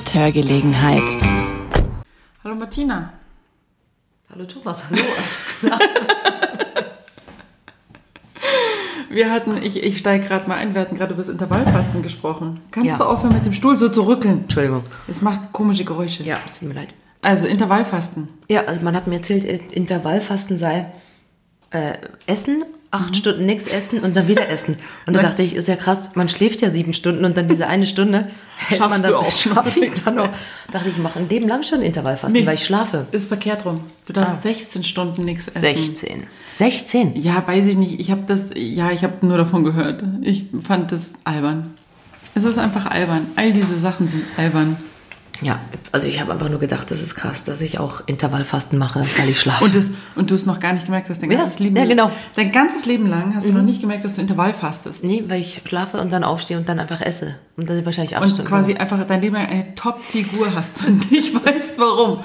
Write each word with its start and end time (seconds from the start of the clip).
mit 0.00 0.14
Hörgelegenheit. 0.14 1.02
Hallo 2.42 2.54
Martina. 2.54 3.12
Hallo 4.30 4.46
Thomas, 4.46 4.84
hallo, 4.88 5.02
alles 5.18 5.44
klar. 5.60 5.78
Wir 9.10 9.30
hatten, 9.30 9.60
ich, 9.62 9.82
ich 9.82 9.98
steige 9.98 10.24
gerade 10.26 10.48
mal 10.48 10.54
ein, 10.54 10.72
wir 10.72 10.80
hatten 10.82 10.96
gerade 10.96 11.12
über 11.12 11.20
das 11.20 11.28
Intervallfasten 11.28 12.00
gesprochen. 12.00 12.60
Kannst 12.70 12.92
Ja. 12.92 12.98
du 12.98 13.04
aufhören 13.10 13.34
mit 13.34 13.44
dem 13.44 13.52
Stuhl 13.52 13.76
so 13.76 13.88
zu 13.90 14.06
rückeln? 14.06 14.42
Entschuldigung. 14.44 14.84
Es 15.08 15.20
macht 15.20 15.52
komische 15.52 15.84
Geräusche. 15.84 16.22
Ja, 16.22 16.38
es 16.48 16.60
tut 16.60 16.68
mir 16.68 16.74
leid. 16.74 16.88
Also 17.20 17.46
Intervallfasten. 17.46 18.28
Ja, 18.48 18.64
also 18.66 18.80
man 18.82 18.94
hat 18.96 19.06
mir 19.08 19.16
erzählt, 19.16 19.44
Intervallfasten 19.72 20.56
sei 20.58 20.86
äh, 21.72 21.94
Essen, 22.26 22.62
acht 22.92 23.14
Stunden 23.16 23.46
nichts 23.46 23.68
essen 23.68 24.00
und 24.00 24.16
dann 24.16 24.26
wieder 24.26 24.48
essen. 24.48 24.76
Und 25.06 25.14
da 25.14 25.22
dachte 25.22 25.42
ich, 25.44 25.54
ist 25.54 25.68
ja 25.68 25.76
krass, 25.76 26.16
man 26.16 26.28
schläft 26.28 26.60
ja 26.60 26.70
sieben 26.70 26.92
Stunden 26.92 27.24
und 27.24 27.36
dann 27.36 27.46
diese 27.46 27.68
eine 27.68 27.86
Stunde 27.86 28.28
hält 28.56 28.78
Schaffst 28.80 28.90
man 28.90 29.02
dann, 29.02 29.12
du 29.12 29.18
auch. 29.18 29.30
schaff 29.30 29.76
ich 29.76 29.90
dann 30.04 30.16
noch. 30.16 30.28
Dachte 30.72 30.88
ich, 30.88 30.96
ich 30.96 31.02
mache 31.02 31.20
ein 31.20 31.28
Leben 31.28 31.46
lang 31.46 31.62
schon 31.62 31.82
Intervallfasten, 31.82 32.32
Nee. 32.40 32.46
weil 32.46 32.54
ich 32.56 32.64
schlafe. 32.66 33.06
Ist 33.12 33.28
verkehrt 33.28 33.64
rum. 33.64 33.84
Du 34.06 34.12
darfst 34.12 34.36
Ah. 34.38 34.40
16 34.42 34.82
Stunden 34.82 35.22
nichts 35.22 35.46
essen. 35.48 35.60
16. 35.60 36.22
16? 36.54 37.16
Ja, 37.16 37.46
weiß 37.46 37.66
ich 37.68 37.76
nicht. 37.76 38.00
Ich 38.00 38.10
habe 38.10 38.22
das, 38.26 38.50
ja, 38.56 38.90
ich 38.90 39.04
habe 39.04 39.24
nur 39.24 39.38
davon 39.38 39.62
gehört. 39.62 40.02
Ich 40.22 40.46
fand 40.62 40.90
das 40.90 41.14
albern. 41.24 41.70
Es 42.34 42.42
ist 42.44 42.58
einfach 42.58 42.86
albern. 42.86 43.28
All 43.36 43.52
diese 43.52 43.76
Sachen 43.76 44.08
sind 44.08 44.24
albern. 44.36 44.76
Ja, 45.42 45.58
also 45.92 46.06
ich 46.06 46.20
habe 46.20 46.32
einfach 46.32 46.50
nur 46.50 46.60
gedacht, 46.60 46.90
das 46.90 47.00
ist 47.00 47.14
krass, 47.14 47.44
dass 47.44 47.60
ich 47.62 47.78
auch 47.78 48.02
Intervallfasten 48.06 48.78
mache, 48.78 49.00
weil 49.18 49.28
ich 49.30 49.40
schlafe. 49.40 49.64
Und, 49.64 49.74
das, 49.74 49.90
und 50.14 50.30
du 50.30 50.34
es 50.34 50.44
noch 50.44 50.60
gar 50.60 50.74
nicht 50.74 50.84
gemerkt 50.84 51.08
hast, 51.08 51.22
dein 51.22 51.30
Ja, 51.30 51.38
ganzes 51.40 51.58
Leben 51.60 51.76
ja, 51.76 51.86
genau. 51.86 52.10
Dein 52.36 52.52
ganzes 52.52 52.84
Leben 52.84 53.06
lang 53.08 53.34
hast 53.34 53.48
du 53.48 53.52
noch 53.52 53.62
nicht 53.62 53.80
gemerkt, 53.80 54.04
dass 54.04 54.16
du 54.16 54.20
Intervall 54.20 54.52
fastest. 54.52 55.02
nee, 55.02 55.24
weil 55.28 55.40
ich 55.40 55.62
schlafe 55.66 55.98
und 55.98 56.12
dann 56.12 56.24
aufstehe 56.24 56.58
und 56.58 56.68
dann 56.68 56.78
einfach 56.78 57.00
esse. 57.00 57.36
Und 57.56 57.68
das 57.68 57.76
sind 57.76 57.86
wahrscheinlich 57.86 58.16
acht 58.16 58.24
Und 58.24 58.30
Stunden. 58.30 58.48
quasi 58.48 58.74
einfach 58.74 59.02
dein 59.06 59.22
Leben 59.22 59.34
lang 59.36 59.46
eine 59.46 59.74
Top-Figur 59.74 60.54
hast 60.54 60.84
und 60.86 61.10
nicht 61.10 61.34
weißt, 61.34 61.78
warum. 61.78 62.18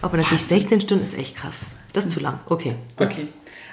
Aber 0.00 0.16
natürlich 0.16 0.44
16 0.44 0.82
Stunden 0.82 1.02
ist 1.04 1.18
echt 1.18 1.34
krass. 1.36 1.66
Das 1.92 2.04
ist 2.06 2.12
zu 2.12 2.20
lang. 2.20 2.38
Okay. 2.46 2.76
Okay. 2.96 3.26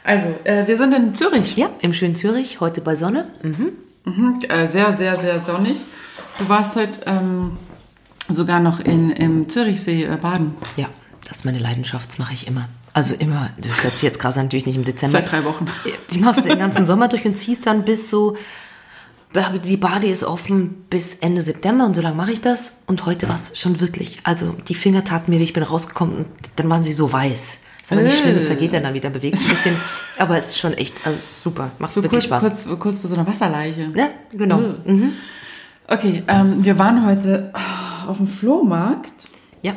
Also, 0.04 0.30
äh, 0.46 0.66
wir 0.66 0.78
sind 0.78 0.94
in 0.96 1.14
Zürich. 1.14 1.56
Ja, 1.58 1.70
im 1.82 1.94
schönen 1.94 2.16
Zürich, 2.16 2.60
heute 2.60 2.82
bei 2.82 2.96
Sonne. 2.96 3.28
Mhm. 3.44 4.40
Äh, 4.50 4.68
sehr, 4.68 4.98
sehr, 4.98 5.20
sehr 5.20 5.40
sonnig. 5.42 5.78
Du 6.40 6.50
warst 6.50 6.76
heute 6.76 6.94
ähm, 7.06 7.52
sogar 8.34 8.60
noch 8.60 8.80
in, 8.80 9.10
im 9.12 9.50
Zürichsee 9.50 10.04
äh, 10.06 10.18
baden. 10.18 10.56
Ja, 10.78 10.88
das 11.28 11.38
ist 11.38 11.46
meine 11.46 11.60
Leidenschaft, 11.60 12.10
das 12.10 12.18
mache 12.20 12.34
ich 12.34 12.48
immer. 12.48 12.70
Also 12.94 13.14
immer, 13.14 13.50
das 13.58 13.84
hört 13.84 13.94
sich 13.94 14.04
jetzt 14.04 14.20
krass 14.20 14.38
an, 14.38 14.46
natürlich 14.46 14.66
nicht 14.66 14.76
im 14.76 14.84
Dezember. 14.84 15.20
Seit 15.20 15.32
drei 15.32 15.44
Wochen. 15.46 15.68
Ich 16.10 16.20
mach's 16.20 16.42
den 16.42 16.58
ganzen 16.58 16.86
Sommer 16.86 17.08
durch 17.08 17.24
und 17.26 17.38
zieh's 17.38 17.62
dann 17.62 17.86
bis 17.86 18.10
so, 18.10 18.36
die 19.64 19.78
Bade 19.78 20.08
ist 20.08 20.24
offen 20.24 20.86
bis 20.90 21.16
Ende 21.16 21.42
September 21.44 21.86
und 21.86 21.96
so 21.96 22.02
lange 22.02 22.16
mache 22.16 22.32
ich 22.32 22.42
das. 22.42 22.78
Und 22.88 23.06
heute 23.06 23.30
war 23.30 23.36
es 23.36 23.58
schon 23.60 23.80
wirklich, 23.80 24.22
also 24.24 24.56
die 24.68 24.74
Finger 24.74 25.04
taten 25.04 25.32
mir 25.32 25.40
weh, 25.40 25.44
ich 25.44 25.54
bin 25.54 25.62
rausgekommen 25.62 26.16
und 26.18 26.28
dann 26.56 26.68
waren 26.70 26.84
sie 26.84 26.94
so 26.94 27.14
weiß. 27.14 27.62
Ist 27.84 27.92
aber 27.92 28.02
nicht 28.02 28.18
Äh. 28.20 28.22
schlimm, 28.24 28.38
es 28.38 28.48
vergeht 28.48 28.74
dann, 28.74 28.84
dann 28.84 28.94
wieder, 28.96 29.12
bewegt 29.12 29.38
sich 29.38 29.50
ein 29.52 29.56
bisschen. 29.56 29.76
Aber 30.18 30.38
es 30.38 30.48
ist 30.50 30.58
schon 30.58 30.74
echt, 30.74 30.96
also 31.06 31.20
super, 31.22 31.70
macht 31.78 31.94
So 31.94 32.02
wirklich 32.04 32.28
kurz, 32.28 32.42
Spaß. 32.42 32.66
kurz, 32.66 32.80
kurz 32.80 32.98
vor 32.98 33.08
so 33.10 33.16
einer 33.16 33.28
Wasserleiche. 33.28 33.92
Ja, 33.96 34.10
genau. 34.32 34.58
Mhm. 34.86 35.14
Okay, 35.88 36.24
ähm, 36.28 36.64
wir 36.64 36.78
waren 36.80 37.06
heute 37.06 37.52
ah, 37.54 37.60
auf 38.10 38.18
dem 38.18 38.28
Flohmarkt 38.28 39.30
Ja, 39.62 39.76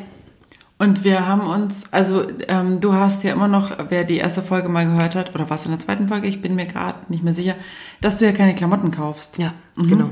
und 0.82 1.04
wir 1.04 1.28
haben 1.28 1.42
uns, 1.42 1.92
also 1.92 2.26
ähm, 2.48 2.80
du 2.80 2.92
hast 2.92 3.22
ja 3.22 3.32
immer 3.32 3.46
noch, 3.46 3.70
wer 3.88 4.02
die 4.02 4.16
erste 4.16 4.42
Folge 4.42 4.68
mal 4.68 4.84
gehört 4.84 5.14
hat, 5.14 5.32
oder 5.32 5.48
was 5.48 5.64
in 5.64 5.70
der 5.70 5.78
zweiten 5.78 6.08
Folge, 6.08 6.26
ich 6.26 6.42
bin 6.42 6.56
mir 6.56 6.66
gerade 6.66 6.98
nicht 7.08 7.22
mehr 7.22 7.32
sicher, 7.32 7.54
dass 8.00 8.18
du 8.18 8.24
ja 8.24 8.32
keine 8.32 8.52
Klamotten 8.56 8.90
kaufst. 8.90 9.38
ja, 9.38 9.54
genau. 9.76 10.10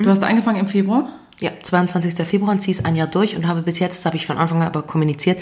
Du 0.00 0.10
hast 0.10 0.22
angefangen 0.24 0.58
im 0.58 0.66
Februar. 0.66 1.08
Ja, 1.38 1.52
22. 1.62 2.14
Februar 2.26 2.50
und 2.50 2.58
ziehe 2.58 2.76
es 2.76 2.84
ein 2.84 2.96
Jahr 2.96 3.06
durch 3.06 3.36
und 3.36 3.46
habe 3.46 3.62
bis 3.62 3.78
jetzt, 3.78 3.98
das 3.98 4.06
habe 4.06 4.16
ich 4.16 4.26
von 4.26 4.38
Anfang 4.38 4.60
an 4.60 4.66
aber 4.66 4.82
kommuniziert, 4.82 5.38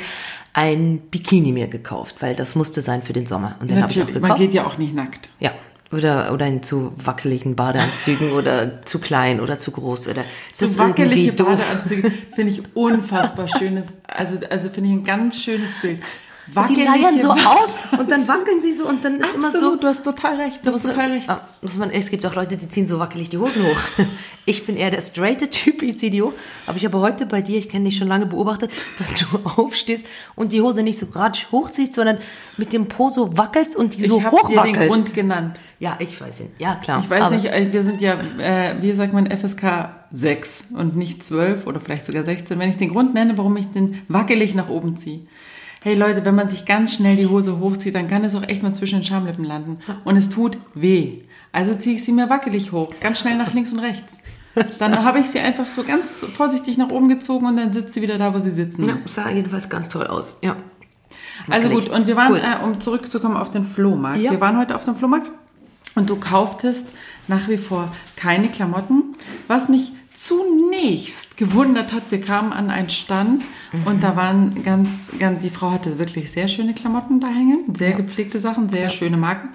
ein 0.53 0.99
Bikini 1.11 1.53
mir 1.53 1.69
gekauft, 1.69 2.17
weil 2.21 2.35
das 2.35 2.55
musste 2.55 2.83
sein 2.83 3.03
für 3.03 3.15
den 3.15 3.25
Sommer. 3.25 3.57
Und 3.61 3.71
den 3.71 3.81
habe 3.81 3.91
ich 3.91 4.03
auch 4.03 4.07
gekauft. 4.07 4.29
man 4.29 4.39
geht 4.39 4.53
ja 4.53 4.67
auch 4.67 4.77
nicht 4.77 4.95
nackt. 4.95 5.31
Ja. 5.41 5.53
Oder, 5.93 6.33
oder 6.33 6.47
in 6.47 6.65
zu 6.65 6.93
wackeligen 6.97 7.55
Badeanzügen 7.55 8.33
oder 8.33 8.83
zu 8.85 8.99
klein 8.99 9.41
oder 9.41 9.57
zu 9.57 9.71
groß 9.71 10.09
oder 10.09 10.25
das 10.59 10.75
So 10.75 10.81
wackelige. 10.81 11.33
Badeanzüge 11.33 12.11
finde 12.35 12.53
ich 12.53 12.63
unfassbar 12.75 13.47
schönes, 13.47 13.97
also, 14.07 14.39
also 14.51 14.69
finde 14.69 14.91
ich 14.91 14.97
ein 14.97 15.05
ganz 15.05 15.41
schönes 15.41 15.77
Bild. 15.81 16.01
Die 16.47 16.83
leiern 16.83 17.19
so 17.19 17.31
aus 17.31 17.77
und 17.99 18.11
dann 18.11 18.27
wackeln 18.29 18.61
sie 18.61 18.73
so 18.73 18.89
und 18.89 19.05
dann 19.05 19.17
ist 19.17 19.35
immer 19.35 19.51
so. 19.51 19.59
Absolut, 19.59 19.83
du 19.83 19.89
hast 19.89 20.05
total 20.05 20.37
recht, 20.37 20.61
du 20.65 20.73
hast 20.73 20.83
total 20.83 21.11
recht. 21.11 21.29
Ah, 21.29 21.41
muss 21.61 21.77
man, 21.77 21.91
es 21.91 22.09
gibt 22.09 22.25
auch 22.25 22.35
Leute, 22.35 22.57
die 22.57 22.69
ziehen 22.69 22.87
so 22.87 23.01
wackelig 23.01 23.31
die 23.31 23.39
Hosen 23.39 23.65
hoch. 23.65 23.81
Ich 24.49 24.65
bin 24.65 24.77
eher 24.77 24.93
der 24.93 25.01
straighte 25.01 25.51
Typ, 25.51 25.83
ich 25.83 25.99
ziehe 25.99 26.13
die 26.13 26.23
hoch. 26.23 26.33
Aber 26.69 26.77
ich 26.77 26.85
habe 26.85 27.01
heute 27.01 27.27
bei 27.27 27.43
dir, 27.43 27.59
ich 27.59 27.69
kenne 27.69 27.87
dich 27.87 27.97
schon 27.97 28.07
lange 28.07 28.27
beobachtet, 28.27 28.71
dass 28.97 29.13
du 29.13 29.25
aufstehst 29.57 30.07
und 30.37 30.53
die 30.53 30.63
Hose 30.63 30.85
nicht 30.85 31.01
so 31.01 31.07
ratsch 31.13 31.51
hochziehst, 31.51 31.97
sondern 31.97 32.19
mit 32.57 32.73
dem 32.73 32.87
Po 32.87 33.11
so 33.11 33.37
wackelst 33.37 33.75
und 33.75 33.97
die 33.97 34.05
so 34.05 34.19
ich 34.19 34.25
habe 34.25 34.37
dir 34.49 34.63
den. 34.63 34.89
Grund 34.89 35.13
genannt. 35.15 35.59
Ja, 35.81 35.97
ich 35.99 36.21
weiß 36.21 36.43
ihn. 36.43 36.51
Ja, 36.61 36.77
klar. 36.77 37.01
Ich 37.03 37.11
weiß 37.11 37.31
nicht, 37.31 37.47
äh, 37.47 37.73
wir 37.73 37.83
sind 37.83 38.01
ja, 38.01 38.21
äh, 38.39 38.77
wie 38.81 38.93
sagt 38.93 39.13
man, 39.13 39.29
FSK 39.29 39.91
6 40.13 40.67
und 40.75 40.97
nicht 40.97 41.25
12 41.25 41.67
oder 41.67 41.81
vielleicht 41.81 42.05
sogar 42.05 42.23
16. 42.23 42.57
Wenn 42.57 42.71
ich 42.71 42.77
den 42.77 42.91
Grund 42.91 43.15
nenne, 43.15 43.37
warum 43.37 43.57
ich 43.57 43.67
den 43.73 44.01
wackelig 44.07 44.55
nach 44.55 44.69
oben 44.69 44.97
ziehe. 44.97 45.23
Hey 45.83 45.95
Leute, 45.95 46.25
wenn 46.25 46.35
man 46.35 46.49
sich 46.49 46.65
ganz 46.65 46.95
schnell 46.95 47.17
die 47.17 47.27
Hose 47.27 47.61
hochzieht, 47.61 47.95
dann 47.95 48.09
kann 48.09 48.25
es 48.25 48.35
auch 48.35 48.43
echt 48.43 48.63
mal 48.63 48.75
zwischen 48.75 49.01
den 49.01 49.05
Schamlippen 49.05 49.45
landen. 49.45 49.79
Und 50.05 50.17
es 50.17 50.29
tut 50.29 50.57
weh. 50.75 51.19
Also 51.53 51.75
ziehe 51.75 51.97
ich 51.97 52.05
sie 52.05 52.13
mir 52.13 52.29
wackelig 52.29 52.73
hoch, 52.73 52.93
ganz 53.01 53.21
schnell 53.21 53.37
nach 53.37 53.53
links 53.55 53.73
und 53.73 53.79
rechts. 53.79 54.19
Dann 54.81 55.05
habe 55.05 55.21
ich 55.21 55.27
sie 55.27 55.39
einfach 55.39 55.69
so 55.69 55.85
ganz 55.85 56.25
vorsichtig 56.35 56.79
nach 56.79 56.89
oben 56.89 57.09
gezogen 57.09 57.45
und 57.47 57.59
dann 57.59 57.75
sitzt 57.75 57.93
sie 57.93 58.01
wieder 58.01 58.17
da, 58.17 58.33
wo 58.33 58.39
sie 58.41 58.51
sitzen 58.51 58.87
Ja, 58.87 58.95
muss. 58.95 59.03
das 59.03 59.15
sah 59.15 59.29
jedenfalls 59.29 59.69
ganz 59.69 59.91
toll 59.91 60.07
aus. 60.07 60.37
Ja. 60.43 60.57
Also 61.51 61.69
gut, 61.69 61.91
und 61.91 62.07
wir 62.07 62.17
waren, 62.17 62.35
äh, 62.35 62.65
um 62.65 62.81
zurückzukommen 62.81 63.37
auf 63.37 63.51
den 63.51 63.65
Flohmarkt. 63.65 64.23
Ja. 64.23 64.31
Wir 64.31 64.41
waren 64.41 64.57
heute 64.57 64.75
auf 64.75 64.85
dem 64.85 64.97
Flohmarkt 64.97 65.31
und 65.95 66.09
du 66.09 66.17
kauftest 66.17 66.89
nach 67.29 67.49
wie 67.49 67.59
vor 67.59 67.93
keine 68.17 68.49
Klamotten. 68.49 69.15
Was 69.47 69.69
mich 69.69 69.93
zunächst 70.17 71.37
gewundert 71.37 71.93
hat, 71.93 72.11
wir 72.11 72.21
kamen 72.21 72.53
an 72.53 72.71
einen 72.71 72.89
Stand 72.89 73.45
und 73.85 74.03
da 74.03 74.17
waren 74.17 74.63
ganz, 74.63 75.11
ganz, 75.19 75.43
die 75.43 75.51
Frau 75.51 75.71
hatte 75.71 75.99
wirklich 75.99 76.31
sehr 76.33 76.49
schöne 76.49 76.73
Klamotten 76.73 77.21
da 77.21 77.29
hängen, 77.29 77.75
sehr 77.75 77.93
gepflegte 77.93 78.41
Sachen, 78.41 78.71
sehr 78.71 78.89
schöne 78.89 79.19
Marken. 79.19 79.51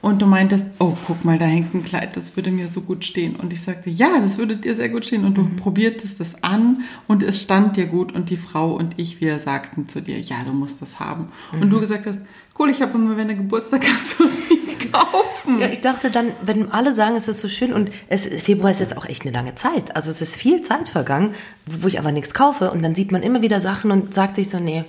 Und 0.00 0.20
du 0.20 0.26
meintest, 0.26 0.66
oh, 0.80 0.92
guck 1.06 1.24
mal, 1.24 1.38
da 1.38 1.46
hängt 1.46 1.74
ein 1.74 1.82
Kleid, 1.82 2.14
das 2.14 2.36
würde 2.36 2.50
mir 2.50 2.68
so 2.68 2.82
gut 2.82 3.06
stehen. 3.06 3.36
Und 3.36 3.54
ich 3.54 3.62
sagte, 3.62 3.88
ja, 3.88 4.20
das 4.20 4.36
würde 4.36 4.56
dir 4.56 4.76
sehr 4.76 4.90
gut 4.90 5.06
stehen. 5.06 5.24
Und 5.24 5.38
du 5.38 5.48
probiertest 5.56 6.20
es 6.20 6.44
an 6.44 6.82
und 7.08 7.22
es 7.22 7.40
stand 7.40 7.78
dir 7.78 7.86
gut. 7.86 8.12
Und 8.12 8.28
die 8.28 8.36
Frau 8.36 8.74
und 8.74 8.98
ich, 8.98 9.22
wir 9.22 9.38
sagten 9.38 9.88
zu 9.88 10.02
dir, 10.02 10.20
ja, 10.20 10.44
du 10.44 10.52
musst 10.52 10.82
das 10.82 11.00
haben. 11.00 11.28
Und 11.58 11.70
du 11.70 11.80
gesagt 11.80 12.04
hast, 12.04 12.20
cool, 12.58 12.70
ich 12.70 12.82
habe 12.82 12.94
immer, 12.94 13.16
wenn 13.16 13.28
der 13.28 13.36
Geburtstag 13.36 13.84
hast, 13.92 14.18
du 14.18 14.24
mir 14.24 14.90
kaufen. 14.90 15.58
Ja, 15.58 15.68
ich 15.68 15.80
dachte 15.80 16.10
dann, 16.10 16.32
wenn 16.42 16.70
alle 16.70 16.92
sagen, 16.92 17.16
es 17.16 17.28
ist 17.28 17.40
so 17.40 17.48
schön 17.48 17.72
und 17.72 17.90
es, 18.08 18.26
Februar 18.26 18.70
ist 18.70 18.80
jetzt 18.80 18.96
auch 18.96 19.06
echt 19.06 19.22
eine 19.22 19.32
lange 19.32 19.54
Zeit. 19.54 19.94
Also 19.96 20.10
es 20.10 20.22
ist 20.22 20.36
viel 20.36 20.62
Zeit 20.62 20.88
vergangen, 20.88 21.34
wo 21.66 21.88
ich 21.88 21.98
aber 21.98 22.12
nichts 22.12 22.34
kaufe 22.34 22.70
und 22.70 22.82
dann 22.82 22.94
sieht 22.94 23.12
man 23.12 23.22
immer 23.22 23.42
wieder 23.42 23.60
Sachen 23.60 23.90
und 23.90 24.14
sagt 24.14 24.36
sich 24.36 24.50
so, 24.50 24.58
nee, 24.58 24.84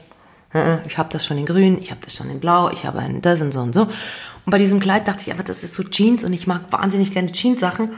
äh, 0.54 0.78
ich 0.88 0.98
habe 0.98 1.10
das 1.12 1.26
schon 1.26 1.38
in 1.38 1.46
grün, 1.46 1.78
ich 1.80 1.92
habe 1.92 2.02
das 2.04 2.16
schon 2.16 2.30
in 2.30 2.40
blau, 2.40 2.70
ich 2.70 2.86
habe 2.86 3.00
ein 3.00 3.22
das 3.22 3.42
und 3.42 3.52
so 3.52 3.62
und 3.62 3.74
so. 3.74 3.82
Und 3.82 4.52
bei 4.52 4.58
diesem 4.58 4.80
Kleid 4.80 5.08
dachte 5.08 5.24
ich 5.24 5.32
einfach, 5.32 5.44
das 5.44 5.64
ist 5.64 5.74
so 5.74 5.84
Jeans 5.84 6.24
und 6.24 6.34
ich 6.34 6.48
mag 6.48 6.72
wahnsinnig 6.72 7.14
gerne 7.14 7.32
Jeans-Sachen 7.32 7.94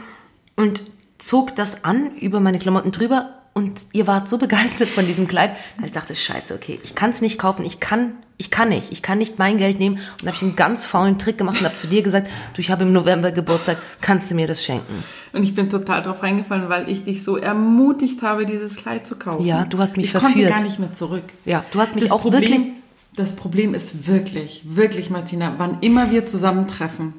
und 0.56 0.82
zog 1.18 1.54
das 1.56 1.84
an 1.84 2.14
über 2.16 2.40
meine 2.40 2.58
Klamotten 2.58 2.92
drüber 2.92 3.34
und 3.54 3.80
ihr 3.92 4.06
wart 4.06 4.28
so 4.28 4.38
begeistert 4.38 4.88
von 4.88 5.06
diesem 5.06 5.28
Kleid, 5.28 5.52
dass 5.76 5.86
ich 5.86 5.92
dachte, 5.92 6.16
scheiße, 6.16 6.54
okay, 6.54 6.80
ich 6.82 6.94
kann 6.94 7.10
es 7.10 7.20
nicht 7.20 7.38
kaufen, 7.38 7.64
ich 7.64 7.80
kann, 7.80 8.12
ich 8.40 8.50
kann 8.50 8.68
nicht, 8.68 8.92
ich 8.92 9.02
kann 9.02 9.18
nicht 9.18 9.38
mein 9.38 9.58
Geld 9.58 9.78
nehmen. 9.80 9.96
Und 10.20 10.26
habe 10.26 10.36
ich 10.36 10.42
einen 10.42 10.56
ganz 10.56 10.86
faulen 10.86 11.18
Trick 11.18 11.36
gemacht 11.38 11.58
und 11.60 11.66
habe 11.66 11.76
zu 11.76 11.88
dir 11.88 12.02
gesagt, 12.02 12.28
du, 12.54 12.60
ich 12.60 12.70
habe 12.70 12.84
im 12.84 12.92
November 12.92 13.32
Geburtstag, 13.32 13.78
kannst 14.00 14.30
du 14.30 14.34
mir 14.36 14.46
das 14.46 14.62
schenken? 14.64 15.04
Und 15.32 15.42
ich 15.42 15.54
bin 15.54 15.68
total 15.68 16.02
drauf 16.02 16.22
reingefallen, 16.22 16.68
weil 16.68 16.88
ich 16.88 17.04
dich 17.04 17.24
so 17.24 17.36
ermutigt 17.36 18.22
habe, 18.22 18.46
dieses 18.46 18.76
Kleid 18.76 19.06
zu 19.06 19.16
kaufen. 19.16 19.44
Ja, 19.44 19.64
du 19.64 19.78
hast 19.78 19.96
mich 19.96 20.06
ich 20.06 20.12
konnte 20.12 20.28
verführt. 20.28 20.50
gar 20.50 20.62
nicht 20.62 20.78
mehr 20.78 20.92
zurück. 20.92 21.24
Ja, 21.44 21.64
du 21.72 21.80
hast 21.80 21.94
mich 21.94 22.04
das 22.04 22.12
auch 22.12 22.22
Problem, 22.22 22.40
wirklich- 22.42 22.72
Das 23.16 23.34
Problem 23.34 23.74
ist 23.74 24.06
wirklich, 24.06 24.62
wirklich, 24.64 25.10
Martina, 25.10 25.54
wann 25.58 25.78
immer 25.80 26.10
wir 26.12 26.24
zusammentreffen, 26.24 27.14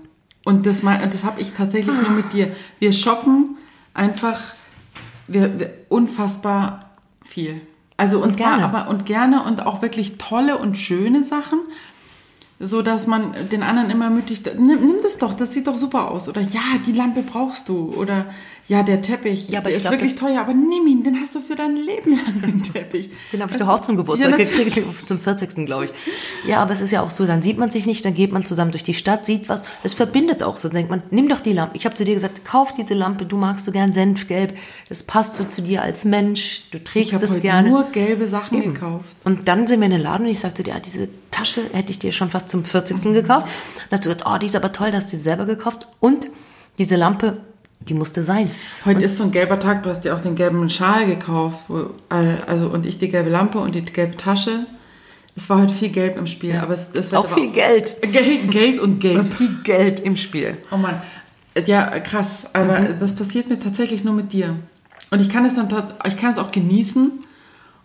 und 0.46 0.66
das, 0.66 0.82
und 0.84 1.14
das 1.14 1.24
habe 1.26 1.42
ich 1.42 1.52
tatsächlich 1.52 1.94
nur 1.94 2.12
mit 2.12 2.32
dir, 2.34 2.48
wir 2.80 2.94
shoppen 2.94 3.58
einfach 3.94 4.40
wir, 5.28 5.60
wir, 5.60 5.74
unfassbar 5.90 6.90
viel. 7.24 7.62
Also 8.00 8.24
und, 8.24 8.38
zwar 8.38 8.58
gerne. 8.58 8.64
aber 8.64 8.90
und 8.90 9.06
gerne 9.06 9.44
und 9.44 9.66
auch 9.66 9.82
wirklich 9.82 10.18
tolle 10.18 10.58
und 10.58 10.78
schöne 10.78 11.22
Sachen. 11.22 11.60
so 12.62 12.82
dass 12.82 13.08
man 13.08 13.34
den 13.52 13.62
anderen 13.62 13.90
immer 13.90 14.10
mütig, 14.10 14.42
nimm, 14.58 14.88
nimm 14.88 14.98
das 15.04 15.18
doch, 15.18 15.34
das 15.34 15.54
sieht 15.54 15.68
doch 15.68 15.76
super 15.76 16.10
aus. 16.10 16.30
Oder 16.30 16.40
ja, 16.40 16.62
die 16.86 16.94
Lampe 16.94 17.24
brauchst 17.24 17.68
du. 17.68 17.94
Oder 17.98 18.28
ja, 18.70 18.84
der 18.84 19.02
Teppich, 19.02 19.50
Ja, 19.50 19.60
aber 19.60 19.70
der 19.70 19.78
ich 19.80 19.84
ist 19.84 19.90
glaub, 19.90 20.00
wirklich 20.00 20.16
teuer, 20.16 20.40
aber 20.40 20.54
nimm 20.54 20.88
ihn, 20.88 21.04
den 21.04 21.20
hast 21.20 21.36
du 21.36 21.42
für 21.42 21.56
dein 21.56 21.76
Leben 21.76 22.12
lang, 22.12 22.42
den 22.42 22.64
Teppich. 22.74 23.10
Den 23.34 23.42
habe 23.42 23.52
ich 23.52 23.58
doch 23.58 23.68
auch 23.68 23.82
zum 23.88 23.98
Geburtstag 23.98 24.32
Ja, 24.32 24.38
gekriegt, 24.38 24.82
zum 25.08 25.20
40. 25.20 25.66
glaube 25.66 25.86
ich. 25.86 25.92
Ja, 26.48 26.60
aber 26.62 26.72
es 26.74 26.80
ist 26.80 26.92
ja 26.92 27.02
auch 27.02 27.10
so, 27.12 27.26
dann 27.26 27.42
sieht 27.42 27.58
man 27.58 27.72
sich 27.72 27.86
nicht, 27.86 28.06
dann 28.06 28.14
geht 28.14 28.32
man 28.32 28.46
zusammen 28.46 28.70
durch 28.72 28.84
die 28.84 28.94
Stadt, 28.94 29.26
sieht 29.26 29.50
was. 29.50 29.64
Es 29.84 29.94
verbindet 29.96 30.44
auch 30.44 30.56
so. 30.56 30.68
Dann 30.70 30.76
denkt 30.76 30.92
man, 30.92 31.02
nimm 31.10 31.28
doch 31.28 31.42
die 31.42 31.52
Lampe. 31.54 31.76
Ich 31.76 31.86
habe 31.86 31.96
zu 31.96 32.06
dir 32.06 32.14
gesagt, 32.14 32.46
kauf 32.46 32.74
diese 32.74 32.94
Lampe, 32.94 33.26
du 33.26 33.36
magst 33.38 33.66
so 33.66 33.72
gern 33.72 33.92
Senfgelb. 33.92 34.56
Das 34.88 35.02
passt 35.04 35.36
so 35.36 35.44
zu 35.46 35.62
dir 35.64 35.82
als 35.82 36.06
Mensch. 36.06 36.62
Du 36.72 36.78
Ich 36.78 36.84
trägst 36.84 37.14
habe 37.14 37.26
es 37.26 37.42
gerne. 37.42 37.70
nur 37.70 37.86
gelbe 37.86 38.28
Sachen 38.28 38.62
gekauft. 38.62 39.16
Und 39.24 39.48
dann 39.48 39.66
sind 39.68 39.80
wir 39.80 39.86
in 39.86 39.92
den 39.94 40.02
Laden 40.02 40.28
und 40.28 40.32
ich 40.32 40.40
sagte 40.40 40.62
dir, 40.64 40.74
ja, 40.76 40.80
diese 40.80 41.10
Tasche 41.32 41.62
hätte 41.74 41.92
ich 41.92 41.98
dir 42.00 42.12
schon 42.12 42.30
fast 42.30 42.50
zum 42.50 42.64
40. 42.64 43.02
gekauft. 43.14 43.48
Dann 43.90 43.98
hast 43.98 44.06
du 44.06 44.10
gesagt, 44.10 44.24
oh, 44.32 44.38
die 44.38 44.46
ist 44.46 44.56
aber 44.56 44.72
toll, 44.72 44.92
das 44.92 45.06
hast 45.06 45.14
du 45.14 45.18
dir 45.18 45.24
selber 45.24 45.46
gekauft. 45.48 45.88
Und 46.00 46.28
diese 46.78 46.96
Lampe, 46.96 47.38
die 47.82 47.94
musste 47.94 48.24
sein. 48.24 48.50
Heute 48.86 49.02
ist 49.02 49.18
so 49.18 49.24
ein 49.24 49.32
gelber 49.32 49.60
Tag, 49.60 49.84
du 49.84 49.90
hast 49.90 50.02
dir 50.02 50.16
auch 50.16 50.20
den 50.22 50.36
gelben 50.36 50.70
Schal 50.70 51.06
gekauft. 51.06 51.66
Äh, 52.10 52.14
also, 52.46 52.68
und 52.68 52.86
ich 52.86 52.98
die 53.00 53.10
gelbe 53.10 53.30
Lampe 53.30 53.60
und 53.60 53.74
die 53.76 53.84
gelbe 53.84 54.18
Tasche. 54.18 54.66
Es 55.36 55.50
war 55.50 55.62
heute 55.62 55.74
viel 55.74 55.90
Gelb 55.90 56.18
im 56.18 56.28
Spiel. 56.28 56.56
Aber 56.58 56.74
es, 56.74 56.92
es 56.94 57.14
Auch 57.14 57.28
viel 57.30 57.52
Geld. 57.52 57.96
Geld. 58.12 58.52
Geld 58.52 58.80
und 58.80 59.00
Gelb. 59.00 59.34
Viel 59.34 59.56
Geld 59.64 60.02
im 60.02 60.18
Spiel. 60.18 60.58
Oh 60.72 60.78
Mann. 60.78 61.02
Ja, 61.66 62.00
krass. 62.00 62.46
Aber 62.54 62.80
Mhm. 62.80 63.00
das 63.00 63.16
passiert 63.16 63.48
mir 63.50 63.60
tatsächlich 63.60 64.04
nur 64.04 64.14
mit 64.14 64.34
dir. 64.34 64.56
Und 65.12 65.22
ich 65.22 65.30
kann 65.30 65.46
es 65.46 65.56
dann 65.56 65.68
ich 66.06 66.18
kann 66.18 66.32
es 66.32 66.38
auch 66.38 66.52
genießen 66.52 67.12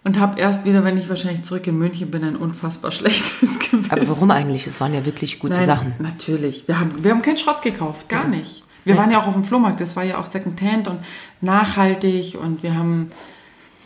und 0.02 0.18
habe 0.20 0.38
erst 0.40 0.64
wieder, 0.66 0.84
wenn 0.84 0.98
ich 0.98 1.08
wahrscheinlich 1.08 1.42
zurück 1.44 1.66
in 1.66 1.78
München 1.78 2.10
bin, 2.10 2.24
ein 2.24 2.36
unfassbar 2.36 2.90
schlechtes 2.92 3.58
Gewissen. 3.60 3.90
Aber 3.90 4.06
warum 4.08 4.30
eigentlich? 4.32 4.66
Es 4.66 4.80
waren 4.80 4.92
ja 4.92 5.06
wirklich 5.06 5.38
gute 5.38 5.54
Nein, 5.54 5.66
Sachen. 5.66 5.94
Natürlich. 6.00 6.66
Wir 6.66 6.80
haben, 6.80 6.92
wir 7.02 7.10
haben 7.12 7.22
keinen 7.22 7.38
Schrott 7.38 7.62
gekauft, 7.62 8.08
gar 8.08 8.26
nicht. 8.26 8.62
Wir 8.84 8.96
waren 8.96 9.10
ja 9.10 9.22
auch 9.22 9.26
auf 9.26 9.34
dem 9.34 9.44
Flohmarkt, 9.44 9.80
das 9.80 9.96
war 9.96 10.04
ja 10.04 10.18
auch 10.18 10.26
Secondhand 10.30 10.88
und 10.88 11.00
nachhaltig 11.40 12.36
und 12.40 12.62
wir 12.62 12.74
haben, 12.74 13.10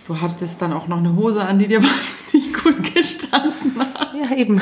du 0.06 0.20
hattest 0.20 0.60
dann 0.60 0.72
auch 0.72 0.88
noch 0.88 0.98
eine 0.98 1.14
Hose 1.14 1.42
an, 1.42 1.58
die 1.58 1.68
dir 1.68 1.82
wahnsinnig 1.82 2.54
gut 2.62 2.94
gestanden 2.94 3.78
hat. 3.78 4.14
Ja, 4.14 4.36
eben. 4.36 4.60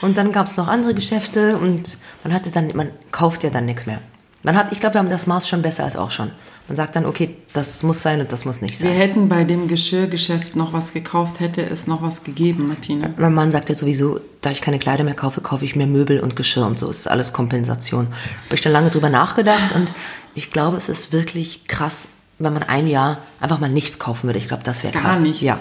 Und 0.00 0.16
dann 0.16 0.32
gab 0.32 0.46
es 0.46 0.56
noch 0.56 0.68
andere 0.68 0.94
Geschäfte 0.94 1.58
und 1.58 1.98
man 2.22 2.32
hatte 2.32 2.50
dann, 2.50 2.74
man 2.74 2.90
kauft 3.12 3.44
ja 3.44 3.50
dann 3.50 3.66
nichts 3.66 3.86
mehr. 3.86 4.00
Man 4.44 4.56
hat, 4.56 4.72
ich 4.72 4.80
glaube, 4.80 4.94
wir 4.94 4.98
haben 5.00 5.08
das 5.10 5.26
Maß 5.26 5.48
schon 5.48 5.62
besser 5.62 5.84
als 5.84 5.96
auch 5.96 6.10
schon. 6.10 6.30
Man 6.68 6.76
sagt 6.76 6.96
dann, 6.96 7.06
okay, 7.06 7.34
das 7.54 7.82
muss 7.82 8.02
sein 8.02 8.20
und 8.20 8.30
das 8.30 8.44
muss 8.44 8.60
nicht 8.60 8.80
Wir 8.82 8.90
sein. 8.90 8.96
hätten 8.98 9.28
bei 9.28 9.44
dem 9.44 9.68
Geschirrgeschäft 9.68 10.54
noch 10.54 10.72
was 10.74 10.92
gekauft, 10.92 11.40
hätte 11.40 11.62
es 11.62 11.86
noch 11.86 12.02
was 12.02 12.24
gegeben, 12.24 12.68
Martina. 12.68 13.10
Mein 13.16 13.32
Mann 13.34 13.50
sagt 13.50 13.70
ja 13.70 13.74
sowieso, 13.74 14.20
da 14.42 14.50
ich 14.50 14.60
keine 14.60 14.78
Kleider 14.78 15.02
mehr 15.02 15.14
kaufe, 15.14 15.40
kaufe 15.40 15.64
ich 15.64 15.76
mir 15.76 15.86
Möbel 15.86 16.20
und 16.20 16.36
Geschirr 16.36 16.66
und 16.66 16.78
so. 16.78 16.88
Es 16.90 17.00
ist 17.00 17.08
alles 17.08 17.32
Kompensation. 17.32 18.08
Habe 18.46 18.54
ich 18.54 18.60
dann 18.60 18.72
lange 18.72 18.90
drüber 18.90 19.08
nachgedacht 19.08 19.74
und 19.74 19.90
ich 20.34 20.50
glaube, 20.50 20.76
es 20.76 20.88
ist 20.90 21.12
wirklich 21.12 21.66
krass, 21.66 22.06
wenn 22.38 22.52
man 22.52 22.62
ein 22.64 22.86
Jahr 22.86 23.18
einfach 23.40 23.60
mal 23.60 23.70
nichts 23.70 23.98
kaufen 23.98 24.26
würde. 24.28 24.38
Ich 24.38 24.48
glaube, 24.48 24.62
das 24.62 24.84
wäre 24.84 24.92
Gar 24.92 25.02
krass. 25.02 25.20
nichts. 25.20 25.40
Ja. 25.40 25.58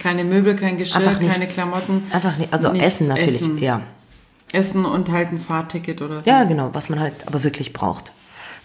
Keine 0.00 0.22
Möbel, 0.24 0.54
kein 0.54 0.76
Geschirr, 0.78 0.96
Einfach 0.98 1.18
keine. 1.20 1.46
Klamotten. 1.46 2.04
Einfach 2.12 2.36
nicht. 2.36 2.52
Also 2.52 2.72
Essen 2.74 3.08
natürlich, 3.08 3.40
Essen. 3.40 3.58
ja. 3.58 3.82
Essen 4.52 4.84
und 4.84 5.10
halt 5.10 5.32
ein 5.32 5.40
Fahrticket 5.40 6.00
oder 6.00 6.22
so. 6.22 6.30
Ja, 6.30 6.44
genau, 6.44 6.70
was 6.72 6.88
man 6.88 7.00
halt 7.00 7.26
aber 7.26 7.44
wirklich 7.44 7.72
braucht. 7.72 8.12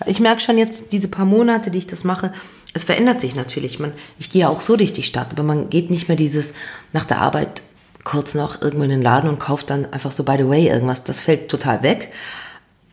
Ich 0.05 0.19
merke 0.19 0.41
schon 0.41 0.57
jetzt, 0.57 0.91
diese 0.91 1.07
paar 1.07 1.25
Monate, 1.25 1.71
die 1.71 1.77
ich 1.77 1.87
das 1.87 2.03
mache, 2.03 2.33
es 2.73 2.83
verändert 2.83 3.21
sich 3.21 3.35
natürlich. 3.35 3.79
Man, 3.79 3.93
ich 4.19 4.29
gehe 4.29 4.41
ja 4.41 4.49
auch 4.49 4.61
so 4.61 4.75
durch 4.75 4.91
die 4.91 5.03
Stadt, 5.03 5.31
aber 5.31 5.43
man 5.43 5.69
geht 5.69 5.89
nicht 5.89 6.09
mehr 6.09 6.17
dieses 6.17 6.53
nach 6.91 7.05
der 7.05 7.19
Arbeit 7.19 7.61
kurz 8.03 8.35
noch 8.35 8.61
irgendwo 8.61 8.83
in 8.83 8.89
den 8.89 9.01
Laden 9.01 9.29
und 9.29 9.39
kauft 9.39 9.69
dann 9.69 9.91
einfach 9.91 10.11
so 10.11 10.23
by 10.23 10.35
the 10.37 10.47
way 10.47 10.67
irgendwas. 10.67 11.03
Das 11.03 11.19
fällt 11.19 11.49
total 11.49 11.83
weg. 11.83 12.11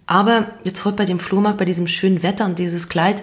Aber 0.06 0.46
jetzt 0.64 0.84
heute 0.84 0.96
bei 0.96 1.04
dem 1.04 1.18
Flohmarkt, 1.18 1.58
bei 1.58 1.64
diesem 1.64 1.86
schönen 1.86 2.22
Wetter 2.22 2.44
und 2.44 2.58
dieses 2.58 2.88
Kleid, 2.88 3.22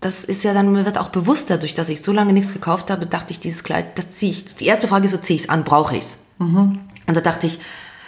das 0.00 0.24
ist 0.24 0.44
ja 0.44 0.54
dann, 0.54 0.72
mir 0.72 0.84
wird 0.84 0.98
auch 0.98 1.10
bewusst 1.10 1.50
dadurch, 1.50 1.74
dass 1.74 1.88
ich 1.88 2.02
so 2.02 2.12
lange 2.12 2.32
nichts 2.32 2.52
gekauft 2.52 2.90
habe, 2.90 3.06
dachte 3.06 3.32
ich, 3.32 3.40
dieses 3.40 3.64
Kleid, 3.64 3.98
das 3.98 4.12
ziehe 4.12 4.32
ich. 4.32 4.56
Die 4.56 4.66
erste 4.66 4.88
Frage 4.88 5.06
ist 5.06 5.12
so, 5.12 5.18
ziehe 5.18 5.36
ich 5.36 5.42
es 5.42 5.48
an, 5.48 5.64
brauche 5.64 5.96
ich 5.96 6.02
es? 6.02 6.26
Und 7.06 7.16
da 7.16 7.20
dachte 7.20 7.46
ich, 7.46 7.58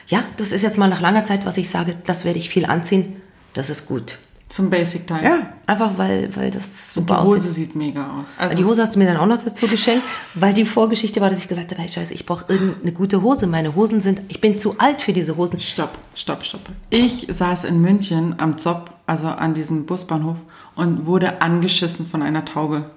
ja, 0.06 0.25
das 0.37 0.53
ist 0.53 0.62
jetzt 0.62 0.79
mal 0.79 0.88
nach 0.88 1.00
langer 1.00 1.25
Zeit, 1.25 1.44
was 1.44 1.56
ich 1.56 1.69
sage, 1.69 1.97
das 2.06 2.25
werde 2.25 2.38
ich 2.38 2.49
viel 2.49 2.67
anziehen, 2.67 3.20
das 3.53 3.69
ist 3.69 3.87
gut. 3.87 4.19
Zum 4.52 4.69
Basic 4.69 5.06
Time. 5.06 5.46
Einfach 5.66 5.96
weil, 5.96 6.28
weil 6.37 6.50
das 6.50 6.69
Die 6.69 7.00
super 7.00 7.22
Hose 7.22 7.37
aussieht. 7.37 7.52
sieht 7.54 7.75
mega 7.75 8.02
aus. 8.04 8.26
Also, 8.37 8.54
Die 8.54 8.64
Hose 8.66 8.82
hast 8.82 8.94
du 8.94 8.99
mir 8.99 9.06
dann 9.06 9.16
auch 9.16 9.25
noch 9.25 9.43
dazu 9.43 9.66
geschenkt, 9.66 10.04
weil 10.34 10.52
die 10.52 10.66
Vorgeschichte 10.66 11.22
war, 11.22 11.31
dass 11.31 11.38
ich 11.38 11.49
gesagt 11.49 11.70
habe, 11.70 11.81
hey 11.81 11.88
Scheiße, 11.88 12.12
ich 12.12 12.26
brauche 12.26 12.44
irgendeine 12.49 12.93
gute 12.93 13.22
Hose. 13.22 13.46
Meine 13.46 13.75
Hosen 13.75 14.02
sind, 14.02 14.20
ich 14.28 14.43
bin 14.43 14.58
zu 14.58 14.78
alt 14.78 15.00
für 15.00 15.14
diese 15.14 15.38
Hosen. 15.38 15.58
Stopp, 15.58 15.94
stopp, 16.14 16.44
stopp. 16.44 16.60
Ich 16.90 17.28
saß 17.31 17.64
in 17.64 17.81
München 17.81 18.34
am 18.37 18.58
Zopp, 18.58 18.90
also 19.06 19.28
an 19.28 19.54
diesem 19.54 19.87
Busbahnhof, 19.87 20.37
und 20.75 21.06
wurde 21.06 21.40
angeschissen 21.40 22.06
von 22.06 22.20
einer 22.20 22.44
Taube. 22.44 22.90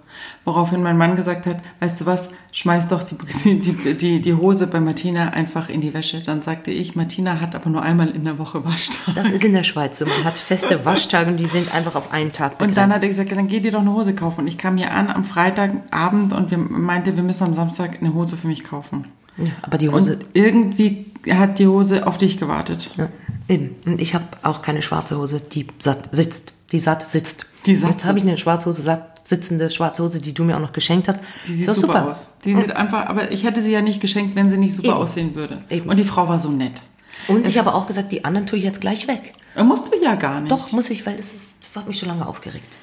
Woraufhin 0.44 0.83
mein 0.83 0.98
Mann 0.98 1.16
gesagt 1.16 1.45
hat, 1.48 1.57
weißt 1.80 2.01
du 2.01 2.06
was, 2.06 2.30
schmeiß 2.51 2.88
doch 2.88 3.04
die, 3.04 3.16
die, 3.60 3.94
die, 3.95 4.22
die 4.22 4.33
Hose 4.33 4.68
bei 4.68 4.80
Martina 4.80 5.30
einfach 5.30 5.69
in 5.69 5.81
die 5.81 5.94
Wäsche. 5.94 6.22
Dann 6.22 6.42
sagte 6.42 6.72
ich, 6.72 6.95
Martina 6.95 7.39
hat 7.42 7.56
aber 7.56 7.69
nur 7.69 7.81
einmal 7.81 8.10
in 8.10 8.24
der 8.24 8.38
Woche 8.38 8.63
Waschtag. 8.63 9.16
Das 9.16 9.30
ist 9.30 9.44
in 9.44 9.54
der 9.54 9.63
Schweiz 9.63 9.98
so. 10.00 10.06
Man 10.06 10.24
hat 10.24 10.38
feste 10.38 10.86
Waschtage 10.86 11.31
und 11.31 11.38
die 11.38 11.48
sind 11.48 11.74
einfach 11.74 11.95
auf 11.95 12.12
einen 12.13 12.31
Tag 12.31 12.57
begrenzt. 12.57 12.69
Und 12.72 12.77
dann 12.77 12.94
hat 12.94 13.01
er 13.01 13.10
gesagt, 13.10 13.31
dann 13.31 13.48
geh 13.48 13.60
dir 13.60 13.72
doch 13.72 13.81
eine 13.81 13.92
Hose 13.94 14.13
kaufen. 14.13 14.42
Und 14.42 14.48
ich 14.48 14.57
kam 14.57 14.77
hier 14.77 14.92
an 14.92 15.10
am 15.10 15.24
Freitagabend 15.24 16.33
und 16.33 16.51
wir 16.51 16.57
meinte, 16.57 17.16
wir 17.16 17.24
müssen 17.24 17.44
am 17.44 17.54
Samstag 17.54 18.00
eine 18.01 18.13
Hose 18.13 18.36
für 18.38 18.48
mich 18.48 18.63
kaufen. 18.63 19.06
ja, 19.38 19.51
aber 19.62 19.77
die 19.77 19.89
Hose, 19.89 20.18
Und 20.18 20.25
irgendwie 20.33 21.07
hat 21.31 21.57
die 21.60 21.68
Hose 21.68 22.06
auf 22.06 22.18
dich 22.18 22.38
gewartet. 22.38 22.92
ja, 22.98 23.10
eben. 23.48 23.75
Und 23.86 24.00
ich 24.00 24.13
habe 24.13 24.25
auch 24.44 24.62
keine 24.62 24.81
schwarze 24.81 25.18
Hose, 25.18 25.42
die 25.42 25.66
satt 25.80 26.16
sitzt. 26.16 26.54
Die 26.72 26.80
satt 26.80 27.07
sitzt. 27.07 27.48
Die 27.66 27.75
satt 27.75 27.92
Jetzt 27.92 28.06
habe 28.06 28.18
ich 28.19 28.25
eine 28.27 28.38
schwarze 28.38 28.69
Hose, 28.69 28.81
satt 28.81 29.15
sitzende 29.25 29.72
schwarze 29.72 30.04
Hose, 30.04 30.22
die 30.22 30.33
du 30.33 30.44
mir 30.44 30.56
auch 30.56 30.62
noch 30.62 30.72
geschenkt 30.72 31.07
hast. 31.07 31.19
Die 31.48 31.51
sieht 31.51 31.68
doch 31.68 31.74
super, 31.74 32.10
aus. 32.10 32.31
Die 32.45 32.56
sieht 32.56 32.72
einfach, 32.72 33.07
aber 33.07 33.31
ich 33.31 33.44
hätte 33.44 33.62
sie 33.62 33.72
ja 33.72 33.81
nicht 33.81 34.00
geschenkt, 34.00 34.36
wenn 34.36 34.50
sie 34.50 34.57
nicht 34.57 34.75
super 34.75 34.89
Eben. 34.89 34.98
aussehen 34.98 35.36
würde. 35.36 35.63
Eben. 35.69 35.89
Und 35.89 35.98
die 35.98 36.04
Frau 36.04 36.30
war 36.30 36.39
so 36.39 36.50
nett. 36.50 36.81
Und 37.27 37.48
ich 37.48 37.57
habe 37.57 37.74
auch 37.74 37.88
gesagt, 37.88 38.12
die 38.12 38.24
anderen 38.24 38.45
tue 38.45 38.60
ich 38.60 38.63
jetzt 38.63 38.81
gleich 38.81 39.07
weg. 39.07 39.33
Musst 39.57 39.92
du 39.92 39.98
ja 40.01 40.16
gar 40.16 40.42
nicht. 40.42 40.51
Doch, 40.51 40.72
muss 40.72 40.89
ich, 40.89 41.06
weil 41.06 41.16
es 41.16 41.33
ist, 41.33 41.75
hat 41.75 41.88
mich 41.88 41.98
schon 41.98 42.10
lange 42.10 42.27
aufgeregt. 42.27 42.77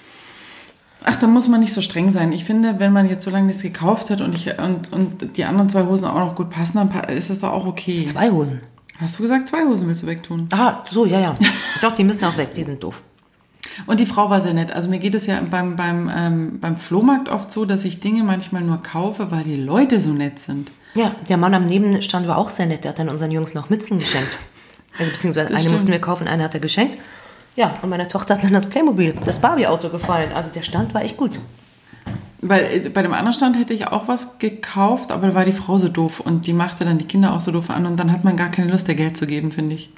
Ach, 1.05 1.17
da 1.17 1.27
muss 1.27 1.49
man 1.49 1.61
nicht 1.61 1.73
so 1.73 1.83
streng 1.83 2.13
sein. 2.13 2.33
Ich 2.33 2.45
finde, 2.45 2.79
wenn 2.79 2.93
man 2.93 3.09
jetzt 3.09 3.25
so 3.25 3.31
lange 3.31 3.47
nichts 3.47 3.63
gekauft 3.63 4.11
hat 4.11 4.21
und, 4.21 4.35
ich, 4.35 4.59
und, 4.59 4.93
und 4.93 5.37
die 5.37 5.45
anderen 5.45 5.69
zwei 5.69 5.85
Hosen 5.85 6.07
auch 6.09 6.19
noch 6.19 6.35
gut 6.35 6.51
passen, 6.51 6.77
dann 6.77 6.91
ist 7.11 7.31
das 7.31 7.41
doch 7.41 7.51
auch 7.51 7.67
okay. 7.67 8.03
Zwei 8.05 8.31
Hosen. 8.31 8.61
Hast 8.99 9.19
du 9.19 9.23
gesagt, 9.23 9.49
zwei 9.49 9.65
Hosen 9.65 9.89
willst 9.89 10.03
du 10.03 10.07
wegtun? 10.07 10.49
Ah, 10.53 10.79
so, 10.89 11.05
ja, 11.07 11.21
ja. 11.21 11.35
Doch, 11.81 11.95
die 11.95 12.05
müssen 12.05 12.25
auch 12.25 12.37
weg, 12.37 12.55
die 12.55 12.65
sind 12.65 12.83
doof. 12.83 13.03
Und 13.87 14.01
die 14.01 14.07
Frau 14.07 14.31
war 14.31 14.41
sehr 14.41 14.55
nett. 14.55 14.73
Also 14.73 14.89
mir 14.89 14.99
geht 14.99 15.15
es 15.15 15.27
ja 15.27 15.41
beim, 15.41 15.77
beim, 15.77 16.11
ähm, 16.15 16.61
beim 16.61 16.77
Flohmarkt 16.77 17.29
oft 17.29 17.51
so, 17.51 17.65
dass 17.65 17.85
ich 17.85 18.01
Dinge 18.01 18.23
manchmal 18.23 18.63
nur 18.63 18.83
kaufe, 18.83 19.31
weil 19.31 19.45
die 19.45 19.57
Leute 19.57 20.01
so 20.01 20.11
nett 20.13 20.39
sind. 20.39 20.71
Ja, 20.95 21.15
der 21.29 21.37
Mann 21.37 21.55
am 21.55 21.65
Nebenstand 21.65 22.29
war 22.29 22.39
auch 22.39 22.51
sehr 22.51 22.67
nett. 22.67 22.85
Der 22.85 22.91
hat 22.91 22.99
dann 22.99 23.09
unseren 23.09 23.31
Jungs 23.31 23.55
noch 23.55 23.71
Mützen 23.71 23.99
geschenkt. 23.99 24.37
Also 24.99 25.13
beziehungsweise 25.13 25.49
eine 25.49 25.59
stimmt. 25.59 25.73
mussten 25.73 25.91
wir 25.91 26.01
kaufen, 26.01 26.29
eine 26.29 26.45
hat 26.45 26.55
er 26.55 26.61
geschenkt. 26.61 26.99
Ja, 27.57 27.79
und 27.83 27.91
meiner 27.91 28.09
Tochter 28.09 28.35
hat 28.35 28.45
dann 28.45 28.53
das 28.53 28.67
Playmobil, 28.67 29.15
das 29.25 29.41
Barbie-Auto 29.41 29.91
gefallen. 29.91 30.31
Also 30.35 30.53
der 30.53 30.63
Stand 30.63 30.95
war 30.95 31.03
echt 31.03 31.17
gut. 31.17 31.39
Weil 32.41 32.87
äh, 32.87 32.89
bei 32.89 33.03
dem 33.03 33.13
anderen 33.13 33.35
Stand 33.35 33.57
hätte 33.57 33.75
ich 33.75 33.87
auch 33.87 34.09
was 34.09 34.39
gekauft, 34.39 35.13
aber 35.13 35.29
da 35.29 35.35
war 35.35 35.45
die 35.45 35.53
Frau 35.53 35.79
so 35.79 35.89
doof 35.89 36.21
und 36.21 36.47
die 36.47 36.53
machte 36.53 36.85
dann 36.85 36.99
die 36.99 37.07
Kinder 37.07 37.35
auch 37.35 37.41
so 37.41 37.53
doof 37.53 37.71
an 37.71 37.87
und 37.87 37.97
dann 37.99 38.13
hat 38.13 38.25
man 38.25 38.37
gar 38.37 38.51
keine 38.51 38.71
Lust, 38.71 38.89
ihr 38.89 38.95
Geld 38.95 39.17
zu 39.17 39.27
geben, 39.27 39.53
finde 39.53 39.77
ich. 39.77 39.91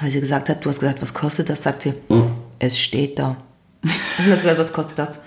Weil 0.00 0.10
sie 0.10 0.20
gesagt 0.20 0.48
hat, 0.48 0.64
du 0.64 0.68
hast 0.68 0.80
gesagt, 0.80 1.02
was 1.02 1.14
kostet 1.14 1.48
das? 1.48 1.62
Sagt 1.62 1.82
sie, 1.82 1.94
es 2.60 2.78
steht 2.78 3.18
da. 3.18 3.36
Und 3.82 3.90
dann 4.18 4.30
hast 4.30 4.44
du 4.44 4.48
gesagt, 4.48 4.58
was 4.58 4.72
kostet 4.72 4.98
das? 4.98 5.18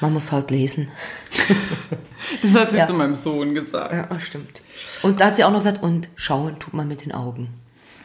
Man 0.00 0.12
muss 0.12 0.30
halt 0.32 0.50
lesen. 0.50 0.88
Das 2.40 2.54
hat 2.54 2.70
sie 2.72 2.78
Ja. 2.78 2.84
zu 2.84 2.94
meinem 2.94 3.14
Sohn 3.16 3.52
gesagt. 3.52 3.92
Ja, 3.92 4.20
stimmt. 4.20 4.62
Und 5.02 5.20
da 5.20 5.26
hat 5.26 5.36
sie 5.36 5.44
auch 5.44 5.50
noch 5.50 5.58
gesagt, 5.58 5.82
und 5.82 6.08
schauen 6.14 6.58
tut 6.60 6.72
man 6.72 6.86
mit 6.88 7.04
den 7.04 7.12
Augen. 7.12 7.48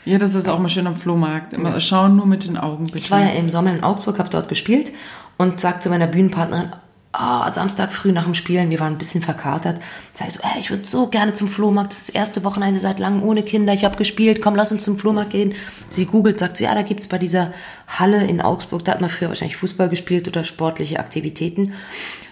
Ja, 0.05 0.17
das 0.17 0.33
ist 0.35 0.49
auch 0.49 0.59
mal 0.59 0.69
schön 0.69 0.87
am 0.87 0.95
Flohmarkt. 0.95 1.53
Immer 1.53 1.79
schauen 1.79 2.15
nur 2.15 2.25
mit 2.25 2.45
den 2.45 2.57
Augen, 2.57 2.85
bitte. 2.87 2.97
Ich 2.97 3.11
war 3.11 3.19
ja 3.21 3.29
im 3.29 3.49
Sommer 3.49 3.71
in 3.71 3.83
Augsburg, 3.83 4.17
habe 4.19 4.29
dort 4.29 4.49
gespielt 4.49 4.91
und 5.37 5.59
sag 5.59 5.81
zu 5.83 5.89
meiner 5.89 6.07
Bühnenpartnerin, 6.07 6.71
ah, 7.17 7.51
Samstag 7.51 7.91
früh 7.91 8.11
nach 8.11 8.23
dem 8.23 8.33
Spielen, 8.33 8.69
wir 8.69 8.79
waren 8.79 8.93
ein 8.93 8.97
bisschen 8.97 9.21
verkatert, 9.21 9.81
sag 10.13 10.27
ich 10.27 10.33
so, 10.35 10.39
ey, 10.43 10.59
ich 10.59 10.69
würde 10.69 10.85
so 10.85 11.07
gerne 11.07 11.33
zum 11.33 11.47
Flohmarkt, 11.47 11.91
das 11.91 11.99
ist 11.99 12.09
das 12.09 12.15
erste 12.15 12.43
Wochenende 12.43 12.79
seit 12.79 12.99
langem 12.99 13.23
ohne 13.23 13.43
Kinder, 13.43 13.73
ich 13.73 13.85
habe 13.85 13.97
gespielt, 13.97 14.41
komm, 14.41 14.55
lass 14.55 14.71
uns 14.71 14.83
zum 14.83 14.97
Flohmarkt 14.97 15.31
gehen. 15.31 15.53
Sie 15.89 16.05
googelt, 16.05 16.39
sagt 16.39 16.57
so, 16.57 16.63
ja, 16.63 16.75
da 16.75 16.81
gibt's 16.83 17.07
bei 17.07 17.17
dieser 17.17 17.53
Halle 17.87 18.25
in 18.25 18.41
Augsburg, 18.41 18.85
da 18.85 18.93
hat 18.93 19.01
man 19.01 19.09
früher 19.09 19.29
wahrscheinlich 19.29 19.57
Fußball 19.57 19.89
gespielt 19.89 20.27
oder 20.27 20.43
sportliche 20.43 20.99
Aktivitäten, 20.99 21.73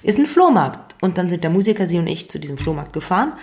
ist 0.03 0.19
ein 0.19 0.27
Flohmarkt. 0.27 0.95
Und 1.01 1.17
dann 1.17 1.29
sind 1.29 1.43
der 1.43 1.49
Musiker, 1.49 1.87
sie 1.87 1.99
und 1.99 2.07
ich, 2.07 2.29
zu 2.29 2.39
diesem 2.39 2.57
Flohmarkt 2.57 2.93
gefahren 2.93 3.33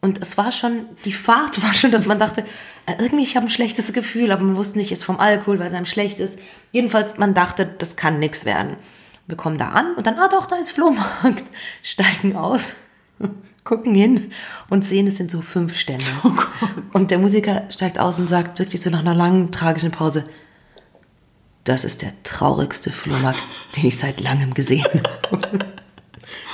und 0.00 0.20
es 0.20 0.38
war 0.38 0.52
schon, 0.52 0.86
die 1.04 1.12
Fahrt 1.12 1.62
war 1.62 1.74
schon, 1.74 1.90
dass 1.90 2.06
man 2.06 2.18
dachte, 2.18 2.42
äh, 2.86 2.94
irgendwie, 2.98 3.24
ich 3.24 3.36
habe 3.36 3.46
ein 3.46 3.50
schlechtes 3.50 3.92
Gefühl, 3.92 4.30
aber 4.30 4.42
man 4.44 4.56
wusste 4.56 4.78
nicht 4.78 4.90
jetzt 4.90 5.04
vom 5.04 5.18
Alkohol, 5.18 5.58
weil 5.58 5.68
es 5.68 5.74
einem 5.74 5.86
schlecht 5.86 6.20
ist. 6.20 6.38
Jedenfalls, 6.72 7.18
man 7.18 7.34
dachte, 7.34 7.66
das 7.66 7.96
kann 7.96 8.20
nichts 8.20 8.44
werden. 8.44 8.76
Wir 9.28 9.36
kommen 9.36 9.58
da 9.58 9.68
an 9.68 9.94
und 9.94 10.06
dann, 10.06 10.18
ah 10.18 10.26
doch, 10.28 10.46
da 10.46 10.56
ist 10.56 10.72
Flohmarkt. 10.72 11.44
Steigen 11.82 12.34
aus, 12.34 12.74
gucken 13.64 13.94
hin 13.94 14.32
und 14.70 14.82
sehen, 14.84 15.06
es 15.06 15.16
sind 15.18 15.30
so 15.30 15.40
fünf 15.42 15.76
Stände. 15.78 16.04
Oh 16.24 16.32
und 16.94 17.10
der 17.10 17.18
Musiker 17.18 17.64
steigt 17.70 17.98
aus 18.00 18.18
und 18.18 18.28
sagt 18.28 18.58
wirklich 18.58 18.80
so 18.82 18.88
nach 18.90 19.00
einer 19.00 19.14
langen, 19.14 19.52
tragischen 19.52 19.90
Pause, 19.92 20.26
das 21.64 21.84
ist 21.84 22.00
der 22.02 22.12
traurigste 22.24 22.90
Flohmarkt, 22.90 23.40
den 23.76 23.86
ich 23.86 23.98
seit 23.98 24.20
langem 24.20 24.54
gesehen 24.54 24.84
habe. 25.30 25.66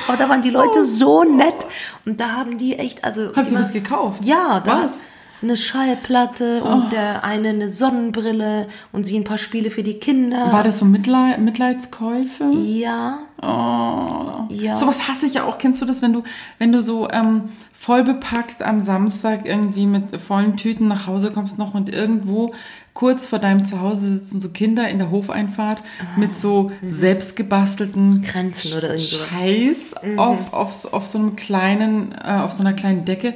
Aber 0.09 0.17
da 0.17 0.29
waren 0.29 0.43
die 0.43 0.51
Leute 0.51 0.85
so 0.85 1.23
nett 1.25 1.67
und 2.05 2.21
da 2.21 2.33
haben 2.33 2.59
die 2.59 2.77
echt, 2.79 3.05
also 3.05 3.33
ihr 3.33 3.51
ma- 3.53 3.61
was 3.61 3.73
gekauft? 3.73 4.23
Ja, 4.25 4.61
da 4.61 4.85
Was? 4.85 5.01
Eine 5.45 5.57
Schallplatte 5.57 6.65
und 6.65 6.93
der 6.93 7.25
eine 7.25 7.51
eine 7.51 7.69
Sonnenbrille 7.69 8.69
und 8.93 9.05
sie 9.05 9.19
ein 9.19 9.25
paar 9.25 9.39
Spiele 9.39 9.71
für 9.71 9.83
die 9.83 9.95
Kinder. 9.95 10.53
War 10.53 10.65
das 10.65 10.79
so 10.79 10.85
Mitleid, 10.85 11.39
Mitleidskäufe? 11.39 12.51
ja, 12.55 13.21
Oh. 13.43 14.47
Ja. 14.49 14.77
Sowas 14.77 15.07
hasse 15.09 15.27
ich 15.27 15.35
ja 15.35 15.45
auch. 15.45 15.59
Kennst 15.59 15.83
du 15.83 15.87
das, 15.87 16.01
wenn 16.01 16.13
du, 16.15 16.23
wenn 16.59 16.73
du 16.73 16.81
so 16.81 17.11
ähm, 17.11 17.51
voll 17.77 18.03
bepackt 18.03 18.63
am 18.63 18.83
Samstag 18.83 19.45
irgendwie 19.45 19.87
mit 19.87 20.19
vollen 20.19 20.57
Tüten 20.57 20.89
nach 20.89 21.07
Hause 21.07 21.31
kommst 21.31 21.59
noch 21.59 21.75
und 21.75 21.91
irgendwo 21.91 22.55
kurz 22.95 23.27
vor 23.27 23.41
deinem 23.41 23.65
Zuhause 23.65 24.13
sitzen 24.13 24.41
so 24.41 24.49
Kinder 24.51 24.89
in 24.89 24.99
der 24.99 25.11
Hofeinfahrt 25.11 25.83
mit 26.17 26.37
so 26.37 26.71
selbstgebastelten 26.83 28.23
Grenzen 28.23 28.73
oder 28.79 28.91
irgend 28.95 29.03
sowas. 29.03 29.29
Scheiß 29.29 29.95
auf, 30.17 30.53
auf, 30.53 30.93
auf 30.95 31.07
so 31.07 31.19
einem 31.19 31.37
kleinen, 31.37 32.13
äh, 32.13 32.39
auf 32.41 32.53
so 32.53 32.63
einer 32.63 32.73
kleinen 32.73 33.05
Decke 33.05 33.35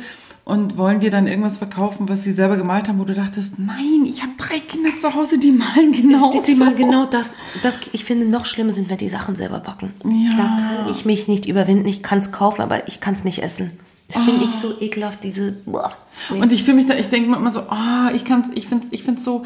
und 0.49 0.79
wollen 0.79 0.99
dir 0.99 1.11
dann 1.11 1.27
irgendwas 1.27 1.59
verkaufen, 1.59 2.09
was 2.09 2.25
sie 2.25 2.33
selber 2.33 2.57
gemalt 2.57 2.89
haben, 2.89 2.99
wo 2.99 3.05
du 3.05 3.13
dachtest, 3.13 3.59
nein, 3.59 4.07
ich 4.07 4.23
habe 4.23 4.33
drei 4.39 4.59
Kinder 4.59 4.97
zu 4.97 5.15
Hause, 5.15 5.39
die 5.39 5.53
malen 5.53 5.93
genau 5.93 6.33
Die, 6.33 6.41
die 6.41 6.55
so. 6.55 6.65
mal 6.65 6.75
genau 6.75 7.05
das, 7.05 7.37
das, 7.63 7.79
ich 7.93 8.07
finde, 8.07 8.25
noch 8.25 8.47
schlimmer 8.47 8.73
sind, 8.73 8.89
wenn 8.89 8.97
die 8.97 9.11
Sachen 9.11 9.37
selber 9.37 9.61
backen. 9.61 9.93
Ja. 10.05 10.31
Da 10.39 10.87
kann 10.87 10.91
ich 10.91 11.05
mich 11.05 11.29
nicht 11.29 11.45
überwinden. 11.45 11.87
Ich 11.87 12.03
kann 12.03 12.21
es 12.21 12.33
kaufen, 12.33 12.63
aber 12.63 12.89
ich 12.89 12.99
kann 13.01 13.13
es 13.13 13.25
nicht 13.25 13.43
essen. 13.43 13.73
Das 14.07 14.23
finde 14.25 14.43
ich 14.43 14.53
so 14.53 14.81
ekelhaft, 14.81 15.23
diese. 15.23 15.53
Boah. 15.53 15.93
Nee. 16.31 16.41
Und 16.41 16.51
ich 16.51 16.65
fühle 16.65 16.79
mich 16.79 16.87
da, 16.87 16.95
ich 16.95 17.11
denke 17.11 17.29
mir 17.29 17.37
immer 17.37 17.51
so, 17.51 17.61
ah, 17.69 18.11
ich 18.15 18.25
kann's, 18.25 18.49
ich 18.55 18.69
finde 18.69 18.87
ich 18.91 19.03
find's 19.03 19.27
so, 19.27 19.45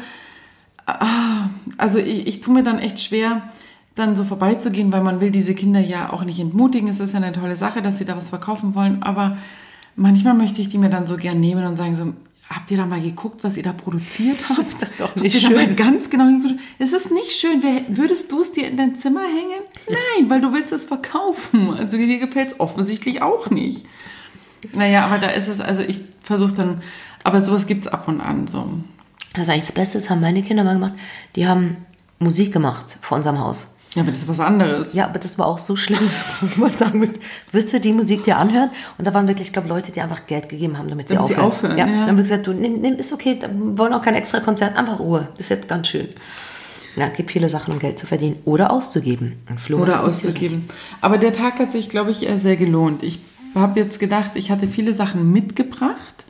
ah, 0.85 1.49
also 1.77 1.99
ich, 1.99 2.27
ich 2.27 2.39
tue 2.39 2.53
mir 2.53 2.63
dann 2.63 2.79
echt 2.79 3.01
schwer, 3.01 3.41
dann 3.95 4.15
so 4.15 4.23
vorbeizugehen, 4.23 4.93
weil 4.93 5.03
man 5.03 5.19
will 5.19 5.31
diese 5.31 5.53
Kinder 5.53 5.81
ja 5.81 6.13
auch 6.13 6.23
nicht 6.23 6.39
entmutigen. 6.39 6.87
Es 6.87 7.01
ist 7.01 7.11
ja 7.11 7.17
eine 7.19 7.33
tolle 7.33 7.57
Sache, 7.57 7.81
dass 7.81 7.97
sie 7.97 8.05
da 8.05 8.15
was 8.15 8.29
verkaufen 8.29 8.73
wollen, 8.73 9.03
aber 9.03 9.35
manchmal 9.95 10.33
möchte 10.33 10.61
ich 10.61 10.69
die 10.69 10.77
mir 10.77 10.89
dann 10.89 11.07
so 11.07 11.17
gern 11.17 11.39
nehmen 11.39 11.65
und 11.65 11.77
sagen 11.77 11.95
so, 11.95 12.13
habt 12.49 12.71
ihr 12.71 12.77
da 12.77 12.85
mal 12.85 13.01
geguckt, 13.01 13.43
was 13.43 13.57
ihr 13.57 13.63
da 13.63 13.73
produziert 13.73 14.49
habt? 14.49 14.73
Das 14.79 14.91
ist 14.91 15.01
doch 15.01 15.15
nicht 15.15 15.41
schön. 15.41 15.75
ganz 15.75 16.09
genau 16.09 16.25
hingeguckt? 16.25 16.59
Es 16.79 16.93
ist 16.93 17.11
nicht 17.11 17.31
schön. 17.31 17.61
Würdest 17.89 18.31
du 18.31 18.41
es 18.41 18.51
dir 18.51 18.67
in 18.67 18.77
dein 18.77 18.95
Zimmer 18.95 19.21
hängen? 19.21 19.61
Nein, 19.89 20.29
weil 20.29 20.41
du 20.41 20.51
willst 20.51 20.71
es 20.71 20.83
verkaufen. 20.83 21.71
Also 21.71 21.97
dir 21.97 22.19
gefällt 22.19 22.51
es 22.51 22.59
offensichtlich 22.59 23.21
auch 23.21 23.49
nicht. 23.49 23.85
Naja, 24.73 25.05
aber 25.05 25.19
da 25.19 25.27
ist 25.29 25.47
es, 25.47 25.59
also 25.59 25.81
ich 25.81 26.01
versuche 26.21 26.53
dann, 26.53 26.81
aber 27.23 27.41
sowas 27.41 27.67
gibt's 27.67 27.87
ab 27.87 28.07
und 28.07 28.21
an 28.21 28.47
so. 28.47 28.67
Das 29.33 29.43
ist 29.43 29.49
eigentlich 29.49 29.63
das 29.63 29.71
Beste, 29.73 29.97
das 29.97 30.09
haben 30.09 30.21
meine 30.21 30.43
Kinder 30.43 30.63
mal 30.63 30.75
gemacht. 30.75 30.93
Die 31.35 31.47
haben 31.47 31.77
Musik 32.19 32.53
gemacht 32.53 32.97
vor 33.01 33.17
unserem 33.17 33.39
Haus. 33.39 33.72
Ja, 33.95 34.01
aber 34.01 34.11
das 34.11 34.21
ist 34.21 34.27
was 34.27 34.39
anderes. 34.39 34.93
Ja, 34.93 35.05
aber 35.05 35.19
das 35.19 35.37
war 35.37 35.45
auch 35.45 35.57
so 35.59 35.75
schlimm, 35.75 35.99
wo 36.41 36.61
man 36.61 36.71
sagen 36.71 36.99
müsste, 36.99 37.19
wirst 37.51 37.73
du 37.73 37.79
die 37.79 37.93
Musik 37.93 38.23
dir 38.23 38.37
anhören? 38.37 38.71
Und 38.97 39.05
da 39.05 39.13
waren 39.13 39.27
wirklich, 39.27 39.49
ich 39.49 39.53
glaube, 39.53 39.67
Leute, 39.69 39.91
die 39.91 40.01
einfach 40.01 40.25
Geld 40.25 40.49
gegeben 40.49 40.77
haben, 40.77 40.87
damit 40.87 41.09
sie 41.09 41.15
Damit 41.15 41.29
sie 41.29 41.35
aufhören. 41.35 41.71
aufhören, 41.71 41.77
ja. 41.77 41.85
ja. 41.85 41.91
Dann 41.91 42.07
haben 42.09 42.17
wir 42.17 42.23
gesagt, 42.23 42.47
du, 42.47 42.53
nimm, 42.53 42.81
nimm, 42.81 42.95
ist 42.95 43.13
okay, 43.13 43.37
wir 43.39 43.77
wollen 43.77 43.93
auch 43.93 44.01
kein 44.01 44.15
extra 44.15 44.39
Konzert, 44.39 44.75
einfach 44.77 44.99
Ruhe. 44.99 45.27
Das 45.37 45.45
ist 45.45 45.49
jetzt 45.49 45.67
ganz 45.67 45.87
schön. 45.87 46.09
Ja, 46.95 47.07
es 47.07 47.13
gibt 47.13 47.31
viele 47.31 47.49
Sachen, 47.49 47.73
um 47.73 47.79
Geld 47.79 47.97
zu 47.97 48.05
verdienen 48.05 48.39
oder 48.45 48.71
auszugeben. 48.71 49.33
Oder 49.71 50.03
auszugeben. 50.03 50.67
Aber 51.01 51.17
der 51.17 51.33
Tag 51.33 51.59
hat 51.59 51.71
sich, 51.71 51.89
glaube 51.89 52.11
ich, 52.11 52.29
äh, 52.29 52.37
sehr 52.37 52.55
gelohnt. 52.55 53.03
Ich 53.03 53.19
habe 53.55 53.79
jetzt 53.79 53.99
gedacht, 53.99 54.31
ich 54.35 54.51
hatte 54.51 54.67
viele 54.67 54.93
Sachen 54.93 55.31
mitgebracht. 55.31 56.25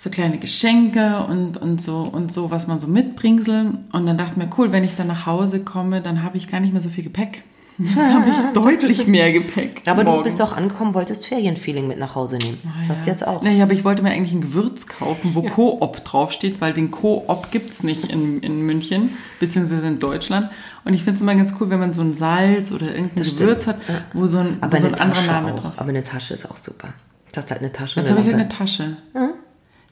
So 0.00 0.10
kleine 0.10 0.38
Geschenke 0.38 1.24
und, 1.28 1.56
und, 1.56 1.80
so, 1.82 2.02
und 2.02 2.30
so, 2.30 2.52
was 2.52 2.68
man 2.68 2.78
so 2.78 2.86
mitbringselt. 2.86 3.66
Und 3.92 4.06
dann 4.06 4.16
dachte 4.16 4.32
ich 4.32 4.36
mir, 4.36 4.48
cool, 4.56 4.70
wenn 4.70 4.84
ich 4.84 4.94
dann 4.96 5.08
nach 5.08 5.26
Hause 5.26 5.60
komme, 5.60 6.00
dann 6.00 6.22
habe 6.22 6.36
ich 6.36 6.48
gar 6.48 6.60
nicht 6.60 6.72
mehr 6.72 6.80
so 6.82 6.88
viel 6.88 7.02
Gepäck. 7.02 7.42
Jetzt 7.78 8.12
habe 8.12 8.26
ich 8.28 8.36
deutlich 8.54 9.06
mehr 9.08 9.32
Gepäck. 9.32 9.82
Aber 9.86 10.04
morgen. 10.04 10.18
du 10.18 10.22
bist 10.24 10.40
auch 10.40 10.56
angekommen, 10.56 10.94
wolltest 10.94 11.26
Ferienfeeling 11.26 11.88
mit 11.88 11.98
nach 11.98 12.14
Hause 12.14 12.38
nehmen. 12.38 12.58
Das 12.78 12.88
hast 12.90 13.06
du 13.06 13.10
jetzt 13.10 13.26
auch. 13.26 13.42
Naja, 13.42 13.64
aber 13.64 13.72
ich 13.72 13.84
wollte 13.84 14.02
mir 14.02 14.10
eigentlich 14.10 14.32
ein 14.32 14.40
Gewürz 14.40 14.86
kaufen, 14.86 15.32
wo 15.34 15.42
Coop 15.42 16.04
draufsteht, 16.04 16.60
weil 16.60 16.72
den 16.72 16.90
Coop 16.92 17.50
gibt's 17.50 17.82
nicht 17.82 18.04
in, 18.06 18.38
in 18.40 18.62
München, 18.62 19.10
beziehungsweise 19.40 19.86
in 19.86 19.98
Deutschland. 20.00 20.50
Und 20.84 20.94
ich 20.94 21.02
finde 21.04 21.16
es 21.16 21.20
immer 21.22 21.34
ganz 21.36 21.54
cool, 21.60 21.70
wenn 21.70 21.78
man 21.80 21.92
so 21.92 22.02
ein 22.02 22.14
Salz 22.14 22.72
oder 22.72 22.86
irgendein 22.86 23.16
Das 23.24 23.36
Gewürz 23.36 23.62
stimmt. 23.64 23.88
hat, 23.88 24.02
wo 24.12 24.26
so 24.26 24.38
ein, 24.38 24.58
Aber 24.60 24.76
wo 24.76 24.80
so 24.80 24.86
eine 24.88 24.96
ein 24.96 25.00
anderer 25.00 25.20
Tasche 25.20 25.32
Name 25.32 25.54
auch. 25.54 25.60
drauf 25.60 25.72
Aber 25.76 25.88
eine 25.88 26.04
Tasche 26.04 26.34
ist 26.34 26.50
auch 26.50 26.56
super. 26.56 26.88
Du 27.32 27.36
hast 27.36 27.50
halt 27.50 27.60
eine 27.60 27.72
Tasche. 27.72 28.00
Jetzt 28.00 28.10
habe 28.10 28.20
ich 28.20 28.26
halt 28.26 28.36
eine. 28.36 28.48
Tasche. 28.48 28.96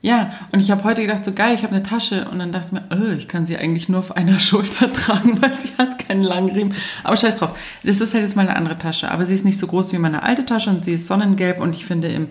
Ja, 0.02 0.30
und 0.52 0.60
ich 0.60 0.70
habe 0.70 0.84
heute 0.84 1.00
gedacht, 1.02 1.24
so 1.24 1.32
geil, 1.32 1.54
ich 1.54 1.62
habe 1.64 1.74
eine 1.74 1.82
Tasche. 1.82 2.28
Und 2.30 2.38
dann 2.38 2.52
dachte 2.52 2.66
ich 2.66 2.72
mir, 2.72 2.84
oh, 2.94 3.12
ich 3.16 3.26
kann 3.28 3.44
sie 3.46 3.56
eigentlich 3.56 3.88
nur 3.88 4.00
auf 4.00 4.16
einer 4.16 4.38
Schulter 4.38 4.92
tragen, 4.92 5.40
weil 5.42 5.58
sie 5.58 5.70
hat 5.78 5.98
keinen 6.06 6.22
langen 6.22 6.50
Riemen. 6.50 6.74
Aber 7.02 7.16
scheiß 7.16 7.38
drauf. 7.38 7.58
Das 7.82 8.00
ist 8.00 8.14
halt 8.14 8.22
jetzt 8.22 8.36
mal 8.36 8.42
eine 8.46 8.56
andere 8.56 8.78
Tasche. 8.78 9.10
Aber 9.10 9.26
sie 9.26 9.34
ist 9.34 9.44
nicht 9.44 9.58
so 9.58 9.66
groß 9.66 9.92
wie 9.92 9.98
meine 9.98 10.22
alte 10.22 10.44
Tasche 10.46 10.70
und 10.70 10.84
sie 10.84 10.92
ist 10.92 11.06
sonnengelb. 11.08 11.60
Und 11.60 11.74
ich 11.74 11.86
finde, 11.86 12.08
im, 12.08 12.28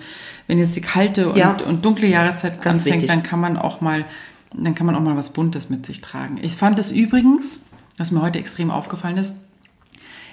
wenn 0.48 0.58
jetzt 0.58 0.76
die 0.76 0.82
kalte 0.82 1.30
und, 1.30 1.38
Ja. 1.38 1.58
und 1.66 1.84
dunkle 1.84 2.08
Jahreszeit 2.08 2.62
Ganz 2.62 2.82
anfängt, 2.82 2.96
wichtig. 3.02 3.10
dann 3.10 3.24
kann 3.24 3.40
man 3.42 3.58
auch 3.58 3.82
mal, 3.82 4.06
dann 4.54 4.74
kann 4.76 4.86
man 4.86 4.96
auch 4.96 5.02
mal 5.02 5.18
was 5.18 5.34
Buntes 5.34 5.70
mit 5.70 5.86
sich 5.86 6.00
tragen. 6.02 6.40
Ich 6.42 6.54
fand 6.54 6.80
es 6.80 6.92
übrigens, 6.92 7.62
was 7.98 8.12
mir 8.12 8.22
heute 8.22 8.40
extrem 8.40 8.72
aufgefallen 8.72 9.18
ist, 9.18 9.36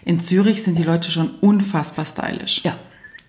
in 0.04 0.20
Zürich 0.20 0.62
sind 0.62 0.78
die 0.78 0.82
Leute 0.82 1.10
schon 1.10 1.30
unfassbar 1.40 2.04
stylisch. 2.04 2.60
Ja. 2.62 2.76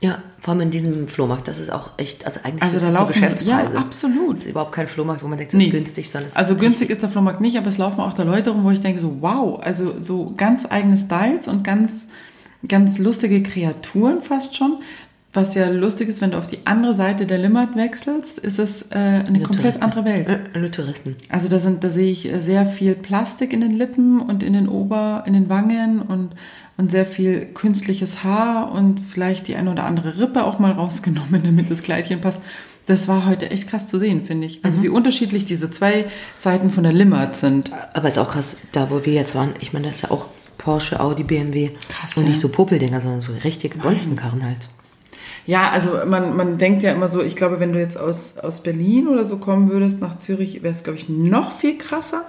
Ja, 0.03 0.17
vor 0.41 0.51
allem 0.51 0.61
in 0.61 0.69
diesem 0.69 1.07
Flohmarkt, 1.07 1.47
das 1.47 1.59
ist 1.59 1.71
auch 1.71 1.91
echt, 1.97 2.25
also 2.25 2.41
eigentlich 2.43 2.61
Also 2.63 2.75
ist 2.75 2.81
da 2.83 2.87
das 2.87 2.97
so 2.97 3.05
Geschäftspreise. 3.05 3.73
ja, 3.75 3.79
absolut. 3.79 4.35
Das 4.35 4.43
ist 4.43 4.49
überhaupt 4.49 4.73
kein 4.73 4.87
Flohmarkt, 4.87 5.23
wo 5.23 5.27
man 5.29 5.37
denkt, 5.37 5.53
das 5.53 5.59
Nee. 5.59 5.67
ist 5.67 5.71
günstig, 5.71 6.09
sondern 6.11 6.27
es 6.27 6.35
Also 6.35 6.53
ist 6.55 6.59
günstig 6.59 6.89
ist 6.89 7.01
der 7.01 7.09
Flohmarkt 7.09 7.39
nicht, 7.39 7.57
aber 7.57 7.67
es 7.67 7.77
laufen 7.77 8.01
auch 8.01 8.13
da 8.13 8.23
Leute 8.23 8.49
rum, 8.49 8.65
wo 8.65 8.69
ich 8.71 8.81
denke 8.81 8.99
so, 8.99 9.17
wow, 9.21 9.59
also 9.63 9.93
so 10.01 10.33
ganz 10.35 10.65
eigene 10.69 10.97
Styles 10.97 11.47
und 11.47 11.63
ganz, 11.63 12.09
ganz 12.67 12.99
lustige 12.99 13.41
Kreaturen 13.41 14.21
fast 14.21 14.57
schon. 14.57 14.79
Was 15.35 15.55
ja 15.55 15.67
lustig 15.69 16.09
ist, 16.09 16.21
wenn 16.21 16.29
du 16.31 16.37
auf 16.37 16.47
die 16.47 16.59
andere 16.65 16.93
Seite 16.93 17.25
der 17.25 17.39
Limmat 17.39 17.75
wechselst, 17.75 18.37
ist 18.37 18.59
es 18.59 18.91
äh, 18.91 18.95
eine 18.97 19.39
komplett 19.39 19.77
Touristen. 19.77 19.83
andere 19.83 20.05
Welt. 20.05 20.27
Äh, 20.53 20.59
Nur 20.59 20.69
Touristen. 20.69 21.15
Also 21.29 21.49
da 21.49 21.59
sind, 21.59 21.83
da 21.83 21.89
sehe 21.89 22.11
ich 22.11 22.31
äh, 22.31 22.39
sehr 22.39 22.67
viel 22.67 22.93
Plastik 22.93 23.51
in 23.51 23.61
den 23.61 23.71
Lippen 23.71 24.19
und 24.19 24.43
in 24.43 24.53
den 24.53 24.67
Ober, 24.67 25.23
in 25.25 25.33
den 25.33 25.49
Wangen 25.49 26.01
und, 26.03 26.35
und 26.77 26.91
sehr 26.91 27.05
viel 27.05 27.45
künstliches 27.53 28.23
Haar 28.23 28.71
und 28.71 28.99
vielleicht 28.99 29.47
die 29.47 29.55
eine 29.55 29.71
oder 29.71 29.83
andere 29.85 30.19
Rippe 30.19 30.43
auch 30.43 30.59
mal 30.59 30.71
rausgenommen, 30.71 31.41
damit 31.45 31.69
das 31.69 31.83
Kleidchen 31.83 32.21
passt. 32.21 32.39
Das 32.85 33.07
war 33.07 33.25
heute 33.25 33.49
echt 33.49 33.69
krass 33.69 33.87
zu 33.87 33.97
sehen, 33.97 34.25
finde 34.25 34.45
ich. 34.47 34.59
Also 34.65 34.83
wie 34.83 34.89
unterschiedlich 34.89 35.45
diese 35.45 35.71
zwei 35.71 36.05
Seiten 36.35 36.69
von 36.69 36.83
der 36.83 36.91
Limmat 36.91 37.35
sind. 37.35 37.71
Aber 37.93 38.09
ist 38.09 38.17
auch 38.17 38.31
krass, 38.31 38.59
da 38.73 38.89
wo 38.89 39.05
wir 39.05 39.13
jetzt 39.13 39.35
waren, 39.35 39.53
ich 39.61 39.71
meine, 39.71 39.87
das 39.87 39.97
ist 39.97 40.01
ja 40.01 40.11
auch 40.11 40.27
Porsche, 40.57 40.99
Audi, 40.99 41.23
BMW. 41.23 41.71
Krass, 41.89 42.17
und 42.17 42.23
ja. 42.23 42.29
nicht 42.29 42.41
so 42.41 42.49
Popeldinger, 42.49 42.99
sondern 42.99 43.21
so 43.21 43.31
richtig 43.43 43.81
Bonzenkarren 43.81 44.43
halt. 44.43 44.67
Ja, 45.45 45.71
also 45.71 45.91
man, 46.05 46.35
man 46.35 46.57
denkt 46.57 46.83
ja 46.83 46.91
immer 46.91 47.09
so, 47.09 47.21
ich 47.21 47.35
glaube, 47.35 47.59
wenn 47.59 47.73
du 47.73 47.79
jetzt 47.79 47.97
aus, 47.97 48.37
aus 48.37 48.63
Berlin 48.63 49.07
oder 49.07 49.25
so 49.25 49.37
kommen 49.37 49.69
würdest 49.69 49.99
nach 49.99 50.19
Zürich, 50.19 50.63
wäre 50.63 50.73
es, 50.73 50.83
glaube 50.83 50.97
ich, 50.97 51.09
noch 51.09 51.51
viel 51.51 51.77
krasser. 51.77 52.25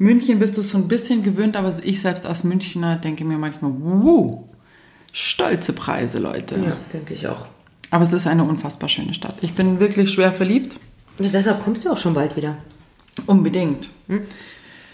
München 0.00 0.38
bist 0.38 0.56
du 0.56 0.62
so 0.62 0.78
ein 0.78 0.88
bisschen 0.88 1.22
gewöhnt, 1.22 1.56
aber 1.56 1.74
ich 1.84 2.00
selbst 2.00 2.24
als 2.24 2.42
Münchner 2.42 2.96
denke 2.96 3.22
mir 3.22 3.36
manchmal, 3.36 3.70
wuh, 3.70 4.44
stolze 5.12 5.74
Preise, 5.74 6.18
Leute. 6.20 6.56
denke 6.90 7.12
ich 7.12 7.28
auch. 7.28 7.46
Aber 7.90 8.04
es 8.04 8.12
ist 8.14 8.26
eine 8.26 8.44
unfassbar 8.44 8.88
schöne 8.88 9.12
Stadt. 9.12 9.34
Ich 9.42 9.52
bin 9.52 9.78
wirklich 9.78 10.10
schwer 10.10 10.32
verliebt. 10.32 10.78
Und 11.18 11.34
deshalb 11.34 11.62
kommst 11.62 11.84
du 11.84 11.90
auch 11.90 11.98
schon 11.98 12.14
bald 12.14 12.34
wieder. 12.34 12.56
Unbedingt. 13.26 13.90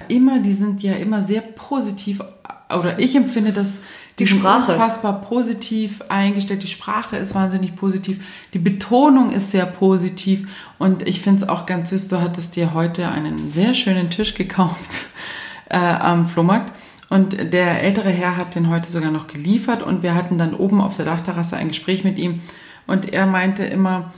Immer, 0.08 0.40
die 0.40 0.52
sind 0.52 0.82
ja 0.82 0.94
immer 0.94 1.22
sehr 1.22 1.40
positiv, 1.40 2.20
oder 2.68 2.98
ich 2.98 3.14
empfinde 3.14 3.52
das, 3.52 3.80
die, 4.18 4.26
Sprache. 4.26 4.72
unfassbar 4.72 5.20
positiv 5.20 6.02
eingestellt. 6.08 6.62
Die 6.62 6.68
Sprache 6.68 7.16
ist 7.16 7.34
wahnsinnig 7.34 7.76
positiv. 7.76 8.24
Die 8.54 8.58
Betonung 8.58 9.30
ist 9.30 9.50
sehr 9.50 9.66
positiv. 9.66 10.48
Und 10.78 11.06
ich 11.06 11.20
finde 11.20 11.42
es 11.42 11.48
auch 11.48 11.66
ganz 11.66 11.90
süß, 11.90 12.08
du 12.08 12.20
hattest 12.20 12.56
dir 12.56 12.74
heute 12.74 13.08
einen 13.08 13.52
sehr 13.52 13.74
schönen 13.74 14.10
Tisch 14.10 14.34
gekauft 14.34 14.90
äh, 15.68 15.78
am 15.78 16.26
Flohmarkt. 16.26 16.72
Und 17.08 17.52
der 17.52 17.82
ältere 17.82 18.10
Herr 18.10 18.36
hat 18.36 18.54
den 18.56 18.68
heute 18.68 18.90
sogar 18.90 19.12
noch 19.12 19.28
geliefert 19.28 19.82
und 19.82 20.02
wir 20.02 20.14
hatten 20.14 20.38
dann 20.38 20.54
oben 20.54 20.80
auf 20.80 20.96
der 20.96 21.04
Dachterrasse 21.04 21.56
ein 21.56 21.68
Gespräch 21.68 22.02
mit 22.02 22.18
ihm 22.18 22.40
und 22.86 23.12
er 23.12 23.26
meinte 23.26 23.64
immer, 23.64 24.12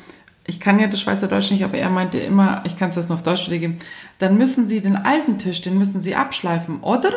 ich 0.47 0.61
kann 0.61 0.79
ja 0.79 0.87
das 0.87 1.01
Schweizerdeutsch 1.03 1.51
nicht, 1.51 1.65
aber 1.65 1.77
er 1.77 1.91
meinte 1.91 2.19
immer, 2.19 2.63
ich 2.65 2.79
kann 2.79 2.89
es 2.91 2.97
jetzt 2.97 3.09
nur 3.11 3.19
auf 3.19 3.23
Deutsch 3.23 3.47
wiedergeben, 3.47 3.79
dann 4.19 4.39
müssen 4.39 4.67
Sie 4.67 4.81
den 4.81 4.97
alten 4.97 5.39
Tisch, 5.39 5.61
den 5.61 5.77
müssen 5.77 6.01
Sie 6.01 6.15
abschleifen, 6.15 6.81
oder? 6.81 7.11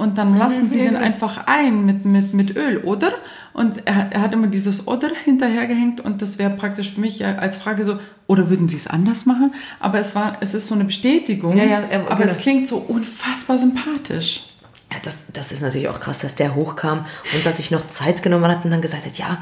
Und 0.00 0.16
dann 0.16 0.38
lassen 0.38 0.70
Sie 0.70 0.78
den 0.78 0.96
einfach 0.96 1.46
ein 1.46 1.84
mit, 1.84 2.06
mit, 2.06 2.32
mit 2.32 2.56
Öl, 2.56 2.78
oder? 2.78 3.12
Und 3.52 3.86
er, 3.86 4.08
er 4.10 4.22
hat 4.22 4.32
immer 4.32 4.46
dieses 4.46 4.86
oder 4.88 5.10
hinterhergehängt 5.24 6.00
und 6.00 6.22
das 6.22 6.38
wäre 6.38 6.48
praktisch 6.50 6.92
für 6.92 7.00
mich 7.00 7.18
ja 7.18 7.34
als 7.34 7.56
Frage 7.56 7.84
so, 7.84 7.98
oder 8.26 8.48
würden 8.48 8.66
Sie 8.68 8.76
es 8.76 8.86
anders 8.86 9.26
machen? 9.26 9.52
Aber 9.78 9.98
es 9.98 10.14
war, 10.14 10.38
es 10.40 10.54
ist 10.54 10.68
so 10.68 10.74
eine 10.74 10.84
Bestätigung, 10.84 11.54
Ja, 11.56 11.64
ja, 11.64 11.80
er- 11.80 12.06
aber 12.10 12.16
genau. 12.22 12.30
es 12.30 12.38
klingt 12.38 12.66
so 12.66 12.78
unfassbar 12.78 13.58
sympathisch. 13.58 14.44
Ja, 14.90 14.96
das, 15.02 15.26
das 15.34 15.52
ist 15.52 15.60
natürlich 15.60 15.88
auch 15.88 16.00
krass, 16.00 16.20
dass 16.20 16.34
der 16.34 16.54
hochkam 16.54 17.04
und 17.34 17.44
dass 17.44 17.58
sich 17.58 17.70
noch 17.70 17.86
Zeit 17.86 18.22
genommen 18.22 18.50
hat 18.50 18.64
und 18.64 18.70
dann 18.70 18.80
gesagt 18.80 19.04
hat, 19.04 19.18
ja, 19.18 19.36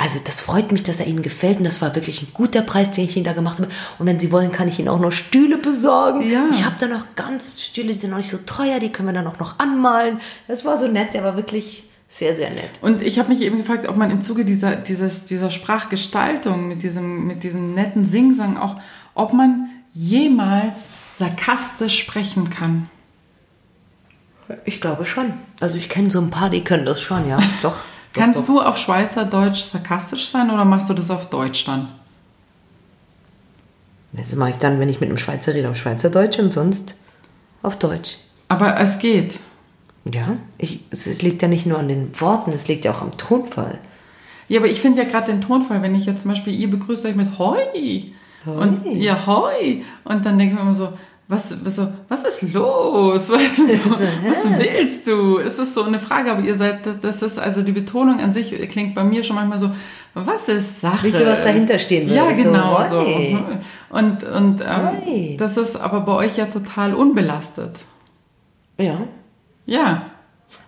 Also 0.00 0.20
das 0.24 0.40
freut 0.40 0.70
mich, 0.70 0.84
dass 0.84 1.00
er 1.00 1.08
Ihnen 1.08 1.22
gefällt 1.22 1.58
und 1.58 1.64
das 1.64 1.82
war 1.82 1.96
wirklich 1.96 2.22
ein 2.22 2.28
guter 2.32 2.62
Preis, 2.62 2.92
den 2.92 3.04
ich 3.04 3.16
Ihnen 3.16 3.24
da 3.24 3.32
gemacht 3.32 3.58
habe. 3.58 3.68
Und 3.98 4.06
wenn 4.06 4.20
Sie 4.20 4.30
wollen, 4.30 4.52
kann 4.52 4.68
ich 4.68 4.78
Ihnen 4.78 4.88
auch 4.88 5.00
noch 5.00 5.10
Stühle 5.10 5.58
besorgen. 5.58 6.30
Ja. 6.30 6.46
Ich 6.52 6.64
habe 6.64 6.76
da 6.78 6.86
noch 6.86 7.04
ganz 7.16 7.60
Stühle, 7.60 7.92
die 7.92 7.98
sind 7.98 8.10
noch 8.10 8.18
nicht 8.18 8.30
so 8.30 8.38
teuer, 8.38 8.78
die 8.78 8.90
können 8.90 9.08
wir 9.08 9.12
dann 9.12 9.26
auch 9.26 9.40
noch 9.40 9.58
anmalen. 9.58 10.20
Das 10.46 10.64
war 10.64 10.78
so 10.78 10.86
nett, 10.86 11.14
der 11.14 11.24
war 11.24 11.34
wirklich 11.34 11.82
sehr, 12.08 12.36
sehr 12.36 12.48
nett. 12.48 12.70
Und 12.80 13.02
ich 13.02 13.18
habe 13.18 13.28
mich 13.28 13.42
eben 13.42 13.58
gefragt, 13.58 13.88
ob 13.88 13.96
man 13.96 14.12
im 14.12 14.22
Zuge 14.22 14.44
dieser, 14.44 14.76
dieses, 14.76 15.26
dieser 15.26 15.50
Sprachgestaltung 15.50 16.68
mit 16.68 16.84
diesem, 16.84 17.26
mit 17.26 17.42
diesem 17.42 17.74
netten 17.74 18.06
Singsang 18.06 18.56
auch, 18.56 18.76
ob 19.14 19.32
man 19.32 19.68
jemals 19.92 20.88
sarkastisch 21.12 21.98
sprechen 21.98 22.50
kann. 22.50 22.88
Ich 24.64 24.80
glaube 24.80 25.04
schon. 25.04 25.34
Also 25.60 25.76
ich 25.76 25.88
kenne 25.88 26.08
so 26.08 26.20
ein 26.20 26.30
paar, 26.30 26.50
die 26.50 26.62
können 26.62 26.86
das 26.86 27.02
schon, 27.02 27.28
ja. 27.28 27.38
Doch. 27.62 27.76
Kannst 28.18 28.40
doch, 28.40 28.46
du 28.46 28.60
auf 28.60 28.78
Schweizerdeutsch 28.78 29.60
sarkastisch 29.60 30.28
sein 30.28 30.50
oder 30.50 30.64
machst 30.64 30.90
du 30.90 30.94
das 30.94 31.10
auf 31.10 31.30
Deutsch 31.30 31.64
dann? 31.64 31.88
Das 34.12 34.34
mache 34.34 34.50
ich 34.50 34.56
dann, 34.56 34.80
wenn 34.80 34.88
ich 34.88 35.00
mit 35.00 35.08
einem 35.08 35.18
Schweizer 35.18 35.54
rede, 35.54 35.68
auf 35.68 35.76
Schweizerdeutsch 35.76 36.38
und 36.38 36.52
sonst 36.52 36.96
auf 37.62 37.78
Deutsch. 37.78 38.18
Aber 38.48 38.78
es 38.80 38.98
geht. 38.98 39.38
Ja, 40.04 40.36
ich, 40.56 40.80
es, 40.90 41.06
es 41.06 41.22
liegt 41.22 41.42
ja 41.42 41.48
nicht 41.48 41.66
nur 41.66 41.78
an 41.78 41.88
den 41.88 42.18
Worten, 42.20 42.52
es 42.52 42.66
liegt 42.68 42.84
ja 42.84 42.92
auch 42.92 43.02
am 43.02 43.16
Tonfall. 43.18 43.78
Ja, 44.48 44.60
aber 44.60 44.68
ich 44.68 44.80
finde 44.80 45.02
ja 45.02 45.08
gerade 45.08 45.30
den 45.30 45.42
Tonfall, 45.42 45.82
wenn 45.82 45.94
ich 45.94 46.06
jetzt 46.06 46.22
zum 46.22 46.30
Beispiel 46.30 46.58
ihr 46.58 46.70
begrüßt 46.70 47.04
euch 47.04 47.14
mit 47.14 47.38
Hoi. 47.38 48.12
Und 48.46 48.86
ja, 48.86 49.26
Hoi. 49.26 49.82
Und 50.04 50.24
dann 50.24 50.38
denke 50.38 50.54
ich 50.54 50.58
mir 50.58 50.62
immer 50.62 50.74
so, 50.74 50.94
was, 51.28 51.62
was, 51.64 51.76
so, 51.76 51.92
was 52.08 52.24
ist 52.24 52.54
los? 52.54 53.30
Weißt 53.32 53.58
du, 53.58 53.66
so, 53.68 53.94
So, 53.94 54.04
was 54.26 54.58
willst 54.58 55.06
du? 55.06 55.38
Es 55.38 55.58
ist 55.58 55.74
so 55.74 55.84
eine 55.84 56.00
Frage, 56.00 56.32
aber 56.32 56.40
ihr 56.42 56.56
seid, 56.56 56.80
das- 57.02 57.20
ist, 57.22 57.38
also 57.38 57.62
die 57.62 57.72
Betonung 57.72 58.18
an 58.20 58.32
sich 58.32 58.50
klingt 58.70 58.94
bei 58.94 59.04
mir 59.04 59.22
schon 59.22 59.36
manchmal 59.36 59.58
so, 59.58 59.70
was 60.14 60.48
ist 60.48 60.80
Sache? 60.80 61.02
Willst 61.04 61.20
du, 61.20 61.26
was 61.26 61.42
dahinter 61.44 61.78
stehen 61.78 62.08
Ja, 62.12 62.28
würde? 62.28 62.42
So, 62.42 62.50
genau. 62.50 62.88
So, 62.88 63.00
hoi. 63.02 63.36
Und, 63.90 64.24
und 64.24 64.62
ähm, 64.62 65.36
das 65.36 65.56
ist 65.58 65.76
aber 65.76 66.00
bei 66.00 66.12
euch 66.12 66.36
ja 66.38 66.46
total 66.46 66.94
unbelastet. 66.94 67.76
Ja. 68.78 68.98
Ja. 69.66 70.02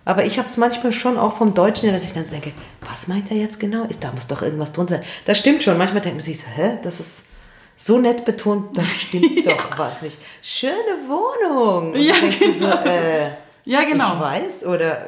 Aber 0.05 0.25
ich 0.25 0.37
habe 0.37 0.47
es 0.47 0.57
manchmal 0.57 0.91
schon 0.91 1.17
auch 1.17 1.37
vom 1.37 1.53
Deutschen 1.55 1.85
her, 1.85 1.93
dass 1.93 2.03
ich 2.03 2.13
dann 2.13 2.23
so 2.25 2.31
denke, 2.31 2.51
was 2.87 3.07
meint 3.07 3.31
er 3.31 3.37
jetzt 3.37 3.59
genau? 3.59 3.83
Ist 3.85 4.03
da 4.03 4.11
muss 4.11 4.27
doch 4.27 4.41
irgendwas 4.43 4.73
drunter. 4.73 4.97
sein. 4.97 5.03
Das 5.25 5.39
stimmt 5.39 5.63
schon. 5.63 5.77
Manchmal 5.77 6.01
denkt 6.01 6.17
man 6.17 6.23
sich 6.25 6.39
so, 6.39 6.45
hä, 6.55 6.77
das 6.83 6.99
ist 6.99 7.23
so 7.83 7.97
nett 7.97 8.25
betont, 8.25 8.77
da 8.77 8.83
stimmt 8.83 9.45
doch 9.45 9.77
was 9.77 10.01
nicht. 10.03 10.17
Schöne 10.43 10.73
Wohnung. 11.07 11.93
Und 11.93 11.99
Ja, 11.99 12.13
du 12.21 12.51
so, 12.51 12.65
genau. 12.65 12.83
äh, 12.85 13.31
Ja, 13.65 13.83
genau. 13.83 14.13
ich 14.15 14.19
weiß 14.19 14.65
oder 14.67 15.07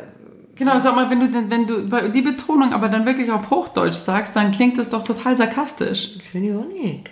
Genau, 0.55 0.77
sag 0.79 0.95
mal, 0.95 1.09
wenn 1.09 1.19
du, 1.19 1.49
wenn 1.49 1.65
du 1.67 2.09
die 2.11 2.21
Betonung 2.21 2.73
aber 2.73 2.87
dann 2.87 3.05
wirklich 3.07 3.31
auf 3.31 3.49
Hochdeutsch 3.49 3.95
sagst, 3.95 4.35
dann 4.35 4.51
klingt 4.51 4.77
das 4.77 4.89
doch 4.89 5.03
total 5.03 5.35
sarkastisch. 5.35 6.11
finde 6.31 6.49
ich 6.49 6.55
auch 6.55 6.67
nicht. 6.83 7.09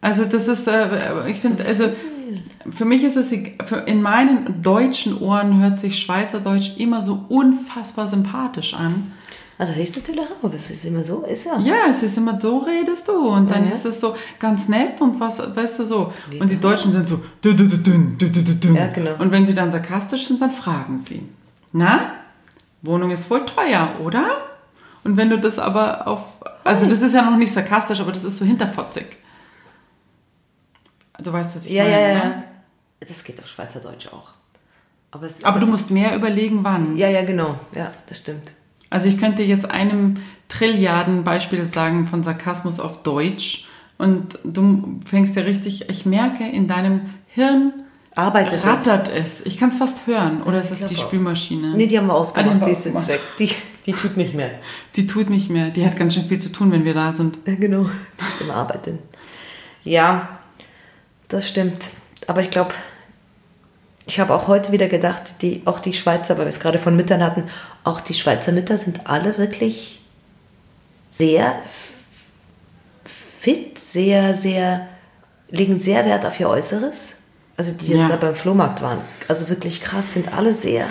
Also 0.00 0.24
das 0.24 0.46
ist, 0.46 0.68
äh, 0.68 1.28
ich 1.28 1.40
finde, 1.40 1.64
also 1.64 1.90
für 2.70 2.84
mich 2.84 3.04
ist 3.04 3.16
es, 3.16 3.32
in 3.32 4.02
meinen 4.02 4.62
deutschen 4.62 5.18
Ohren 5.18 5.60
hört 5.60 5.80
sich 5.80 5.98
Schweizerdeutsch 5.98 6.76
immer 6.76 7.02
so 7.02 7.24
unfassbar 7.28 8.06
sympathisch 8.06 8.74
an. 8.74 9.12
Also 9.58 9.72
das 9.72 9.82
ist 9.82 9.96
natürlich 9.96 10.20
auch, 10.20 10.52
es 10.52 10.70
ist 10.70 10.84
immer 10.84 11.02
so, 11.02 11.24
ist 11.24 11.46
ja. 11.46 11.58
Ja, 11.58 11.76
es 11.90 12.02
ist 12.04 12.16
immer, 12.16 12.40
so 12.40 12.58
redest 12.58 13.08
du 13.08 13.28
und 13.28 13.50
dann 13.50 13.64
Ja, 13.64 13.70
ja. 13.70 13.74
ist 13.74 13.84
es 13.84 14.00
so 14.00 14.14
ganz 14.38 14.68
nett 14.68 15.00
und 15.00 15.18
was, 15.18 15.38
weißt 15.38 15.80
du 15.80 15.84
so. 15.84 16.12
Und 16.38 16.48
die 16.48 16.60
Deutschen 16.60 16.92
sind 16.92 17.08
so, 17.08 17.20
dü, 17.42 17.54
dü, 17.54 17.66
dü. 17.66 18.74
Ja, 18.74 18.86
genau. 18.92 19.16
und 19.18 19.32
wenn 19.32 19.46
sie 19.46 19.54
dann 19.54 19.72
sarkastisch 19.72 20.28
sind, 20.28 20.40
dann 20.40 20.52
fragen 20.52 21.00
sie, 21.00 21.22
na, 21.72 22.12
Wohnung 22.82 23.10
ist 23.10 23.28
wohl 23.30 23.44
teuer, 23.44 23.90
oder? 24.04 24.26
Und 25.02 25.16
wenn 25.16 25.28
du 25.28 25.38
das 25.38 25.58
aber 25.58 26.06
auf, 26.06 26.20
also 26.62 26.86
das 26.86 27.02
ist 27.02 27.14
ja 27.14 27.28
noch 27.28 27.36
nicht 27.36 27.52
sarkastisch, 27.52 28.00
aber 28.00 28.12
das 28.12 28.22
ist 28.22 28.38
so 28.38 28.44
hinterfotzig. 28.44 29.06
Du 31.22 31.32
weißt, 31.32 31.56
was 31.56 31.66
ich 31.66 31.72
Ja, 31.72 31.84
meine, 31.84 31.94
ja, 31.96 32.08
ja. 32.08 32.14
ne? 32.14 32.44
Das 33.00 33.24
geht 33.24 33.38
auf 33.38 33.46
Schweizerdeutsch 33.48 34.08
auch. 34.08 34.30
Aber, 35.10 35.26
es, 35.26 35.42
Aber 35.44 35.58
du 35.60 35.66
musst 35.66 35.90
mehr 35.90 36.14
überlegen, 36.14 36.60
wann. 36.64 36.96
ja, 36.96 37.08
ja, 37.08 37.24
genau. 37.24 37.58
Ja, 37.74 37.90
das 38.06 38.18
stimmt. 38.18 38.52
Also 38.90 39.08
ich 39.08 39.18
könnte 39.18 39.42
jetzt 39.42 39.70
einem 39.70 40.16
Trilliarden 40.48 41.24
Beispiel 41.24 41.64
sagen 41.64 42.06
von 42.06 42.22
Sarkasmus 42.22 42.80
auf 42.80 43.02
Deutsch 43.02 43.66
und 43.98 44.38
du 44.44 45.00
fängst 45.04 45.34
ja 45.36 45.42
richtig, 45.42 45.88
ich 45.90 46.06
merke, 46.06 46.44
in 46.48 46.68
deinem 46.68 47.02
Hirn 47.26 47.72
Arbeitet 48.14 48.64
rattert 48.64 49.08
es. 49.14 49.42
Ich 49.46 49.58
kann 49.58 49.68
es 49.70 49.76
fast 49.76 50.06
hören. 50.08 50.42
Oder 50.42 50.60
ist 50.60 50.72
es 50.72 50.82
Ich 50.82 50.88
die. 50.88 50.96
Spülmaschine? 50.96 51.74
Nee, 51.76 51.86
die 51.86 51.96
haben 51.98 52.08
wir 52.08 52.14
ausgemacht, 52.14 52.56
Ah, 52.56 52.58
die 52.60 52.64
die 52.64 52.70
ist 52.72 52.84
jetzt 52.86 53.06
weg. 53.08 53.20
Die, 53.38 53.50
die 53.86 53.92
tut 53.92 54.16
nicht 54.16 54.34
mehr. 54.34 54.50
Die 54.96 55.06
tut 55.06 55.30
nicht 55.30 55.50
mehr. 55.50 55.68
Die 55.70 55.84
hat 55.86 55.96
ganz 55.96 56.14
schön 56.14 56.24
viel 56.24 56.40
zu 56.40 56.50
tun, 56.50 56.72
wenn 56.72 56.84
wir 56.84 56.94
da 56.94 57.12
sind. 57.12 57.38
Ja, 57.46 57.54
genau. 57.54 57.82
Die 57.84 58.24
ist 58.34 58.40
im 58.40 58.50
Arbeiten. 58.50 58.98
Ja, 59.84 60.37
das 61.28 61.46
stimmt. 61.48 61.90
Aber 62.26 62.40
ich 62.40 62.50
glaube, 62.50 62.72
ich 64.06 64.18
habe 64.20 64.34
auch 64.34 64.48
heute 64.48 64.72
wieder 64.72 64.88
gedacht, 64.88 65.22
die, 65.42 65.62
auch 65.66 65.80
die 65.80 65.92
Schweizer, 65.92 66.36
weil 66.38 66.44
wir 66.46 66.48
es 66.50 66.60
gerade 66.60 66.78
von 66.78 66.96
Müttern 66.96 67.22
hatten, 67.22 67.44
auch 67.84 68.00
die 68.00 68.14
Schweizer 68.14 68.52
Mütter 68.52 68.78
sind 68.78 69.06
alle 69.08 69.36
wirklich 69.38 70.00
sehr 71.10 71.54
fit, 73.40 73.78
sehr, 73.78 74.34
sehr, 74.34 74.88
legen 75.50 75.78
sehr 75.78 76.04
Wert 76.06 76.24
auf 76.26 76.38
ihr 76.40 76.48
Äußeres. 76.48 77.14
Also 77.56 77.72
die 77.72 77.86
jetzt 77.88 77.98
Ja. 78.02 78.08
da 78.08 78.16
beim 78.16 78.34
Flohmarkt 78.34 78.82
waren. 78.82 79.00
Also 79.26 79.48
wirklich 79.48 79.80
krass, 79.80 80.12
sind 80.12 80.32
alle 80.32 80.52
sehr, 80.52 80.86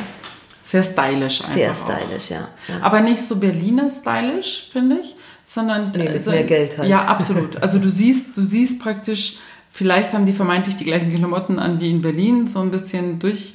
Sehr 0.63 0.83
stylisch 0.83 1.39
einfach. 1.41 1.53
sehr 1.53 1.73
stylisch, 1.75 2.29
ja. 2.29 2.49
ja. 2.67 2.75
Aber 2.81 2.99
nicht 2.99 3.23
so 3.23 3.37
Berliner 3.37 3.89
stylisch, 3.89 4.67
finde 4.71 4.99
ich, 4.99 5.15
sondern 5.45 5.91
Nee, 5.91 6.09
mit 6.09 6.23
so- 6.23 6.31
mehr 6.31 6.43
Geld 6.43 6.77
halt. 6.77 6.89
Ja, 6.89 7.05
absolut. 7.05 7.61
Also 7.63 7.79
du 7.79 7.89
siehst, 7.89 8.35
du 8.35 8.43
siehst 8.43 8.81
praktisch, 8.81 9.37
vielleicht 9.77 10.11
haben 10.13 10.25
die 10.25 10.33
vermeintlich 10.33 10.75
die 10.77 10.85
gleichen 10.85 11.13
Klamotten 11.13 11.59
an 11.59 11.79
wie 11.79 11.91
in 11.91 12.01
Berlin, 12.01 12.47
so 12.47 12.59
ein 12.59 12.71
bisschen 12.71 13.19
durch, 13.19 13.53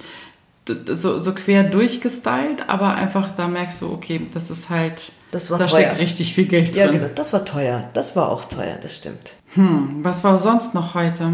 so, 0.93 1.19
so 1.19 1.35
quer 1.35 1.65
durchgestylt, 1.65 2.69
aber 2.69 2.95
einfach 2.95 3.31
da 3.37 3.49
merkst 3.49 3.83
du, 3.83 3.93
okay, 3.93 4.21
das 4.33 4.49
ist 4.51 4.71
halt, 4.71 5.11
Das 5.33 5.51
war 5.51 5.59
da 5.59 5.67
teuer. 5.67 5.81
steckt 5.87 5.99
richtig 5.99 6.35
viel 6.35 6.45
Geld 6.47 6.77
Ja, 6.77 6.87
drin. 6.87 7.01
genau, 7.01 7.11
das 7.15 7.33
war 7.33 7.45
teuer. 7.45 7.89
Das 7.95 8.15
war 8.15 8.31
auch 8.31 8.45
teuer, 8.45 8.77
das 8.81 8.97
stimmt. 8.97 9.33
Hm, 9.55 9.99
was 10.03 10.23
war 10.23 10.39
sonst 10.39 10.75
noch 10.75 10.95
heute? 10.95 11.29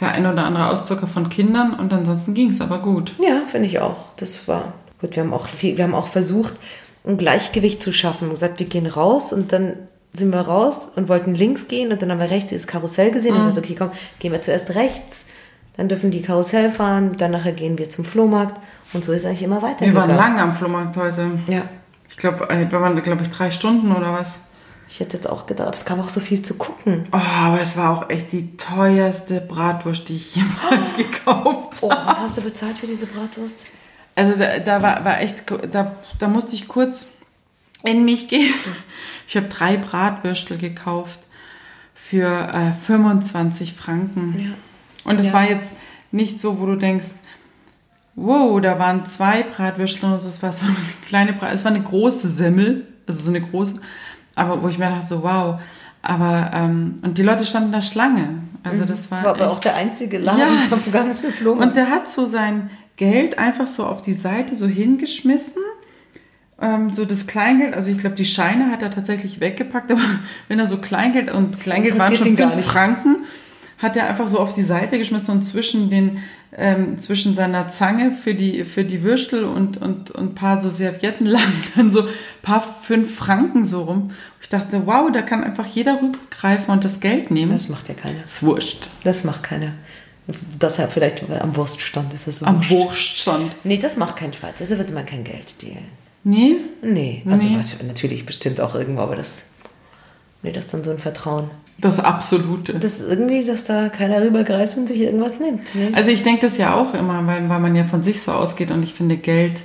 Der 0.00 0.12
ein 0.12 0.24
oder 0.24 0.44
andere 0.44 0.68
Auszucker 0.68 1.06
von 1.08 1.28
Kindern 1.28 1.74
und 1.74 1.92
ansonsten 1.92 2.32
ging 2.32 2.50
es 2.50 2.60
aber 2.60 2.78
gut. 2.78 3.12
Ja, 3.18 3.42
finde 3.48 3.66
ich 3.66 3.80
auch. 3.80 4.06
Das 4.16 4.46
war 4.48 4.72
gut. 5.00 5.16
Wir 5.16 5.24
haben 5.24 5.34
auch, 5.34 5.46
viel, 5.48 5.76
wir 5.76 5.84
haben 5.84 5.94
auch 5.94 6.06
versucht, 6.08 6.54
ein 7.04 7.18
Gleichgewicht 7.18 7.82
zu 7.82 7.92
schaffen. 7.92 8.20
Wir 8.22 8.26
haben 8.28 8.34
gesagt, 8.34 8.60
wir 8.60 8.66
gehen 8.66 8.86
raus 8.86 9.32
und 9.32 9.52
dann 9.52 9.74
sind 10.12 10.32
wir 10.32 10.40
raus 10.40 10.90
und 10.96 11.08
wollten 11.08 11.34
links 11.34 11.68
gehen 11.68 11.92
und 11.92 12.02
dann 12.02 12.10
haben 12.10 12.20
wir 12.20 12.30
rechts 12.30 12.50
dieses 12.50 12.66
Karussell 12.66 13.10
gesehen 13.12 13.34
und 13.34 13.40
gesagt, 13.40 13.58
okay, 13.58 13.76
komm, 13.78 13.90
gehen 14.18 14.32
wir 14.32 14.42
zuerst 14.42 14.74
rechts, 14.74 15.24
dann 15.76 15.88
dürfen 15.88 16.10
die 16.10 16.22
Karussell 16.22 16.70
fahren, 16.70 17.16
dann 17.16 17.30
nachher 17.30 17.52
gehen 17.52 17.78
wir 17.78 17.88
zum 17.88 18.04
Flohmarkt 18.04 18.60
und 18.92 19.04
so 19.04 19.12
ist 19.12 19.24
eigentlich 19.24 19.42
immer 19.44 19.62
Wir 19.62 19.68
weitergegangen. 19.68 20.08
waren 20.10 20.16
lang 20.16 20.40
am 20.40 20.52
Flohmarkt 20.52 20.96
heute. 20.96 21.38
Ja, 21.48 21.62
Ich 22.10 22.16
glaube, 22.16 22.48
wir 22.50 22.72
waren, 22.80 23.00
glaube 23.02 23.22
ich, 23.22 23.30
drei 23.30 23.50
Stunden 23.52 23.92
oder 23.94 24.12
was. 24.12 24.40
ich 24.88 24.98
hätte 24.98 25.16
jetzt 25.16 25.30
auch 25.30 25.46
gedacht, 25.46 25.68
aber 25.68 25.76
es 25.76 25.84
gab 25.84 26.00
auch 26.00 26.08
so 26.08 26.18
viel 26.18 26.42
zu 26.42 26.54
gucken. 26.54 27.04
Oh, 27.12 27.16
aber 27.16 27.60
es 27.60 27.76
war 27.76 27.90
auch 27.96 28.10
echt 28.10 28.32
die 28.32 28.56
teuerste 28.56 29.40
Bratwurst, 29.40 30.08
die 30.08 30.16
ich 30.16 30.34
jemals 30.34 30.96
gekauft 30.96 31.78
Oh, 31.82 31.90
habe. 31.92 32.06
was 32.08 32.18
hast 32.20 32.36
du 32.38 32.42
bezahlt 32.42 32.76
für 32.78 32.88
diese 32.88 33.06
Bratwurst? 33.06 33.66
Also 34.16 34.32
da, 34.36 34.58
da 34.58 34.82
war, 34.82 35.04
war 35.04 35.20
echt, 35.20 35.44
da, 35.70 35.94
da 36.18 36.26
musste 36.28 36.56
ich 36.56 36.66
kurz 36.66 37.10
in 37.84 38.04
mich 38.04 38.28
gehen. 38.28 38.52
Ich 39.26 39.36
habe 39.36 39.48
drei 39.48 39.76
Bratwürstel 39.76 40.58
gekauft 40.58 41.20
für 41.94 42.26
äh, 42.52 42.72
25 42.72 43.74
Franken. 43.74 44.34
Ja. 44.38 45.10
Und 45.10 45.20
es 45.20 45.26
Ja. 45.26 45.32
war 45.34 45.48
jetzt 45.48 45.72
nicht 46.10 46.38
so, 46.38 46.58
wo 46.58 46.66
du 46.66 46.76
denkst, 46.76 47.08
wow, 48.16 48.60
da 48.60 48.78
waren 48.78 49.06
zwei 49.06 49.42
Bratwürstel 49.44 50.06
und 50.10 50.14
es 50.16 50.42
war 50.42 50.52
so 50.52 50.66
eine 50.66 50.76
kleine 51.06 51.32
Brat, 51.32 51.54
es 51.54 51.64
war 51.64 51.72
eine 51.72 51.82
große 51.82 52.28
Semmel, 52.28 52.86
also 53.06 53.22
so 53.22 53.30
eine 53.30 53.40
große, 53.40 53.80
aber 54.34 54.62
wo 54.62 54.68
ich 54.68 54.78
mir 54.78 54.90
dachte 54.90 55.06
so, 55.06 55.22
wow, 55.22 55.60
aber, 56.02 56.50
ähm, 56.54 56.98
und 57.02 57.18
die 57.18 57.22
Leute 57.22 57.44
standen 57.44 57.72
da 57.72 57.80
Schlange. 57.82 58.40
Also 58.62 58.84
das 58.84 59.10
war, 59.10 59.22
War 59.22 59.30
aber 59.34 59.40
echt, 59.44 59.50
auch 59.50 59.58
der 59.60 59.76
einzige 59.76 60.18
Laden 60.18 60.40
Ja, 60.40 60.48
das- 60.70 60.90
ganzen 60.92 61.32
Flohmarkt. 61.32 61.68
und 61.68 61.76
der 61.76 61.88
hat 61.90 62.08
so 62.10 62.26
sein 62.26 62.70
Geld 62.96 63.38
einfach 63.38 63.66
so 63.66 63.86
auf 63.86 64.02
die 64.02 64.12
Seite 64.12 64.54
so 64.54 64.66
hingeschmissen. 64.66 65.62
Ähm, 66.60 66.92
so 66.92 67.04
das 67.04 67.26
Kleingeld, 67.26 67.74
also 67.74 67.90
ich 67.90 67.98
glaube, 67.98 68.16
die 68.16 68.26
Scheine 68.26 68.70
hat 68.70 68.82
er 68.82 68.90
tatsächlich 68.90 69.40
weggepackt, 69.40 69.90
aber 69.92 70.02
wenn 70.48 70.58
er 70.58 70.66
so 70.66 70.78
Kleingeld 70.78 71.30
und 71.32 71.58
Kleingeld 71.60 71.98
waren 71.98 72.14
schon 72.16 72.36
gar 72.36 72.50
fünf 72.50 72.62
nicht. 72.62 72.70
Franken, 72.70 73.16
hat 73.78 73.96
er 73.96 74.08
einfach 74.08 74.28
so 74.28 74.38
auf 74.38 74.52
die 74.52 74.62
Seite 74.62 74.98
geschmissen 74.98 75.36
und 75.36 75.42
zwischen 75.42 75.90
den 75.90 76.18
ähm, 76.56 76.98
zwischen 76.98 77.34
seiner 77.34 77.68
Zange 77.68 78.12
für 78.12 78.34
die 78.34 78.64
für 78.64 78.84
die 78.84 79.02
Würstel 79.02 79.44
und 79.44 79.80
und 79.80 80.10
und 80.10 80.32
ein 80.32 80.34
paar 80.34 80.60
so 80.60 80.68
Servietten 80.68 81.26
lagen 81.26 81.52
dann 81.76 81.90
so 81.90 82.02
ein 82.02 82.08
paar 82.42 82.60
fünf 82.60 83.14
Franken 83.14 83.64
so 83.64 83.84
rum. 83.84 84.10
Ich 84.42 84.48
dachte, 84.48 84.82
wow, 84.86 85.10
da 85.12 85.22
kann 85.22 85.44
einfach 85.44 85.66
jeder 85.66 86.00
rübergreifen 86.02 86.72
und 86.74 86.84
das 86.84 87.00
Geld 87.00 87.30
nehmen. 87.30 87.52
das 87.52 87.68
macht 87.68 87.88
ja 87.88 87.94
keiner. 87.94 88.24
ist 88.24 88.42
wurscht. 88.42 88.88
Das 89.04 89.24
macht 89.24 89.44
keiner. 89.44 89.72
Deshalb 90.60 90.92
vielleicht 90.92 91.24
am 91.30 91.56
Wurststand 91.56 92.12
ist 92.12 92.26
es 92.28 92.40
so. 92.40 92.46
Am. 92.46 92.68
Wurststand. 92.68 93.52
Nee, 93.64 93.78
das 93.78 93.96
macht 93.96 94.16
kein 94.16 94.32
Schweizer. 94.32 94.66
Da 94.66 94.78
wird 94.78 94.92
man 94.92 95.06
kein 95.06 95.24
Geld 95.24 95.62
dealen. 95.62 95.99
Nee? 96.24 96.56
Nee, 96.82 97.22
also 97.28 97.46
Nee. 97.46 97.56
was, 97.56 97.82
natürlich 97.82 98.26
bestimmt 98.26 98.60
auch 98.60 98.74
irgendwo, 98.74 99.02
aber 99.02 99.16
das, 99.16 99.46
nee, 100.42 100.52
das 100.52 100.66
ist 100.66 100.74
dann 100.74 100.84
so 100.84 100.90
ein 100.90 100.98
Vertrauen. 100.98 101.50
Das 101.78 101.98
Absolute. 101.98 102.74
Das 102.74 103.00
ist 103.00 103.08
irgendwie, 103.08 103.42
dass 103.42 103.64
da 103.64 103.88
keiner 103.88 104.20
rübergreift 104.20 104.76
und 104.76 104.86
sich 104.86 105.00
irgendwas 105.00 105.40
nimmt. 105.40 105.74
Ne? 105.74 105.90
Also 105.94 106.10
ich 106.10 106.22
denke 106.22 106.42
das 106.42 106.58
ja 106.58 106.74
auch 106.74 106.92
immer, 106.92 107.26
weil, 107.26 107.48
weil 107.48 107.60
man 107.60 107.74
ja 107.74 107.84
von 107.84 108.02
sich 108.02 108.20
so 108.20 108.32
ausgeht 108.32 108.70
und 108.70 108.82
ich 108.82 108.92
finde 108.92 109.16
Geld 109.16 109.62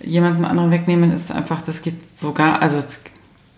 jemandem 0.00 0.44
anderen 0.44 0.70
wegnehmen 0.70 1.12
ist 1.12 1.32
einfach, 1.32 1.62
das 1.62 1.82
geht 1.82 1.94
sogar, 2.18 2.62
also, 2.62 2.78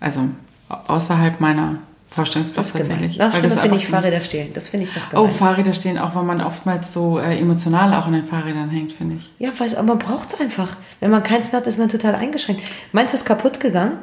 also 0.00 0.20
außerhalb 0.68 1.40
meiner 1.40 1.78
Vorstellungskraft 2.08 2.58
das 2.58 2.72
gemein. 2.72 2.88
tatsächlich. 2.88 3.18
Weil 3.18 3.30
schlimmer 3.30 3.48
das 3.54 3.60
finde 3.62 3.76
ich 3.76 3.86
Fahrräder 3.86 4.20
stehlen. 4.22 4.50
Das 4.54 4.68
finde 4.68 4.86
ich 4.86 4.96
noch 4.96 5.02
Oh, 5.12 5.22
gemein. 5.22 5.30
Fahrräder 5.30 5.74
stehen 5.74 5.98
auch, 5.98 6.14
weil 6.14 6.22
man 6.24 6.40
oftmals 6.40 6.92
so 6.92 7.18
äh, 7.18 7.38
emotional 7.38 7.92
auch 7.94 8.06
an 8.06 8.12
den 8.14 8.24
Fahrrädern 8.24 8.70
hängt, 8.70 8.92
finde 8.92 9.16
ich. 9.16 9.30
ja, 9.38 9.50
weiß, 9.56 9.74
aber 9.74 9.88
man 9.88 9.98
braucht 9.98 10.32
es 10.32 10.40
einfach. 10.40 10.76
Wenn 11.00 11.10
man 11.10 11.22
keins 11.22 11.52
mehr 11.52 11.60
hat, 11.60 11.66
ist 11.66 11.78
man 11.78 11.88
total 11.88 12.14
eingeschränkt. 12.14 12.62
Meins 12.92 13.12
ist 13.14 13.24
kaputt 13.26 13.60
gegangen. 13.60 13.98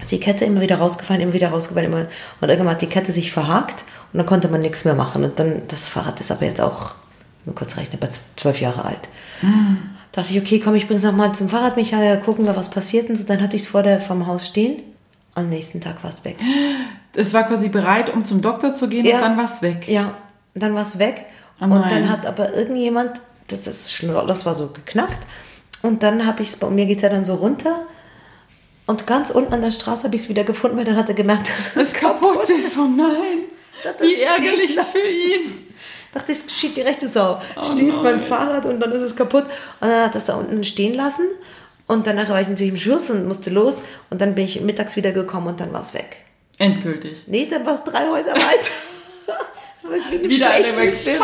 Ist 0.00 0.12
die 0.12 0.20
Kette 0.20 0.44
immer 0.46 0.60
wieder 0.62 0.76
rausgefallen, 0.78 1.20
immer 1.20 1.32
wieder 1.34 1.50
rausgefallen. 1.50 1.92
Immer. 1.92 2.06
Und 2.40 2.48
irgendwann 2.48 2.72
hat 2.74 2.80
die 2.82 2.86
Kette 2.86 3.12
sich 3.12 3.32
verhakt 3.32 3.84
und 4.12 4.18
dann 4.18 4.26
konnte 4.26 4.48
man 4.48 4.60
nichts 4.62 4.84
mehr 4.84 4.94
machen. 4.94 5.24
Und 5.24 5.38
dann, 5.38 5.62
das 5.68 5.88
Fahrrad 5.88 6.20
ist 6.20 6.30
aber 6.30 6.46
jetzt 6.46 6.60
auch, 6.60 6.92
nur 7.44 7.54
kurz 7.54 7.76
rechnen, 7.76 7.98
bei 8.00 8.08
zwölf 8.36 8.60
Jahre 8.60 8.84
alt. 8.84 9.08
Dachte 10.12 10.32
ich, 10.32 10.40
okay, 10.40 10.58
komm, 10.58 10.74
ich 10.74 10.86
bring's 10.86 11.02
noch 11.02 11.12
mal 11.12 11.32
zum 11.34 11.48
Fahrradmechaniker, 11.48 12.16
gucken 12.18 12.46
wir, 12.46 12.56
was 12.56 12.70
passiert. 12.70 13.08
Und 13.10 13.16
so, 13.16 13.24
dann 13.24 13.40
hatte 13.42 13.56
ich 13.56 13.62
es 13.62 13.68
vor 13.68 13.82
der, 13.82 14.00
vom 14.00 14.26
Haus 14.26 14.46
stehen. 14.46 14.82
Am 15.34 15.48
nächsten 15.48 15.80
Tag 15.80 16.02
war 16.02 16.10
es 16.10 16.24
weg. 16.24 16.36
Es 17.14 17.32
war 17.32 17.44
quasi 17.44 17.68
bereit, 17.68 18.12
um 18.12 18.24
zum 18.24 18.42
Doktor 18.42 18.72
zu 18.72 18.88
gehen 18.88 19.04
Ja. 19.04 19.16
und 19.16 19.22
dann 19.22 19.36
war 19.36 19.44
es 19.44 19.62
weg. 19.62 19.86
Ja, 19.88 20.14
dann 20.54 20.74
war 20.74 20.82
es 20.82 20.98
weg. 20.98 21.26
Oh 21.60 21.64
und 21.64 21.90
dann 21.90 22.08
hat 22.10 22.26
aber 22.26 22.54
irgendjemand, 22.54 23.20
das 23.48 23.66
ist 23.66 24.02
das 24.26 24.46
war 24.46 24.54
so 24.54 24.68
geknackt. 24.68 25.20
Und 25.82 26.02
dann 26.02 26.26
habe 26.26 26.42
ich 26.42 26.48
es, 26.50 26.56
bei 26.56 26.68
mir 26.68 26.86
geht 26.86 26.96
es 26.96 27.02
ja 27.02 27.08
dann 27.08 27.24
so 27.24 27.34
runter. 27.34 27.86
Und 28.86 29.06
ganz 29.06 29.30
unten 29.30 29.54
an 29.54 29.62
der 29.62 29.70
Straße 29.70 30.04
habe 30.04 30.16
ich 30.16 30.22
es 30.22 30.28
wieder 30.28 30.42
gefunden, 30.44 30.76
weil 30.76 30.84
dann 30.84 30.96
hat 30.96 31.08
er 31.08 31.14
gemerkt, 31.14 31.48
dass 31.54 31.76
Es 31.76 31.92
kaputt 31.94 32.48
ist, 32.48 32.76
oh 32.76 32.88
nein. 32.88 33.40
Wie 33.98 34.20
ärgerlich 34.20 34.74
für 34.74 34.98
ihn. 34.98 35.66
Dachte 36.12 36.32
ich, 36.32 36.38
shit, 36.52 36.76
die 36.76 36.80
rechte 36.80 37.06
Sau. 37.06 37.40
Oh 37.56 37.62
Stehst 37.62 38.02
mein 38.02 38.20
Fahrrad 38.20 38.66
und 38.66 38.80
dann 38.80 38.90
ist 38.92 39.02
es 39.02 39.16
kaputt. 39.16 39.44
Und 39.80 39.88
dann 39.88 40.04
hat 40.04 40.14
das 40.14 40.24
da 40.24 40.34
unten 40.34 40.64
stehen 40.64 40.94
lassen. 40.94 41.24
Und 41.90 42.06
danach 42.06 42.28
war 42.28 42.40
ich 42.40 42.46
natürlich 42.46 42.72
im 42.72 42.78
Schuss 42.78 43.10
und 43.10 43.26
musste 43.26 43.50
los. 43.50 43.82
Und 44.10 44.20
dann 44.20 44.36
bin 44.36 44.44
ich 44.44 44.60
mittags 44.60 44.94
wieder 44.94 45.10
gekommen 45.10 45.48
und 45.48 45.60
dann 45.60 45.72
war 45.72 45.80
es 45.80 45.92
weg. 45.92 46.18
Endgültig. 46.56 47.24
Nee, 47.26 47.48
dann 47.50 47.66
war 47.66 47.72
es 47.72 47.82
drei 47.82 48.08
Häuser 48.08 48.30
weiter. 48.30 48.70
Wieder 50.22 50.50
eine. 50.50 50.66
Scheiße. 50.68 51.18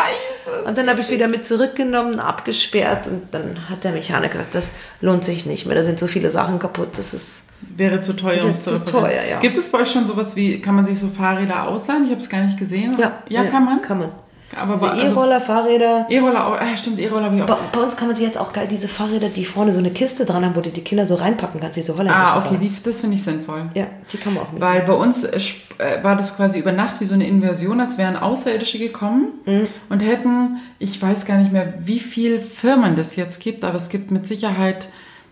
Und 0.65 0.77
dann 0.77 0.89
habe 0.89 0.99
ich 0.99 1.09
wieder 1.09 1.29
mit 1.29 1.45
zurückgenommen, 1.45 2.19
abgesperrt 2.19 3.07
und 3.07 3.27
dann 3.31 3.69
hat 3.69 3.85
der 3.85 3.93
Mechaniker 3.93 4.39
gesagt, 4.39 4.55
das 4.55 4.71
lohnt 4.99 5.23
sich 5.23 5.45
nicht 5.45 5.67
mehr. 5.67 5.75
Da 5.75 5.83
sind 5.83 5.99
so 5.99 6.07
viele 6.07 6.31
Sachen 6.31 6.59
kaputt, 6.59 6.97
das 6.97 7.13
ist. 7.13 7.43
Wäre 7.61 8.01
zu 8.01 8.13
teuer, 8.13 8.43
um 8.43 8.53
zu 8.53 8.83
teuer, 8.83 9.23
ja. 9.23 9.39
Gibt 9.39 9.57
es 9.57 9.69
bei 9.69 9.79
euch 9.79 9.91
schon 9.91 10.05
sowas 10.05 10.35
wie, 10.35 10.59
kann 10.59 10.75
man 10.75 10.85
sich 10.85 10.99
so 10.99 11.07
Fahrräder 11.07 11.67
ausleihen? 11.67 12.03
Ich 12.05 12.11
habe 12.11 12.19
es 12.19 12.27
gar 12.27 12.41
nicht 12.41 12.57
gesehen. 12.57 12.97
ja, 13.29 13.45
kann 13.45 13.63
man. 13.63 13.81
Kann 13.81 13.99
man. 13.99 14.11
Aber 14.55 14.73
Diese 14.75 14.89
also- 14.89 15.05
E-Roller, 15.05 15.41
Fahrräder. 15.41 16.05
E-Roller 16.09 16.47
auch, 16.47 16.53
ah, 16.53 16.77
stimmt, 16.77 16.99
E-Roller 16.99 17.25
habe 17.25 17.35
ich 17.35 17.41
auch. 17.43 17.57
Bei, 17.71 17.79
uns 17.79 17.97
kann 17.97 18.07
man 18.07 18.15
sich 18.15 18.25
jetzt 18.25 18.37
auch 18.37 18.53
geil 18.53 18.67
diese 18.69 18.87
Fahrräder, 18.87 19.27
die 19.29 19.43
vorne 19.45 19.73
so 19.73 19.79
eine 19.79 19.91
Kiste 19.91 20.25
dran 20.25 20.45
haben, 20.45 20.55
wo 20.55 20.61
du 20.61 20.69
die 20.69 20.81
Kinder 20.83 21.05
so 21.05 21.15
reinpacken 21.15 21.59
kannst, 21.59 21.77
diese 21.77 21.93
Holländischen 21.97 22.21
Ah, 22.21 22.37
okay, 22.45 22.57
die, 22.61 22.71
das 22.83 23.01
finde 23.01 23.17
ich 23.17 23.23
sinnvoll. 23.23 23.69
Ja, 23.73 23.87
die 24.11 24.17
kann 24.17 24.33
man 24.33 24.43
auch 24.43 24.51
mit. 24.51 24.61
Weil 24.61 24.81
bei 24.83 24.93
uns 24.93 25.25
äh, 25.25 25.37
äh, 25.79 26.03
war 26.03 26.15
das 26.15 26.35
quasi 26.37 26.59
über 26.59 26.71
Nacht 26.71 27.01
wie 27.01 27.05
so 27.05 27.13
eine 27.13 27.27
Inversion, 27.27 27.81
als 27.81 27.97
wären 27.97 28.15
Außerirdische 28.15 28.79
gekommen 28.79 29.27
Mhm. 29.45 29.67
und 29.89 29.99
hätten, 29.99 30.57
ich 30.79 31.01
weiß 31.01 31.25
gar 31.25 31.37
nicht 31.37 31.51
mehr, 31.51 31.73
wie 31.79 31.99
viele 31.99 32.39
Firmen 32.39 32.95
das 32.95 33.15
jetzt 33.17 33.41
gibt, 33.41 33.65
aber 33.65 33.75
es 33.75 33.89
gibt 33.89 34.11
mit 34.11 34.27
Sicherheit 34.27 34.87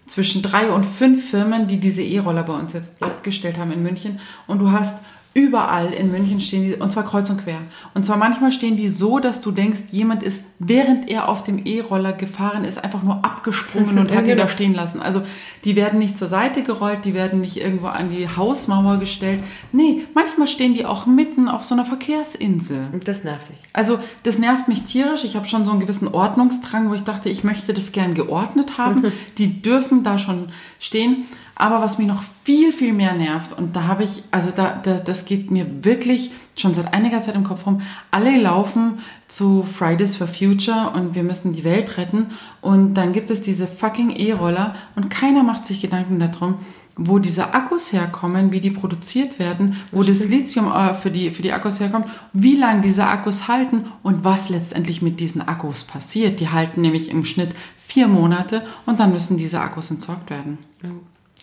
zwischen 0.08 0.42
drei 0.44 0.70
und 0.70 0.86
fünf 0.86 1.32
Firmen, 1.32 1.68
die 1.68 1.80
diese 1.80 2.04
E-Roller 2.04 2.44
bei 2.44 2.54
uns 2.54 2.74
jetzt 2.74 2.92
abgestellt 3.02 3.58
haben 3.58 3.72
in 3.72 3.82
München. 3.82 4.20
Und 4.46 4.60
du 4.60 4.72
hast 4.72 5.00
überall 5.36 5.92
in 5.92 6.12
München 6.12 6.40
stehen 6.40 6.64
die, 6.64 6.76
und 6.76 6.92
zwar 6.92 7.04
kreuz 7.04 7.30
und 7.30 7.44
quer. 7.44 7.60
Und 7.94 8.06
zwar 8.06 8.16
manchmal 8.16 8.54
stehen 8.54 8.78
die 8.78 8.88
so, 8.88 9.20
dass 9.20 9.42
du 9.42 9.52
denkst, 9.52 9.82
jemand 9.92 10.24
ist, 10.24 10.46
während 10.60 11.10
er 11.10 11.28
auf 11.28 11.44
dem 11.44 11.66
E-Roller 11.66 12.14
gefahren 12.14 12.64
ist, 12.64 12.82
einfach 12.82 13.04
nur 13.04 13.24
abgesprungen 13.24 14.00
und 14.00 14.12
hat 14.16 14.22
ihn 14.22 14.28
genau. 14.28 14.44
da 14.44 14.50
stehen 14.50 14.74
lassen. 14.74 15.02
Also 15.02 15.24
die 15.66 15.76
werden 15.76 16.00
nicht 16.00 16.18
zur 16.18 16.30
Seite 16.30 16.64
gerollt, 16.64 17.04
die 17.04 17.14
werden 17.14 17.42
nicht 17.42 17.58
irgendwo 17.58 17.88
an 17.88 18.10
die 18.10 18.30
Hausmauer 18.30 18.98
gestellt. 18.98 19.44
Nee, 19.74 20.06
manchmal 20.14 20.48
stehen 20.48 20.74
die 20.74 20.86
auch 20.86 21.06
mitten 21.06 21.50
auf 21.50 21.66
so 21.66 21.76
einer 21.76 21.84
Verkehrsinsel. 21.84 22.88
Und 22.94 23.10
das 23.10 23.26
nervt 23.26 23.50
dich. 23.50 23.58
Also 23.74 24.00
das 24.24 24.40
nervt 24.40 24.70
mich 24.70 24.84
tierisch. 24.84 25.26
Ich 25.26 25.36
habe 25.36 25.50
schon 25.50 25.66
so 25.66 25.72
einen 25.72 25.82
gewissen 25.82 26.08
Ordnungsdrang, 26.08 26.90
wo 26.90 26.94
ich 26.94 27.04
dachte, 27.04 27.28
ich 27.28 27.44
möchte 27.44 27.74
das 27.74 27.92
gern 27.92 28.14
geordnet 28.14 28.78
haben. 28.78 29.12
Die 29.38 29.62
dürfen 29.62 30.04
da 30.04 30.18
schon 30.18 30.48
stehen. 30.80 31.26
Aber 31.56 31.82
was 31.82 31.98
mich 31.98 32.08
noch 32.08 32.22
viel, 32.44 32.74
viel 32.74 32.94
mehr 32.94 33.14
nervt, 33.14 33.58
und 33.58 33.76
da 33.76 33.84
habe 33.88 34.04
ich, 34.04 34.24
also 34.32 34.52
da, 34.54 34.80
da, 34.84 34.96
das 34.96 35.26
geht 35.26 35.52
mir 35.52 35.86
wirklich 35.86 36.32
schon 36.58 36.74
seit 36.74 36.94
einiger 36.94 37.22
Zeit 37.22 37.36
im 37.36 37.44
Kopf 37.44 37.66
rum, 37.66 37.82
alle 38.12 38.38
laufen 38.38 39.00
zu 39.28 39.64
Fridays 39.64 40.16
for 40.16 40.28
Future 40.28 40.92
und 40.94 41.16
wir 41.16 41.24
müssen 41.24 41.54
die 41.54 41.64
Welt 41.64 41.98
retten. 41.98 42.28
Und 42.62 42.96
dann 42.96 43.14
gibt 43.14 43.30
es 43.30 43.42
diese 43.42 43.68
fucking 43.68 44.12
E-Roller 44.12 44.76
und 44.96 45.10
keiner 45.10 45.44
macht 45.44 45.66
sich 45.66 45.82
Gedanken 45.82 46.20
darum, 46.20 46.60
wo 46.98 47.20
diese 47.20 47.54
Akkus 47.54 47.92
herkommen, 47.92 48.52
wie 48.52 48.62
die 48.62 48.72
produziert 48.72 49.38
werden, 49.38 49.78
wo 49.92 50.02
das 50.02 50.28
Lithium 50.28 50.72
äh, 50.72 50.94
für 50.94 51.12
die, 51.12 51.32
für 51.32 51.42
die 51.42 51.52
Akkus 51.52 51.80
herkommt, 51.80 52.08
wie 52.32 52.56
lange 52.56 52.82
diese 52.82 53.06
Akkus 53.06 53.48
halten 53.48 53.86
und 54.02 54.24
was 54.24 54.50
letztendlich 54.50 55.02
mit 55.02 55.20
diesen 55.20 55.46
Akkus 55.46 55.84
passiert. 55.84 56.40
Die 56.40 56.50
halten 56.50 56.82
nämlich 56.82 57.10
im 57.10 57.26
Schnitt 57.26 57.52
vier 57.78 58.08
Monate 58.08 58.66
und 58.86 59.00
dann 59.00 59.12
müssen 59.12 59.38
diese 59.38 59.60
Akkus 59.60 59.92
entsorgt 59.92 60.30
werden. 60.30 60.58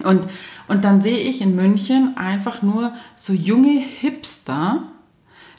Und, 0.02 0.26
und 0.68 0.84
dann 0.84 1.02
sehe 1.02 1.18
ich 1.18 1.40
in 1.40 1.54
München 1.54 2.16
einfach 2.16 2.62
nur 2.62 2.92
so 3.14 3.32
junge 3.32 3.78
Hipster 3.78 4.84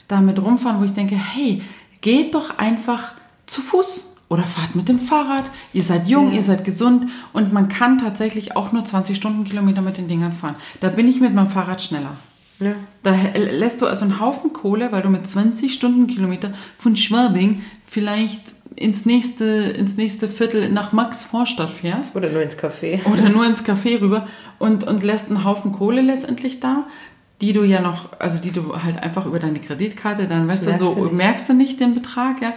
damit 0.08 0.40
rumfahren, 0.40 0.80
wo 0.80 0.84
ich 0.84 0.92
denke, 0.92 1.16
hey, 1.16 1.62
geht 2.00 2.34
doch 2.34 2.58
einfach 2.58 3.12
zu 3.46 3.62
Fuß 3.62 4.16
oder 4.28 4.42
fahrt 4.42 4.74
mit 4.74 4.88
dem 4.88 4.98
Fahrrad. 4.98 5.44
Ihr 5.72 5.82
seid 5.82 6.08
jung, 6.08 6.32
ihr 6.32 6.42
seid 6.42 6.64
gesund 6.64 7.10
und 7.32 7.52
man 7.52 7.68
kann 7.68 7.98
tatsächlich 7.98 8.56
auch 8.56 8.72
nur 8.72 8.84
20 8.84 9.16
Stundenkilometer 9.16 9.82
mit 9.82 9.96
den 9.96 10.08
Dingern 10.08 10.32
fahren. 10.32 10.56
Da 10.80 10.88
bin 10.88 11.08
ich 11.08 11.20
mit 11.20 11.34
meinem 11.34 11.50
Fahrrad 11.50 11.82
schneller. 11.82 12.16
Ja. 12.60 12.74
Da 13.02 13.14
lässt 13.34 13.82
du 13.82 13.86
also 13.86 14.04
einen 14.04 14.20
Haufen 14.20 14.52
Kohle, 14.52 14.92
weil 14.92 15.02
du 15.02 15.08
mit 15.08 15.26
20 15.26 15.72
Stundenkilometer 15.74 16.52
von 16.78 16.96
Schwabing 16.96 17.64
vielleicht 17.86 18.53
ins 18.76 19.06
nächste, 19.06 19.44
ins 19.44 19.96
nächste 19.96 20.28
Viertel 20.28 20.68
nach 20.68 20.92
Max 20.92 21.24
Vorstadt 21.24 21.70
fährst 21.70 22.16
Oder 22.16 22.30
nur 22.30 22.42
ins 22.42 22.58
Café. 22.58 23.00
oder 23.12 23.28
nur 23.28 23.46
ins 23.46 23.64
Café 23.64 24.00
rüber 24.00 24.26
und, 24.58 24.84
und 24.84 25.02
lässt 25.02 25.28
einen 25.28 25.44
Haufen 25.44 25.72
Kohle 25.72 26.00
letztendlich 26.00 26.60
da, 26.60 26.86
die 27.40 27.52
du 27.52 27.62
ja 27.62 27.80
noch, 27.80 28.18
also 28.18 28.38
die 28.38 28.50
du 28.50 28.82
halt 28.82 28.98
einfach 29.02 29.26
über 29.26 29.38
deine 29.38 29.60
Kreditkarte, 29.60 30.26
dann 30.26 30.48
weißt 30.48 30.66
du, 30.66 30.74
so 30.74 31.08
merkst 31.12 31.48
du 31.48 31.54
nicht 31.54 31.80
den 31.80 31.94
Betrag, 31.94 32.42
ja. 32.42 32.54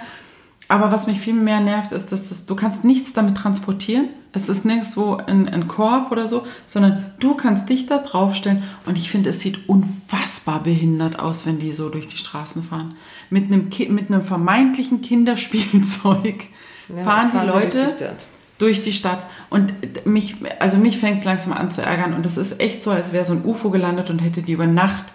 Aber 0.70 0.92
was 0.92 1.08
mich 1.08 1.20
viel 1.20 1.34
mehr 1.34 1.62
nervt, 1.62 1.94
ist, 1.94 2.12
dass 2.12 2.28
das, 2.30 2.46
du 2.46 2.56
kannst 2.56 2.84
nichts 2.84 3.14
damit 3.14 3.38
transportieren. 3.38 4.10
Es 4.34 4.50
ist 4.50 4.66
nirgendwo 4.66 5.16
ein, 5.16 5.48
ein 5.48 5.68
Korb 5.68 6.12
oder 6.12 6.28
so, 6.28 6.46
sondern 6.68 7.14
du 7.20 7.36
kannst 7.36 7.70
dich 7.70 7.86
da 7.86 8.00
draufstellen. 8.00 8.64
Und 8.86 8.98
ich 8.98 9.10
finde, 9.10 9.30
es 9.30 9.40
sieht 9.40 9.70
unfassbar 9.70 10.62
behindert 10.62 11.20
aus, 11.20 11.46
wenn 11.46 11.60
die 11.60 11.72
so 11.72 11.90
durch 11.90 12.08
die 12.08 12.18
Straßen 12.18 12.64
fahren. 12.64 12.96
Mit 13.30 13.46
einem, 13.46 13.70
Ki 13.70 13.88
mit 13.90 14.12
einem 14.12 14.24
vermeintlichen 14.24 15.02
Kinderspielzeug 15.02 16.44
Ja, 16.90 17.04
fahren, 17.04 17.30
die 17.32 17.38
fahren 17.38 17.42
sie 17.42 17.48
Leute 17.48 17.78
durch 17.78 17.84
die 17.94 17.96
Stadt. 18.04 18.28
durch 18.60 18.82
die 18.82 18.94
Stadt. 18.94 19.24
Und 19.50 19.74
mich, 20.06 20.36
also 20.60 20.78
mich 20.78 20.98
fängt 20.98 21.24
langsam 21.24 21.54
an 21.54 21.72
zu 21.72 21.82
ärgern. 21.82 22.14
Und 22.14 22.26
das 22.26 22.36
ist 22.36 22.60
echt 22.60 22.84
so, 22.84 22.92
als 22.92 23.14
wäre 23.14 23.24
so 23.24 23.34
ein 23.34 23.46
UFO 23.46 23.70
gelandet 23.70 24.10
und 24.10 24.20
hätte 24.20 24.42
die 24.42 24.52
über 24.52 24.68
Nacht 24.68 25.06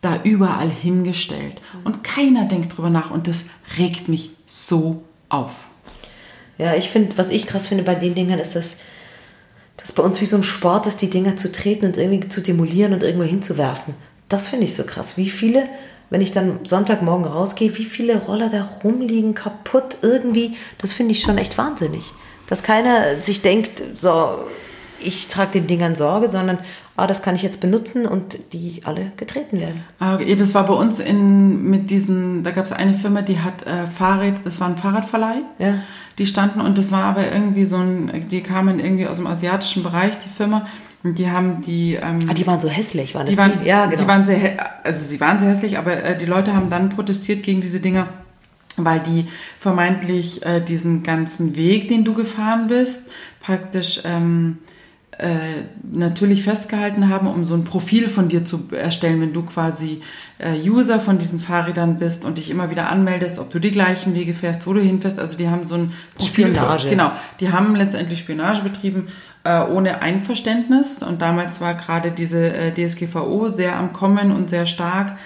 da 0.00 0.22
überall 0.22 0.70
hingestellt. 0.70 1.60
Und 1.84 2.04
keiner 2.04 2.44
denkt 2.44 2.76
drüber 2.76 2.90
nach. 2.90 3.10
Und 3.10 3.26
das 3.26 3.44
regt 3.78 4.08
mich 4.08 4.30
so 4.46 5.02
auf. 5.28 5.66
Ja, 6.56 6.74
ich 6.74 6.88
finde, 6.88 7.16
was 7.18 7.30
ich 7.30 7.46
krass 7.46 7.66
finde 7.68 7.84
bei 7.84 7.94
den 7.94 8.14
Dingern 8.14 8.38
ist, 8.38 8.56
dass 8.56 8.78
das 9.76 9.92
bei 9.92 10.02
uns 10.02 10.20
wie 10.20 10.26
so 10.26 10.36
ein 10.36 10.42
Sport 10.42 10.86
ist, 10.86 11.02
die 11.02 11.10
Dinger 11.10 11.36
zu 11.36 11.52
treten 11.52 11.86
und 11.86 11.96
irgendwie 11.96 12.28
zu 12.28 12.40
demolieren 12.40 12.92
und 12.92 13.02
irgendwo 13.02 13.24
hinzuwerfen. 13.24 13.94
Das 14.28 14.48
finde 14.48 14.64
ich 14.64 14.74
so 14.74 14.84
krass. 14.84 15.16
Wie 15.16 15.30
viele, 15.30 15.64
wenn 16.10 16.20
ich 16.20 16.32
dann 16.32 16.60
Sonntagmorgen 16.64 17.24
rausgehe, 17.24 17.76
wie 17.78 17.84
viele 17.84 18.18
Roller 18.18 18.50
da 18.50 18.68
rumliegen, 18.82 19.34
kaputt 19.34 19.98
irgendwie, 20.02 20.56
das 20.78 20.92
finde 20.92 21.12
ich 21.12 21.20
schon 21.22 21.38
echt 21.38 21.56
wahnsinnig. 21.58 22.12
Dass 22.48 22.62
keiner 22.62 23.20
sich 23.20 23.40
denkt, 23.40 23.82
so, 23.96 24.40
ich 25.00 25.28
trage 25.28 25.52
den 25.52 25.68
Dingern 25.68 25.94
Sorge, 25.94 26.28
sondern, 26.28 26.58
ah, 26.98 27.06
das 27.06 27.22
kann 27.22 27.34
ich 27.34 27.42
jetzt 27.42 27.60
benutzen 27.60 28.06
und 28.06 28.38
die 28.52 28.82
alle 28.84 29.12
getreten 29.16 29.60
werden. 29.60 29.84
Aber 29.98 30.22
ja, 30.22 30.36
das 30.36 30.54
war 30.54 30.66
bei 30.66 30.74
uns 30.74 31.00
in, 31.00 31.70
mit 31.70 31.90
diesen, 31.90 32.42
da 32.42 32.50
gab 32.50 32.64
es 32.64 32.72
eine 32.72 32.94
Firma, 32.94 33.22
die 33.22 33.40
hat 33.40 33.66
äh, 33.66 33.86
Fahrrad, 33.86 34.34
das 34.44 34.60
war 34.60 34.68
ein 34.68 34.76
Fahrradverleih. 34.76 35.42
Ja. 35.58 35.74
Die 36.18 36.26
standen 36.26 36.60
und 36.60 36.76
das 36.76 36.90
war 36.90 37.04
aber 37.04 37.30
irgendwie 37.32 37.64
so 37.64 37.76
ein, 37.76 38.26
die 38.30 38.40
kamen 38.40 38.80
irgendwie 38.80 39.06
aus 39.06 39.18
dem 39.18 39.28
asiatischen 39.28 39.82
Bereich, 39.84 40.18
die 40.18 40.28
Firma. 40.28 40.66
Und 41.04 41.16
die 41.18 41.30
haben 41.30 41.62
die, 41.62 41.94
ähm, 41.94 42.18
Ah, 42.28 42.34
die 42.34 42.44
waren 42.46 42.60
so 42.60 42.68
hässlich, 42.68 43.14
waren 43.14 43.26
das 43.26 43.36
die 43.36 43.40
waren, 43.40 43.64
Ja, 43.64 43.86
genau. 43.86 44.02
die 44.02 44.08
waren 44.08 44.26
sehr, 44.26 44.84
also 44.84 45.00
sie 45.04 45.20
waren 45.20 45.38
sehr 45.38 45.50
hässlich, 45.50 45.78
aber 45.78 46.02
äh, 46.02 46.18
die 46.18 46.26
Leute 46.26 46.54
haben 46.56 46.70
dann 46.70 46.88
protestiert 46.88 47.44
gegen 47.44 47.60
diese 47.60 47.78
Dinger, 47.78 48.08
weil 48.76 48.98
die 48.98 49.26
vermeintlich 49.60 50.44
äh, 50.44 50.60
diesen 50.60 51.04
ganzen 51.04 51.54
Weg, 51.54 51.88
den 51.88 52.04
du 52.04 52.14
gefahren 52.14 52.66
bist, 52.66 53.04
praktisch 53.40 54.00
ähm, 54.04 54.58
äh, 55.18 55.64
natürlich 55.82 56.44
festgehalten 56.44 57.08
haben, 57.08 57.26
um 57.26 57.44
so 57.44 57.54
ein 57.54 57.64
Profil 57.64 58.08
von 58.08 58.28
dir 58.28 58.44
zu 58.44 58.68
erstellen, 58.70 59.20
wenn 59.20 59.32
du 59.32 59.42
quasi 59.42 60.00
äh, 60.38 60.56
User 60.68 61.00
von 61.00 61.18
diesen 61.18 61.38
Fahrrädern 61.40 61.98
bist 61.98 62.24
und 62.24 62.38
dich 62.38 62.50
immer 62.50 62.70
wieder 62.70 62.88
anmeldest, 62.88 63.38
ob 63.38 63.50
du 63.50 63.58
die 63.58 63.72
gleichen 63.72 64.14
Wege 64.14 64.32
fährst, 64.32 64.66
wo 64.66 64.72
du 64.72 64.80
hinfährst. 64.80 65.18
Also 65.18 65.36
die 65.36 65.48
haben 65.48 65.66
so 65.66 65.74
ein 65.74 65.92
Profil. 66.16 66.54
Spionage. 66.54 66.84
Für, 66.84 66.90
genau, 66.90 67.12
die 67.40 67.50
haben 67.50 67.74
letztendlich 67.74 68.20
Spionage 68.20 68.62
betrieben 68.62 69.08
äh, 69.42 69.60
ohne 69.62 70.02
Einverständnis. 70.02 71.02
Und 71.02 71.20
damals 71.20 71.60
war 71.60 71.74
gerade 71.74 72.12
diese 72.12 72.52
äh, 72.52 72.72
DSGVO 72.72 73.48
sehr 73.48 73.76
am 73.76 73.92
Kommen 73.92 74.30
und 74.30 74.50
sehr 74.50 74.66
stark. 74.66 75.16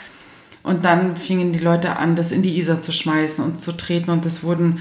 Und 0.63 0.85
dann 0.85 1.17
fingen 1.17 1.53
die 1.53 1.59
Leute 1.59 1.97
an, 1.97 2.17
das 2.17 2.33
in 2.33 2.43
die 2.43 2.57
Isar 2.57 2.81
zu 2.83 2.93
schmeißen 2.93 3.45
und 3.45 3.59
zu 3.59 3.73
treten. 3.73 4.11
Und 4.11 4.25
das 4.25 4.45
wurden, 4.45 4.79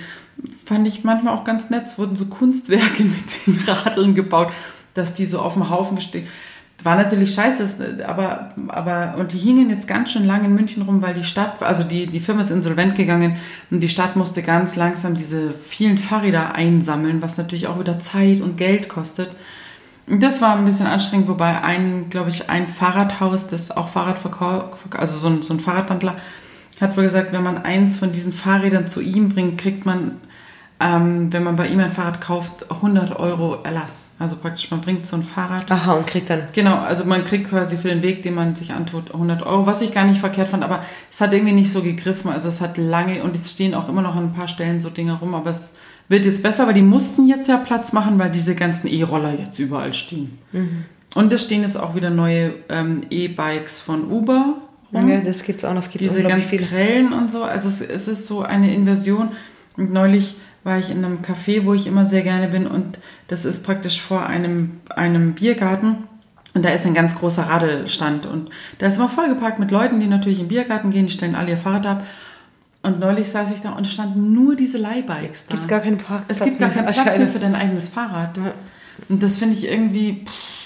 fand 0.64 0.88
ich 0.88 1.04
manchmal 1.04 1.36
auch 1.36 1.44
ganz 1.44 1.70
nett, 1.70 1.88
es 1.88 1.98
wurden 1.98 2.16
so 2.16 2.28
Kunstwerke 2.28 3.04
mit 3.04 3.48
den 3.48 3.60
Radeln 3.68 4.16
gebaut, 4.16 4.52
dass 4.94 5.14
die 5.14 5.26
so 5.26 5.40
auf 5.40 5.54
dem 5.54 5.70
Haufen 5.70 5.96
gesteckt. 5.96 6.30
War 6.84 6.96
natürlich 6.96 7.36
scheiße, 7.36 8.04
aber, 8.08 8.50
aber, 8.70 9.16
und 9.20 9.34
die 9.34 9.38
hingen 9.38 9.70
jetzt 9.70 9.88
ganz 9.88 10.12
schön 10.12 10.26
lange 10.26 10.46
in 10.46 10.56
München 10.56 10.82
rum, 10.82 11.04
weil 11.04 11.14
die 11.14 11.24
Stadt, 11.24 11.62
also 11.62 11.84
die, 11.84 12.08
die 12.08 12.20
Firma 12.20 12.42
ist 12.42 12.50
insolvent 12.50 12.96
gegangen 12.96 13.36
und 13.70 13.82
die 13.82 13.90
Stadt 13.90 14.16
musste 14.16 14.42
ganz 14.42 14.76
langsam 14.76 15.14
diese 15.14 15.52
vielen 15.52 16.00
Fahrräder 16.00 16.56
einsammeln, 16.56 17.22
was 17.22 17.38
natürlich 17.38 17.68
auch 17.68 17.80
wieder 17.80 18.00
Zeit 18.00 18.42
und 18.42 18.58
Geld 18.58 18.90
kostet. 18.90 19.30
Und 20.08 20.24
das 20.24 20.42
war 20.42 20.56
ein 20.56 20.66
bisschen 20.66 20.88
anstrengend, 20.88 21.28
wobei 21.28 21.62
ein, 21.62 22.10
glaube 22.10 22.32
ich, 22.32 22.50
ein 22.50 22.68
Fahrradhaus, 22.68 23.48
das 23.48 23.70
auch 23.70 23.88
Fahrrad 23.88 24.18
verkauft, 24.18 24.80
also 24.98 25.20
so 25.20 25.28
ein, 25.28 25.44
so 25.44 25.54
ein 25.54 25.60
Fahrradhandler, 25.60 26.16
hat 26.82 26.98
wohl 26.98 27.04
gesagt, 27.04 27.32
wenn 27.32 27.44
man 27.44 27.60
eins 27.60 27.98
von 27.98 28.12
diesen 28.12 28.34
Fahrrädern 28.34 28.88
zu 28.88 29.02
ihm 29.02 29.30
bringt, 29.30 29.60
kriegt 29.60 29.86
man 29.86 30.18
ähm, 30.82 31.32
wenn 31.32 31.44
man 31.44 31.56
bei 31.56 31.68
ihm 31.68 31.80
ein 31.80 31.92
Fahrrad 31.92 32.22
kauft, 32.22 32.72
100 32.72 33.20
Euro 33.20 33.60
Erlass. 33.64 34.16
Also 34.18 34.38
praktisch, 34.38 34.72
man 34.72 34.82
bringt 34.82 35.06
so 35.06 35.16
ein 35.16 35.24
Fahrrad. 35.24 35.70
Aha, 35.70 35.94
und 35.94 36.08
kriegt 36.08 36.30
dann. 36.30 36.44
Genau, 36.54 36.76
also 36.76 37.06
man 37.06 37.24
kriegt 37.24 37.50
quasi 37.50 37.78
für 37.78 37.90
den 37.90 38.02
Weg, 38.02 38.24
den 38.24 38.34
man 38.34 38.56
sich 38.56 38.74
antut, 38.74 39.14
100 39.14 39.44
Euro, 39.44 39.68
was 39.68 39.82
ich 39.82 39.94
gar 39.94 40.06
nicht 40.06 40.20
verkehrt 40.20 40.50
fand, 40.50 40.64
aber 40.64 40.84
es 41.12 41.22
hat 41.22 41.34
irgendwie 41.34 41.54
nicht 41.54 41.72
so 41.72 41.84
gegriffen. 41.84 42.32
Also 42.32 42.48
es 42.48 42.62
hat 42.62 42.78
lange, 42.78 43.24
und 43.24 43.36
es 43.36 43.52
stehen 43.52 43.76
auch 43.76 43.90
immer 43.90 44.02
noch 44.02 44.16
an 44.16 44.26
ein 44.26 44.34
paar 44.34 44.48
Stellen 44.48 44.82
so 44.82 44.90
Dinge 44.90 45.14
rum, 45.14 45.36
aber 45.36 45.52
es 45.52 45.76
wird 46.10 46.26
jetzt 46.26 46.42
besser, 46.42 46.66
weil 46.66 46.74
die 46.74 46.82
mussten 46.82 47.28
jetzt 47.28 47.48
ja 47.48 47.58
Platz 47.58 47.94
machen, 47.94 48.18
weil 48.18 48.32
diese 48.32 48.56
ganzen 48.56 48.88
E-Roller 48.88 49.34
jetzt 49.38 49.60
überall 49.60 49.94
stehen. 49.94 50.40
Mhm. 50.52 50.86
Und 51.14 51.32
es 51.32 51.44
stehen 51.44 51.62
jetzt 51.62 51.78
auch 51.78 51.94
wieder 51.94 52.10
neue 52.10 52.56
ähm, 52.70 53.04
E-Bikes 53.10 53.82
von 53.82 54.10
Uber 54.10 54.56
rum. 54.94 55.10
Ja, 55.10 55.22
das 55.22 55.44
gibt 55.44 55.60
es 55.60 55.66
auch 55.66 55.74
noch. 55.74 55.82
Es 55.82 55.90
gibt 55.90 56.04
diese 56.04 56.24
ganz 56.24 56.46
viele. 56.46 56.66
grellen 56.66 57.14
und 57.14 57.32
so. 57.32 57.44
Also 57.44 57.68
es, 57.68 57.82
es 57.82 58.08
ist 58.08 58.28
so 58.28 58.42
eine 58.42 58.74
Inversion. 58.74 59.30
Und 59.78 59.94
neulich 59.94 60.36
war 60.64 60.80
ich 60.80 60.90
in 60.90 61.04
einem 61.04 61.20
Café, 61.22 61.66
wo 61.66 61.74
ich 61.74 61.88
immer 61.88 62.06
sehr 62.06 62.22
gerne 62.22 62.48
bin 62.48 62.68
und 62.68 63.00
das 63.28 63.46
ist 63.46 63.64
praktisch 63.64 64.02
vor 64.02 64.26
einem, 64.26 64.82
einem 64.90 65.34
Biergarten 65.34 65.98
und 66.54 66.64
da 66.64 66.70
ist 66.70 66.86
ein 66.86 66.94
ganz 66.94 67.16
großer 67.16 67.44
Radelstand 67.44 68.26
und 68.26 68.50
da 68.80 68.88
ist 68.88 68.98
immer 68.98 69.10
vollgepackt 69.10 69.60
mit 69.60 69.72
Leuten, 69.72 70.00
die 70.00 70.08
natürlich 70.08 70.40
im 70.40 70.48
Biergarten 70.48 70.92
gehen, 70.92 71.08
die 71.08 71.14
stellen 71.14 71.36
alle 71.36 71.52
ihr 71.52 71.58
Fahrrad 71.58 71.86
ab 71.86 72.04
und 72.84 73.00
neulich 73.00 73.30
saß 73.30 73.52
ich 73.52 73.62
da 73.62 73.72
und 73.72 73.88
standen 73.88 74.34
nur 74.34 74.56
diese 74.56 74.78
Leihbikes 74.78 75.48
da. 75.48 75.52
Gibt 75.52 75.64
es 75.64 75.70
gar 75.70 75.80
keinen 75.82 75.98
Parkplatz 75.98 76.40
Es 76.40 76.44
gibt 76.44 76.60
gar 76.60 76.70
keinen 76.70 76.92
Platz 76.92 77.18
mehr 77.18 77.28
für 77.28 77.40
dein 77.40 77.56
eigenes 77.56 77.90
Fahrrad. 77.90 78.38
Und 79.08 79.22
das 79.22 79.38
finde 79.38 79.56
ich 79.56 79.68
irgendwie... 79.68 80.26
Pff, 80.26 80.61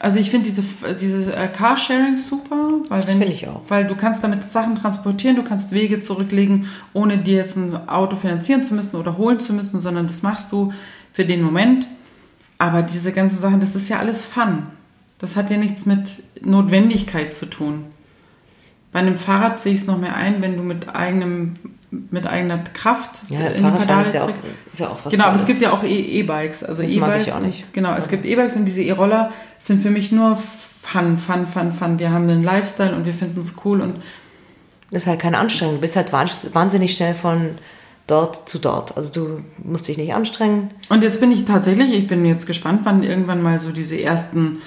also 0.00 0.20
ich 0.20 0.30
finde 0.30 0.48
diese, 0.48 0.62
diese 0.94 1.34
äh, 1.34 1.48
Carsharing 1.48 2.16
super, 2.16 2.80
weil 2.88 3.00
das 3.00 3.10
finde 3.10 3.26
ich 3.26 3.48
auch. 3.48 3.62
Weil 3.68 3.86
du 3.86 3.96
kannst 3.96 4.22
damit 4.22 4.52
Sachen 4.52 4.76
transportieren, 4.76 5.34
du 5.34 5.42
kannst 5.42 5.72
Wege 5.72 6.00
zurücklegen, 6.00 6.68
ohne 6.92 7.18
dir 7.18 7.38
jetzt 7.38 7.56
ein 7.56 7.88
Auto 7.88 8.14
finanzieren 8.14 8.62
zu 8.62 8.74
müssen 8.74 8.96
oder 8.96 9.16
holen 9.16 9.40
zu 9.40 9.52
müssen, 9.52 9.80
sondern 9.80 10.06
das 10.06 10.22
machst 10.22 10.52
du 10.52 10.72
für 11.12 11.24
den 11.24 11.42
Moment. 11.42 11.88
Aber 12.58 12.82
diese 12.82 13.12
ganzen 13.12 13.40
Sachen, 13.40 13.58
das 13.58 13.74
ist 13.74 13.88
ja 13.88 13.98
alles 13.98 14.24
Fun. 14.24 14.64
Das 15.18 15.34
hat 15.34 15.50
ja 15.50 15.56
nichts 15.56 15.84
mit 15.84 16.22
Notwendigkeit 16.42 17.34
zu 17.34 17.46
tun. 17.46 17.84
Bei 18.92 19.00
einem 19.00 19.16
Fahrrad 19.16 19.60
sehe 19.60 19.74
ich 19.74 19.80
es 19.80 19.86
noch 19.88 19.98
mehr 19.98 20.14
ein, 20.14 20.40
wenn 20.42 20.56
du 20.56 20.62
mit 20.62 20.94
eigenem 20.94 21.56
mit 21.90 22.26
eigener 22.26 22.58
Kraft 22.74 23.30
ja, 23.30 23.46
in 23.46 23.64
die 23.64 23.78
Pedale 23.78 24.02
ist 24.02 24.14
ja, 24.14 24.24
auch, 24.24 24.28
ist 24.72 24.78
ja 24.78 24.88
auch 24.88 25.04
was 25.04 25.10
Genau, 25.10 25.24
aber 25.24 25.36
es 25.36 25.46
gibt 25.46 25.62
ja 25.62 25.72
auch 25.72 25.82
e- 25.82 26.20
E-Bikes. 26.20 26.62
Also 26.62 26.82
das 26.82 26.90
E-Bikes. 26.90 27.26
ich 27.26 27.32
auch 27.32 27.40
nicht. 27.40 27.72
Genau, 27.72 27.94
es 27.94 28.08
gibt 28.08 28.26
E-Bikes 28.26 28.56
und 28.56 28.66
diese 28.66 28.82
E-Roller 28.82 29.32
sind 29.58 29.82
für 29.82 29.90
mich 29.90 30.12
nur 30.12 30.36
Fun, 30.82 31.18
Fun, 31.18 31.46
Fun, 31.46 31.72
Fun. 31.72 31.98
Wir 31.98 32.10
haben 32.10 32.28
einen 32.28 32.42
Lifestyle 32.42 32.94
und 32.94 33.04
wir 33.04 33.14
finden 33.14 33.40
es 33.40 33.56
cool 33.64 33.80
und 33.80 33.96
das 34.90 35.02
ist 35.02 35.06
halt 35.06 35.20
keine 35.20 35.38
Anstrengung. 35.38 35.76
Du 35.76 35.80
bist 35.80 35.96
halt 35.96 36.12
wahnsinnig 36.12 36.96
schnell 36.96 37.14
von 37.14 37.56
dort 38.06 38.48
zu 38.48 38.58
dort. 38.58 38.96
Also 38.96 39.10
du 39.10 39.40
musst 39.62 39.86
dich 39.86 39.98
nicht 39.98 40.14
anstrengen. 40.14 40.70
Und 40.88 41.02
jetzt 41.02 41.20
bin 41.20 41.30
ich 41.30 41.44
tatsächlich, 41.44 41.92
ich 41.92 42.06
bin 42.06 42.24
jetzt 42.24 42.46
gespannt, 42.46 42.80
wann 42.84 43.02
irgendwann 43.02 43.42
mal 43.42 43.58
so 43.58 43.70
diese 43.70 44.00
ersten, 44.00 44.58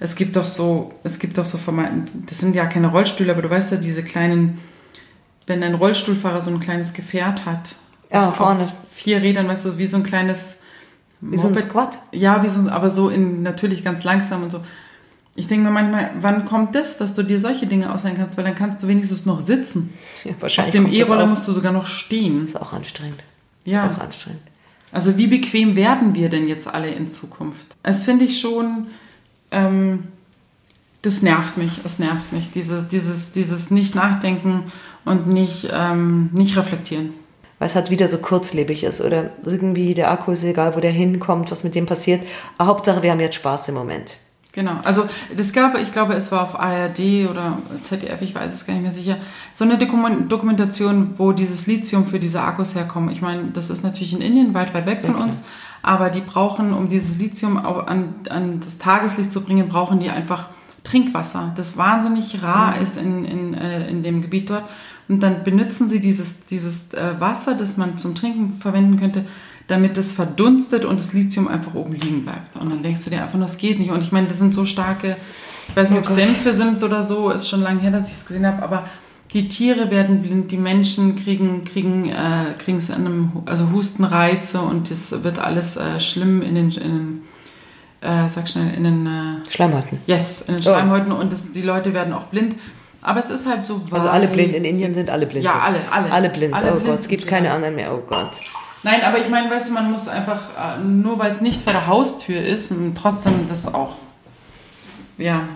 es 0.00 0.16
gibt 0.16 0.34
doch 0.34 0.44
so, 0.44 0.92
es 1.04 1.20
gibt 1.20 1.38
doch 1.38 1.46
so 1.46 1.58
Formaten, 1.58 2.24
das 2.28 2.38
sind 2.38 2.56
ja 2.56 2.66
keine 2.66 2.88
Rollstühle, 2.88 3.30
aber 3.30 3.42
du 3.42 3.50
weißt 3.50 3.70
ja, 3.70 3.76
diese 3.76 4.02
kleinen 4.02 4.58
wenn 5.48 5.62
ein 5.62 5.74
Rollstuhlfahrer 5.74 6.40
so 6.40 6.50
ein 6.50 6.60
kleines 6.60 6.92
Gefährt 6.92 7.44
hat. 7.46 7.74
Ja, 8.12 8.30
vorne. 8.30 8.64
Auf 8.64 8.72
vier 8.92 9.22
Rädern, 9.22 9.48
weißt 9.48 9.64
du, 9.64 9.78
wie 9.78 9.86
so 9.86 9.96
ein 9.96 10.02
kleines. 10.02 10.57
Wie 11.20 11.38
so 11.38 11.48
ein 11.48 11.56
Squat? 11.56 11.98
Ja, 12.12 12.42
wie 12.42 12.48
so, 12.48 12.68
aber 12.70 12.90
so 12.90 13.08
in, 13.08 13.42
natürlich 13.42 13.84
ganz 13.84 14.04
langsam 14.04 14.44
und 14.44 14.50
so. 14.50 14.60
Ich 15.34 15.46
denke 15.46 15.64
mir 15.64 15.70
manchmal, 15.70 16.10
wann 16.20 16.46
kommt 16.46 16.74
das, 16.74 16.98
dass 16.98 17.14
du 17.14 17.22
dir 17.22 17.38
solche 17.38 17.66
Dinge 17.66 17.92
ausleihen 17.92 18.16
kannst, 18.16 18.36
weil 18.36 18.44
dann 18.44 18.56
kannst 18.56 18.82
du 18.82 18.88
wenigstens 18.88 19.24
noch 19.24 19.40
sitzen. 19.40 19.92
Ja, 20.24 20.32
wahrscheinlich. 20.40 20.76
Auf 20.76 20.84
dem 20.84 20.92
E-Roller 20.92 21.26
musst 21.26 21.46
du 21.46 21.52
sogar 21.52 21.72
noch 21.72 21.86
stehen. 21.86 22.44
Ist 22.44 22.60
auch 22.60 22.72
anstrengend. 22.72 23.22
Ist 23.64 23.74
ja. 23.74 23.88
auch 23.88 23.98
anstrengend. 23.98 24.42
Also 24.90 25.16
wie 25.16 25.26
bequem 25.26 25.76
werden 25.76 26.14
wir 26.14 26.28
denn 26.28 26.48
jetzt 26.48 26.66
alle 26.66 26.88
in 26.90 27.06
Zukunft? 27.08 27.76
Das 27.82 28.04
finde 28.04 28.24
ich 28.24 28.40
schon, 28.40 28.86
ähm, 29.50 30.04
das 31.02 31.22
nervt 31.22 31.56
mich, 31.56 31.80
es 31.84 31.98
nervt 31.98 32.32
mich, 32.32 32.50
dieses, 32.50 32.88
dieses, 32.88 33.32
dieses 33.32 33.70
Nicht-Nachdenken 33.70 34.72
und 35.04 35.28
nicht, 35.28 35.68
ähm, 35.72 36.30
nicht 36.32 36.56
reflektieren. 36.56 37.10
Weil 37.58 37.68
es 37.68 37.74
halt 37.74 37.90
wieder 37.90 38.08
so 38.08 38.18
kurzlebig 38.18 38.84
ist 38.84 39.00
oder 39.00 39.30
irgendwie 39.44 39.94
der 39.94 40.10
Akku 40.10 40.30
ist 40.30 40.44
egal, 40.44 40.76
wo 40.76 40.80
der 40.80 40.92
hinkommt, 40.92 41.50
was 41.50 41.64
mit 41.64 41.74
dem 41.74 41.86
passiert. 41.86 42.22
Aber 42.56 42.68
Hauptsache, 42.68 43.02
wir 43.02 43.10
haben 43.10 43.20
jetzt 43.20 43.34
Spaß 43.34 43.68
im 43.68 43.74
Moment. 43.74 44.16
Genau, 44.52 44.74
also 44.82 45.08
das 45.36 45.52
gab, 45.52 45.76
ich 45.76 45.92
glaube, 45.92 46.14
es 46.14 46.32
war 46.32 46.42
auf 46.42 46.58
ARD 46.58 47.28
oder 47.30 47.58
ZDF, 47.84 48.22
ich 48.22 48.34
weiß 48.34 48.52
es 48.52 48.66
gar 48.66 48.74
nicht 48.74 48.82
mehr 48.82 48.92
sicher, 48.92 49.16
so 49.52 49.64
eine 49.64 49.78
Dokumentation, 49.78 51.14
wo 51.18 51.32
dieses 51.32 51.66
Lithium 51.66 52.06
für 52.06 52.18
diese 52.18 52.40
Akkus 52.40 52.74
herkommt. 52.74 53.12
Ich 53.12 53.20
meine, 53.20 53.50
das 53.52 53.70
ist 53.70 53.84
natürlich 53.84 54.14
in 54.14 54.20
Indien 54.20 54.54
weit, 54.54 54.72
weit 54.74 54.86
weg 54.86 55.00
von 55.00 55.14
okay. 55.14 55.22
uns, 55.22 55.44
aber 55.82 56.10
die 56.10 56.22
brauchen, 56.22 56.72
um 56.72 56.88
dieses 56.88 57.18
Lithium 57.18 57.58
an, 57.58 58.14
an 58.30 58.58
das 58.58 58.78
Tageslicht 58.78 59.32
zu 59.32 59.42
bringen, 59.42 59.68
brauchen 59.68 60.00
die 60.00 60.10
einfach 60.10 60.46
Trinkwasser, 60.82 61.52
das 61.54 61.76
wahnsinnig 61.76 62.42
rar 62.42 62.76
mhm. 62.76 62.82
ist 62.82 63.00
in, 63.00 63.24
in, 63.26 63.54
äh, 63.54 63.88
in 63.88 64.02
dem 64.02 64.22
Gebiet 64.22 64.50
dort. 64.50 64.64
Und 65.08 65.22
dann 65.22 65.42
benutzen 65.42 65.88
sie 65.88 66.00
dieses, 66.00 66.44
dieses 66.46 66.92
äh, 66.92 67.18
Wasser, 67.18 67.54
das 67.54 67.76
man 67.76 67.96
zum 67.96 68.14
Trinken 68.14 68.60
verwenden 68.60 68.98
könnte, 68.98 69.24
damit 69.66 69.96
es 69.96 70.12
verdunstet 70.12 70.84
und 70.84 71.00
das 71.00 71.12
Lithium 71.12 71.48
einfach 71.48 71.74
oben 71.74 71.92
liegen 71.92 72.24
bleibt. 72.24 72.56
Und 72.56 72.70
dann 72.70 72.82
denkst 72.82 73.04
du 73.04 73.10
dir 73.10 73.22
einfach, 73.22 73.38
das 73.38 73.58
geht 73.58 73.78
nicht. 73.78 73.90
Und 73.90 74.02
ich 74.02 74.12
meine, 74.12 74.26
das 74.26 74.38
sind 74.38 74.52
so 74.52 74.64
starke, 74.64 75.16
ich 75.68 75.76
weiß 75.76 75.90
nicht, 75.90 75.98
oh 75.98 76.10
ob 76.10 76.18
es 76.18 76.26
Dämpfe 76.26 76.54
sind 76.54 76.82
oder 76.82 77.02
so, 77.02 77.30
ist 77.30 77.48
schon 77.48 77.62
lange 77.62 77.80
her, 77.80 77.90
dass 77.90 78.08
ich 78.08 78.14
es 78.14 78.26
gesehen 78.26 78.46
habe, 78.46 78.62
aber 78.62 78.88
die 79.32 79.48
Tiere 79.48 79.90
werden 79.90 80.22
blind, 80.22 80.50
die 80.50 80.56
Menschen 80.56 81.16
kriegen 81.16 81.64
kriegen 81.64 82.08
äh, 82.08 82.54
kriegen 82.58 82.78
es 82.78 82.90
an 82.90 83.06
einem 83.06 83.32
also 83.44 83.70
Hustenreize 83.72 84.60
und 84.60 84.90
das 84.90 85.22
wird 85.22 85.38
alles 85.38 85.76
äh, 85.76 86.00
schlimm 86.00 86.40
in 86.40 86.54
den, 86.54 86.70
in 86.70 86.80
den 86.80 87.22
äh, 88.00 88.28
sag 88.28 88.48
schnell 88.48 88.72
in 88.74 88.84
den 88.84 89.06
äh, 89.06 89.50
Schleimhäuten. 89.50 89.98
Yes, 90.06 90.42
in 90.42 90.54
den 90.54 90.62
Schleimhäuten 90.62 91.12
oh. 91.12 91.16
und 91.16 91.32
das, 91.32 91.52
die 91.52 91.62
Leute 91.62 91.92
werden 91.92 92.14
auch 92.14 92.24
blind. 92.24 92.54
Aber 93.02 93.20
es 93.20 93.30
ist 93.30 93.46
halt 93.46 93.64
so. 93.64 93.80
Also 93.90 94.08
alle 94.08 94.26
blind 94.26 94.54
in 94.54 94.64
Indien 94.64 94.92
sind 94.94 95.08
alle 95.08 95.26
blind. 95.26 95.44
Ja, 95.44 95.60
alle, 95.60 95.80
alle. 95.90 96.10
Alle 96.10 96.30
blind. 96.30 96.54
Alle 96.54 96.72
oh 96.72 96.74
blind 96.74 96.86
Gott, 96.86 96.98
es 97.00 97.08
gibt 97.08 97.26
keine 97.26 97.50
anderen 97.52 97.76
mehr. 97.76 97.94
Oh 97.94 98.02
Gott. 98.06 98.30
Nein, 98.82 99.02
aber 99.02 99.18
ich 99.18 99.28
meine, 99.28 99.50
weißt 99.50 99.68
du, 99.68 99.72
man 99.72 99.90
muss 99.90 100.08
einfach, 100.08 100.40
äh, 100.56 100.84
nur 100.84 101.18
weil 101.18 101.30
es 101.30 101.40
nicht 101.40 101.62
vor 101.62 101.72
der 101.72 101.86
Haustür 101.86 102.40
ist, 102.40 102.72
trotzdem 103.00 103.46
das 103.48 103.72
auch. 103.72 103.94
Ja, 105.16 105.48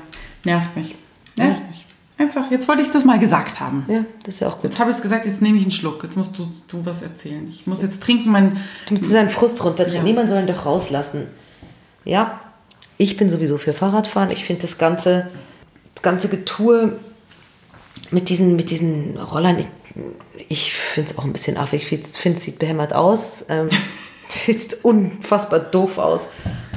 nervt 0.45 0.77
mich. 0.77 0.97
Nervt 1.37 1.61
ja. 1.61 1.67
mich. 1.69 1.87
Einfach, 2.19 2.51
jetzt 2.51 2.69
wollte 2.69 2.83
ich 2.83 2.91
das 2.91 3.05
mal 3.05 3.19
gesagt 3.19 3.61
haben. 3.61 3.85
Ja, 3.89 4.05
das 4.25 4.35
ist 4.35 4.41
ja 4.41 4.49
auch 4.49 4.57
gut. 4.57 4.65
Jetzt 4.65 4.79
habe 4.79 4.91
ich 4.91 4.97
es 4.97 5.03
gesagt, 5.03 5.27
jetzt 5.27 5.43
nehme 5.43 5.57
ich 5.57 5.63
einen 5.63 5.73
Schluck. 5.73 6.03
Jetzt 6.05 6.17
musst 6.17 6.39
du, 6.39 6.47
du 6.69 6.85
was 6.85 7.03
erzählen. 7.03 7.49
Ich 7.49 7.67
muss 7.67 7.83
jetzt 7.83 8.03
trinken. 8.03 8.31
Mein, 8.31 8.59
du 8.87 8.95
musst 8.95 9.07
seinen 9.07 9.29
Frust 9.29 9.65
runterdrehen. 9.65 9.97
Ja. 9.97 10.03
Niemand 10.03 10.29
soll 10.29 10.41
ihn 10.41 10.47
doch 10.47 10.67
rauslassen. 10.67 11.27
Ja, 12.05 12.41
ich 12.99 13.17
bin 13.17 13.29
sowieso 13.29 13.59
für 13.59 13.73
Fahrradfahren. 13.73 14.31
Ich 14.31 14.45
finde 14.45 14.63
das 14.63 14.79
ganze, 14.79 15.31
das 15.95 16.03
ganze 16.03 16.29
Getue 16.29 16.99
mit 18.11 18.29
diesen, 18.29 18.57
mit 18.57 18.71
diesen 18.71 19.17
Rollern, 19.19 19.59
ich, 19.59 19.67
ich 20.49 20.73
finde 20.75 21.11
es 21.11 21.19
auch 21.19 21.25
ein 21.25 21.33
bisschen 21.33 21.57
affig. 21.57 21.91
Ich 21.93 22.07
finde, 22.07 22.39
es 22.39 22.45
sieht 22.45 22.59
behämmert 22.59 22.93
aus. 22.95 23.45
Ähm, 23.49 23.69
sieht 24.29 24.79
unfassbar 24.83 25.61
doof 25.61 25.99
aus. 25.99 26.29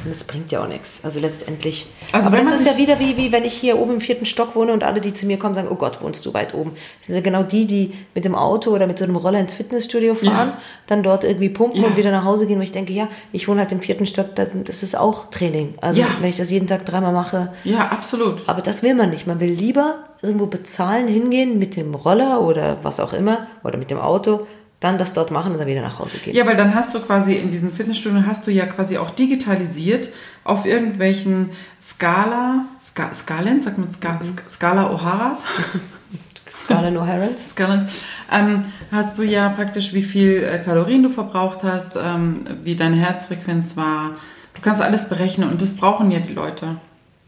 Und 0.03 0.11
das 0.11 0.25
bringt 0.25 0.51
ja 0.51 0.61
auch 0.63 0.67
nichts. 0.67 1.03
Also 1.03 1.19
letztendlich. 1.19 1.87
Also 2.11 2.27
aber 2.27 2.37
das 2.37 2.51
ist 2.51 2.67
ja 2.67 2.77
wieder 2.77 2.99
wie, 2.99 3.17
wie 3.17 3.31
wenn 3.31 3.43
ich 3.43 3.53
hier 3.53 3.79
oben 3.79 3.93
im 3.95 4.01
vierten 4.01 4.25
Stock 4.25 4.55
wohne 4.55 4.71
und 4.71 4.83
alle, 4.83 5.01
die 5.01 5.15
zu 5.15 5.25
mir 5.25 5.39
kommen, 5.39 5.55
sagen, 5.55 5.67
oh 5.71 5.75
Gott, 5.75 5.99
wohnst 6.01 6.23
du 6.27 6.33
weit 6.35 6.53
oben. 6.53 6.73
Das 6.99 7.07
sind 7.07 7.15
ja 7.15 7.21
genau 7.21 7.41
die, 7.41 7.65
die 7.65 7.93
mit 8.13 8.23
dem 8.23 8.35
Auto 8.35 8.69
oder 8.69 8.85
mit 8.85 8.99
so 8.99 9.03
einem 9.05 9.15
Roller 9.15 9.39
ins 9.39 9.55
Fitnessstudio 9.55 10.13
fahren, 10.13 10.49
Ja. 10.49 10.57
dann 10.85 11.01
dort 11.01 11.23
irgendwie 11.23 11.49
pumpen 11.49 11.81
Ja. 11.81 11.87
und 11.87 11.97
wieder 11.97 12.11
nach 12.11 12.23
Hause 12.23 12.45
gehen, 12.45 12.59
wo 12.59 12.63
ich 12.63 12.71
denke, 12.71 12.93
ja, 12.93 13.07
ich 13.31 13.47
wohne 13.47 13.61
halt 13.61 13.71
im 13.71 13.79
vierten 13.79 14.05
Stock, 14.05 14.35
das 14.35 14.49
das 14.53 14.83
ist 14.83 14.95
auch 14.95 15.31
Training. 15.31 15.73
Also 15.81 16.01
Ja. 16.01 16.07
wenn 16.19 16.29
ich 16.29 16.37
das 16.37 16.51
jeden 16.51 16.67
Tag 16.67 16.85
dreimal 16.85 17.11
mache, 17.13 17.51
Ja, 17.63 17.87
absolut. 17.87 18.43
aber 18.47 18.61
das 18.61 18.83
will 18.83 18.93
man 18.93 19.09
nicht. 19.09 19.25
Man 19.25 19.39
will 19.39 19.51
lieber 19.51 19.95
irgendwo 20.25 20.47
bezahlen, 20.47 21.07
hingehen 21.07 21.57
mit 21.59 21.75
dem 21.75 21.93
Roller 21.95 22.41
oder 22.41 22.77
was 22.83 22.99
auch 22.99 23.13
immer 23.13 23.47
oder 23.63 23.77
mit 23.77 23.91
dem 23.91 23.99
Auto, 23.99 24.47
dann 24.81 24.97
das 24.97 25.13
dort 25.13 25.31
machen 25.31 25.53
und 25.53 25.59
dann 25.59 25.67
wieder 25.67 25.81
nach 25.81 25.99
Hause 25.99 26.17
gehen. 26.17 26.35
Ja, 26.35 26.45
weil 26.45 26.57
dann 26.57 26.75
hast 26.75 26.93
du 26.93 26.99
quasi 26.99 27.33
in 27.35 27.49
diesen 27.51 27.71
Fitnessstudios 27.73 28.23
hast 28.27 28.45
du 28.45 28.51
ja 28.51 28.65
quasi 28.65 28.97
auch 28.97 29.09
digitalisiert 29.09 30.09
auf 30.43 30.65
irgendwelchen 30.65 31.51
Scala, 31.81 32.65
Ska, 32.83 33.13
Skalen, 33.13 33.61
sagt 33.61 33.77
man 33.77 33.89
Ska, 33.91 34.19
Sk- 34.21 34.49
Scala 34.49 34.91
O'Haras? 34.93 35.39
Scarlett 36.65 36.95
O'Harans. 36.97 37.37
Skalen, 37.49 37.87
ähm, 38.31 38.65
hast 38.91 39.17
du 39.17 39.23
ja 39.23 39.49
praktisch, 39.49 39.93
wie 39.93 40.03
viel 40.03 40.43
äh, 40.43 40.57
Kalorien 40.59 41.03
du 41.03 41.09
verbraucht 41.09 41.59
hast, 41.63 41.95
ähm, 41.95 42.45
wie 42.63 42.75
deine 42.75 42.95
Herzfrequenz 42.97 43.77
war. 43.77 44.11
Du 44.55 44.61
kannst 44.61 44.81
alles 44.81 45.09
berechnen 45.09 45.49
und 45.49 45.61
das 45.61 45.75
brauchen 45.75 46.11
ja 46.11 46.19
die 46.19 46.33
Leute. 46.33 46.77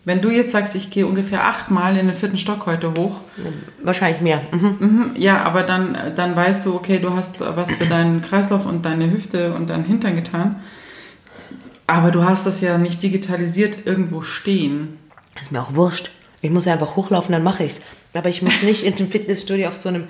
Wenn 0.08 0.22
du 0.22 0.30
jetzt 0.30 0.54
sagst, 0.54 0.74
ich 0.74 0.90
gehe 0.90 1.06
ungefähr 1.06 1.44
achtmal 1.48 1.98
in 1.98 2.08
den 2.08 2.16
vierten 2.16 2.38
Stock 2.38 2.66
heute 2.66 2.94
hoch, 2.94 3.18
Wahrscheinlich 3.84 4.22
mehr. 4.22 4.40
Mhm. 4.54 4.76
Mhm, 4.80 5.12
Ja, 5.18 5.44
aber 5.44 5.64
dann, 5.64 5.98
dann 6.16 6.34
weißt 6.34 6.66
du, 6.66 6.76
okay, 6.76 7.00
du 7.00 7.12
hast 7.12 7.42
was 7.42 7.74
für 7.74 7.86
deinen 7.86 8.22
Kreislauf 8.22 8.66
und 8.66 8.86
deine 8.86 9.12
Hüfte 9.12 9.54
und 9.54 9.70
deinen 9.70 9.84
Hintern 9.84 10.16
getan. 10.16 10.62
Aber 11.88 12.12
du 12.12 12.24
hast 12.24 12.46
das 12.46 12.62
ja 12.62 12.78
nicht 12.78 13.04
digitalisiert 13.04 13.80
irgendwo 13.86 14.22
stehen. 14.22 14.98
Ist 15.42 15.52
mir 15.52 15.62
auch 15.62 15.76
wurscht. 15.76 16.10
Ich 16.40 16.52
muss 16.52 16.64
ja 16.64 16.72
einfach 16.72 16.96
hochlaufen, 16.96 17.34
dann 17.34 17.44
mache 17.44 17.66
ich's. 17.66 17.82
Aber 18.14 18.30
ich 18.30 18.42
muss 18.42 18.62
nicht 18.64 18.84
in 18.84 18.96
dem 18.96 19.12
Fitnessstudio 19.12 19.68
auf 19.68 19.76
so 19.76 19.90
einem 19.90 20.06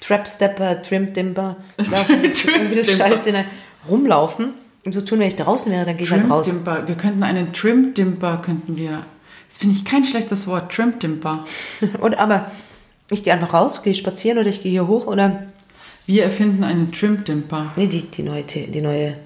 Trap-Stepper, 0.00 0.80
Trim-Dimper, 0.82 1.56
irgendwie 1.76 2.30
das 2.30 2.40
Trim-Dimper. 2.40 2.84
Scheiß 2.84 3.20
den 3.20 3.44
rumlaufen. 3.86 4.54
Und 4.86 4.94
so 4.94 5.02
tun, 5.02 5.18
wenn 5.18 5.28
ich 5.28 5.36
draußen 5.36 5.70
wäre, 5.70 5.84
dann 5.84 5.98
gehe 5.98 6.06
ich 6.06 6.10
halt 6.10 6.30
raus. 6.30 6.50
Wir 6.86 6.94
könnten 6.94 7.22
einen 7.22 7.52
Trim-Dimper, 7.52 8.40
könnten 8.42 8.78
wir. 8.78 9.04
Das 9.52 9.58
finde 9.58 9.76
ich 9.76 9.84
kein 9.84 10.04
schlechtes 10.04 10.46
Wort, 10.46 10.72
Trim-Dimper. 10.72 11.44
Und 12.00 12.18
aber 12.18 12.50
ich 13.10 13.22
gehe 13.22 13.34
einfach 13.34 13.52
raus, 13.52 13.82
gehe 13.82 13.94
spazieren 13.94 14.38
oder 14.38 14.48
ich 14.48 14.62
gehe 14.62 14.72
hier 14.72 14.88
hoch 14.88 15.06
oder 15.06 15.44
Wir 16.06 16.24
erfinden 16.24 16.64
einen 16.64 16.90
Trim-Dimper. 16.90 17.72
nee, 17.76 17.86
die, 17.86 18.02
die 18.02 18.22
neue 18.22 18.42
die 18.44 18.80
neue 18.80 19.16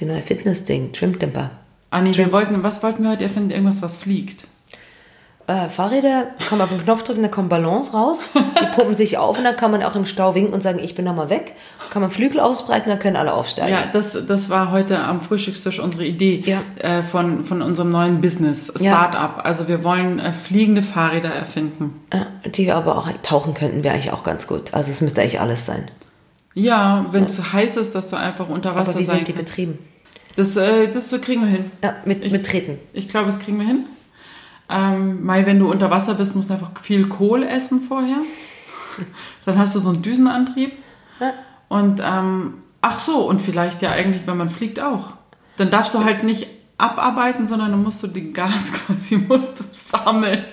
die 0.00 0.06
neue 0.06 0.22
Fitness-Ding, 0.22 0.92
Trim-Dimper. 0.92 1.50
Ah 1.90 2.00
nee, 2.00 2.14
wir 2.14 2.32
wollten, 2.32 2.62
was 2.62 2.82
wollten 2.82 3.04
wir 3.04 3.10
heute 3.10 3.24
erfinden? 3.24 3.50
Irgendwas, 3.50 3.82
was 3.82 3.96
fliegt. 3.96 4.46
Äh, 5.46 5.68
Fahrräder, 5.68 6.28
kann 6.48 6.56
man 6.56 6.62
auf 6.66 6.70
den 6.74 6.82
Knopf 6.82 7.02
drücken, 7.02 7.20
da 7.20 7.28
kommen 7.28 7.50
Ballons 7.50 7.92
raus, 7.92 8.30
die 8.34 8.64
pumpen 8.74 8.94
sich 8.94 9.18
auf 9.18 9.36
und 9.36 9.44
dann 9.44 9.54
kann 9.56 9.70
man 9.70 9.82
auch 9.82 9.94
im 9.94 10.06
Stau 10.06 10.34
winken 10.34 10.54
und 10.54 10.62
sagen, 10.62 10.78
ich 10.82 10.94
bin 10.94 11.04
nochmal 11.04 11.28
weg. 11.28 11.52
Kann 11.90 12.00
man 12.00 12.10
Flügel 12.10 12.40
ausbreiten, 12.40 12.88
dann 12.88 12.98
können 12.98 13.16
alle 13.16 13.34
aufsteigen. 13.34 13.70
Ja, 13.70 13.84
das, 13.92 14.16
das 14.26 14.48
war 14.48 14.72
heute 14.72 14.98
am 15.00 15.20
Frühstückstisch 15.20 15.80
unsere 15.80 16.06
Idee 16.06 16.42
Ja. 16.46 16.62
äh, 16.78 17.02
von, 17.02 17.44
von 17.44 17.60
unserem 17.60 17.90
neuen 17.90 18.22
Business, 18.22 18.72
Ja. 18.78 18.92
Startup. 19.10 19.44
Also 19.44 19.68
wir 19.68 19.84
wollen 19.84 20.18
äh, 20.18 20.32
fliegende 20.32 20.80
Fahrräder 20.80 21.28
erfinden. 21.28 22.00
Ja, 22.14 22.26
die 22.48 22.72
aber 22.72 22.96
auch 22.96 23.08
tauchen 23.22 23.52
könnten, 23.52 23.84
wäre 23.84 23.92
eigentlich 23.94 24.12
auch 24.12 24.22
ganz 24.22 24.46
gut. 24.46 24.72
Also 24.72 24.90
es 24.90 25.02
müsste 25.02 25.20
eigentlich 25.20 25.40
alles 25.40 25.66
sein. 25.66 25.90
Ja, 26.54 27.04
wenn 27.10 27.24
es 27.24 27.52
heiß 27.52 27.76
ist, 27.76 27.94
dass 27.94 28.08
du 28.08 28.16
einfach 28.16 28.48
unter 28.48 28.74
Wasser 28.74 28.92
Aber 28.92 28.98
wie 29.00 29.04
sein 29.04 29.16
sind 29.16 29.28
die 29.28 29.32
kannst. 29.34 29.46
betrieben? 29.48 29.78
Das, 30.36 30.56
äh, 30.56 30.88
das 30.90 31.10
kriegen 31.20 31.42
wir 31.42 31.48
hin. 31.48 31.70
Ja, 31.82 31.96
mit, 32.06 32.32
mit 32.32 32.46
Treten. 32.46 32.78
Ich 32.94 33.08
glaube, 33.10 33.26
das 33.26 33.40
kriegen 33.40 33.58
wir 33.58 33.66
hin. 33.66 33.84
Ähm, 34.68 35.24
Mai, 35.24 35.46
wenn 35.46 35.58
du 35.58 35.70
unter 35.70 35.90
Wasser 35.90 36.14
bist, 36.14 36.34
musst 36.34 36.50
du 36.50 36.54
einfach 36.54 36.70
viel 36.80 37.06
Kohl 37.08 37.42
essen 37.42 37.82
vorher. 37.82 38.18
Dann 39.44 39.58
hast 39.58 39.74
du 39.74 39.80
so 39.80 39.90
einen 39.90 40.02
Düsenantrieb. 40.02 40.72
Ja. 41.20 41.32
Und 41.68 42.00
ähm, 42.04 42.54
ach 42.80 43.00
so, 43.00 43.28
und 43.28 43.42
vielleicht 43.42 43.82
ja 43.82 43.90
eigentlich, 43.90 44.26
wenn 44.26 44.36
man 44.36 44.50
fliegt 44.50 44.80
auch. 44.80 45.14
Dann 45.56 45.70
darfst 45.70 45.94
du 45.94 46.04
halt 46.04 46.24
nicht 46.24 46.46
abarbeiten, 46.78 47.46
sondern 47.46 47.70
dann 47.70 47.82
musst 47.82 48.02
du 48.02 48.06
den 48.06 48.32
Gas 48.32 48.72
quasi 48.86 49.16
musst 49.16 49.60
du 49.60 49.64
sammeln. 49.72 50.44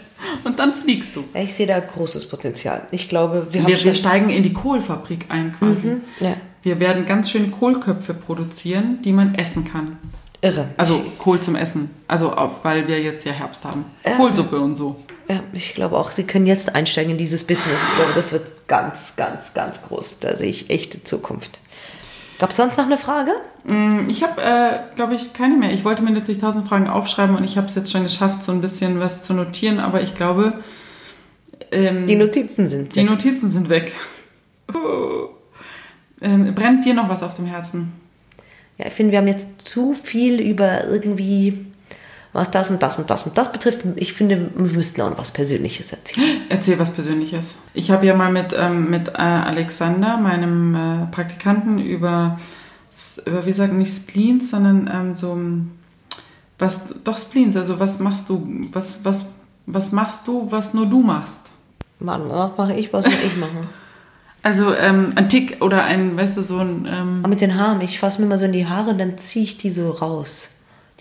Und 0.44 0.60
dann 0.60 0.74
fliegst 0.74 1.16
du. 1.16 1.24
Ich 1.34 1.56
sehe 1.56 1.66
da 1.66 1.80
großes 1.80 2.28
Potenzial. 2.30 2.88
Ich 2.92 3.10
glaube, 3.10 3.48
wir 3.52 3.68
Wir, 3.68 3.84
wir 3.84 3.94
steigen 3.96 4.30
in 4.30 4.44
die 4.44 4.54
Kohlfabrik 4.54 5.26
ein 5.30 5.56
quasi. 5.58 5.98
Ja, 6.20 6.36
Wir 6.62 6.80
werden 6.80 7.08
ganz 7.08 7.32
schöne 7.32 7.48
Kohlköpfe 7.48 8.14
produzieren, 8.14 9.00
die 9.04 9.14
man 9.14 9.34
essen 9.34 9.66
kann. 9.66 9.98
Irre. 10.42 10.68
Also 10.78 11.02
Kohl 11.18 11.40
zum 11.40 11.56
Essen. 11.56 11.90
Also 12.08 12.34
weil 12.64 12.88
wir 12.88 13.02
jetzt 13.02 13.26
ja 13.26 13.32
Herbst 13.32 13.64
haben. 13.66 13.86
Kohlsuppe 14.18 14.60
und 14.60 14.76
so. 14.76 14.96
Ja, 15.30 15.40
ich 15.54 15.76
glaube 15.76 15.98
auch, 15.98 16.12
Sie 16.12 16.24
können 16.24 16.46
jetzt 16.46 16.76
einsteigen 16.76 17.12
in 17.12 17.18
dieses 17.18 17.46
Business. 17.46 17.78
Ich 17.90 17.96
glaube, 17.96 18.12
das 18.16 18.34
wird 18.34 18.68
ganz, 18.68 19.16
ganz, 19.16 19.54
ganz 19.54 19.84
groß. 19.84 20.20
Da 20.20 20.36
sehe 20.36 20.50
ich 20.50 20.70
echte 20.70 21.04
Zukunft. 21.04 21.60
Gab 22.40 22.50
es 22.50 22.56
sonst 22.58 22.78
noch 22.78 22.86
eine 22.86 22.98
Frage? 22.98 23.32
Ich 24.08 24.24
habe, 24.24 24.42
äh, 24.42 24.80
glaube 24.96 25.14
ich, 25.14 25.34
keine 25.34 25.56
mehr. 25.56 25.72
Ich 25.72 25.86
wollte 25.86 26.02
mir 26.02 26.10
natürlich 26.10 26.42
tausend 26.42 26.68
Fragen 26.68 26.88
aufschreiben 26.88 27.36
und 27.38 27.44
ich 27.44 27.56
habe 27.56 27.68
es 27.68 27.76
jetzt 27.76 27.92
schon 27.92 28.04
geschafft, 28.04 28.42
so 28.42 28.52
ein 28.52 28.62
bisschen 28.62 29.00
was 29.00 29.22
zu 29.22 29.36
notieren, 29.36 29.80
aber 29.80 30.02
ich 30.02 30.16
glaube, 30.16 30.54
ähm, 31.72 32.08
Die 32.08 32.16
Notizen 32.16 32.66
sind. 32.66 32.96
die 32.96 33.04
Notizen 33.04 33.48
sind 33.48 33.70
weg. 33.70 33.94
Oh. 34.74 35.30
Ähm, 36.20 36.54
brennt 36.56 36.84
dir 36.86 36.96
noch 36.96 37.10
was 37.10 37.22
auf 37.22 37.36
dem 37.36 37.46
Herzen? 37.46 37.94
Ja, 38.82 38.88
ich 38.88 38.94
finde, 38.94 39.12
wir 39.12 39.20
haben 39.20 39.28
jetzt 39.28 39.62
zu 39.62 39.94
viel 39.94 40.42
über 40.42 40.88
irgendwie, 40.88 41.68
was 42.34 42.50
das 42.50 42.72
und 42.72 42.82
das 42.82 42.98
und 42.98 43.12
das 43.12 43.28
und 43.28 43.38
das 43.38 43.52
betrifft. 43.52 43.82
Ich 43.96 44.14
finde, 44.14 44.50
wir 44.56 44.72
müssten 44.72 45.02
auch 45.02 45.12
noch 45.12 45.20
was 45.20 45.32
Persönliches 45.32 45.92
erzählen. 45.92 46.42
Erzähl 46.50 46.80
was 46.80 46.90
Persönliches. 46.90 47.58
Ich 47.76 47.92
habe 47.92 48.08
ja 48.08 48.16
mal 48.16 48.32
mit, 48.32 48.56
ähm, 48.58 48.90
mit 48.90 49.10
äh, 49.10 49.22
Alexander, 49.22 50.18
meinem 50.18 50.74
äh, 50.74 51.06
Praktikanten, 51.12 51.78
über, 51.78 52.40
über, 53.24 53.46
wie 53.46 53.54
sagen, 53.54 53.78
nicht 53.78 53.96
Spleens, 53.96 54.50
sondern 54.50 54.90
ähm, 54.92 55.16
so, 55.16 55.34
ähm, 55.34 55.72
was, 56.58 56.96
doch 57.04 57.20
Spleens, 57.20 57.56
also 57.56 57.80
was 57.80 58.00
machst 58.00 58.30
du, 58.30 58.68
was, 58.72 59.06
was, 59.06 59.28
was 59.68 59.92
machst 59.92 60.28
du, 60.28 60.48
was 60.50 60.74
nur 60.74 60.88
du 60.88 61.02
machst? 61.02 61.50
Mann, 62.00 62.28
was 62.30 62.58
mache 62.58 62.74
ich, 62.74 62.92
was 62.92 63.06
muss 63.06 63.14
ich 63.14 63.38
machen? 63.38 63.70
Also 64.44 64.74
ähm, 64.74 65.12
ein 65.16 65.30
Tick 65.30 65.62
oder 65.62 65.84
ein, 65.84 66.18
weißt 66.18 66.38
du, 66.38 66.42
so 66.42 66.60
ein, 66.60 66.88
ähm, 66.92 67.20
Aber 67.20 67.30
mit 67.30 67.42
den 67.42 67.60
Haaren, 67.60 67.82
ich 67.82 68.00
fasse 68.00 68.22
mir 68.22 68.28
mal 68.28 68.38
so 68.38 68.46
in 68.46 68.54
die 68.54 68.66
Haare 68.66 68.92
und 68.92 68.98
dann 68.98 69.18
ziehe 69.18 69.46
ich 69.46 69.58
die 69.58 69.70
so 69.70 69.92
raus. 69.92 70.50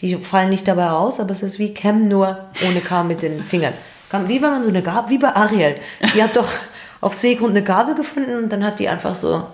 Die 0.00 0.16
fallen 0.16 0.50
nicht 0.50 0.68
dabei 0.68 0.86
raus, 0.86 1.20
aber 1.20 1.30
es 1.32 1.42
ist 1.42 1.58
wie 1.58 1.74
Cam 1.74 2.08
nur 2.08 2.38
ohne 2.66 2.80
K 2.80 3.02
mit 3.04 3.22
den 3.22 3.42
Fingern. 3.42 3.74
Wie 4.26 4.42
wenn 4.42 4.50
man 4.50 4.62
so 4.62 4.68
eine 4.68 4.82
Gabel, 4.82 5.10
wie 5.10 5.18
bei 5.18 5.34
Ariel. 5.34 5.76
Die 6.14 6.22
hat 6.22 6.36
doch 6.36 6.48
auf 7.00 7.14
Seegrund 7.14 7.50
eine 7.50 7.62
Gabel 7.62 7.94
gefunden 7.94 8.36
und 8.36 8.50
dann 8.50 8.64
hat 8.64 8.78
die 8.78 8.88
einfach 8.88 9.14
so 9.14 9.46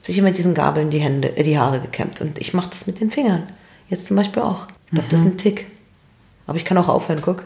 sich 0.00 0.16
immer 0.18 0.28
mit 0.28 0.38
diesen 0.38 0.54
Gabeln 0.54 0.90
die 0.90 1.00
Hände, 1.00 1.36
äh, 1.36 1.42
die 1.42 1.58
Haare 1.58 1.80
gekämmt. 1.80 2.20
Und 2.20 2.38
ich 2.38 2.54
mache 2.54 2.70
das 2.70 2.86
mit 2.86 3.00
den 3.00 3.10
Fingern. 3.10 3.44
Jetzt 3.88 4.06
zum 4.06 4.16
Beispiel 4.16 4.42
auch. 4.42 4.66
Ich 4.86 4.92
glaube, 4.92 5.08
das 5.10 5.20
ist 5.20 5.26
ein 5.26 5.38
Tick. 5.38 5.66
Aber 6.46 6.56
ich 6.56 6.64
kann 6.64 6.78
auch 6.78 6.88
aufhören, 6.88 7.20
guck. 7.22 7.44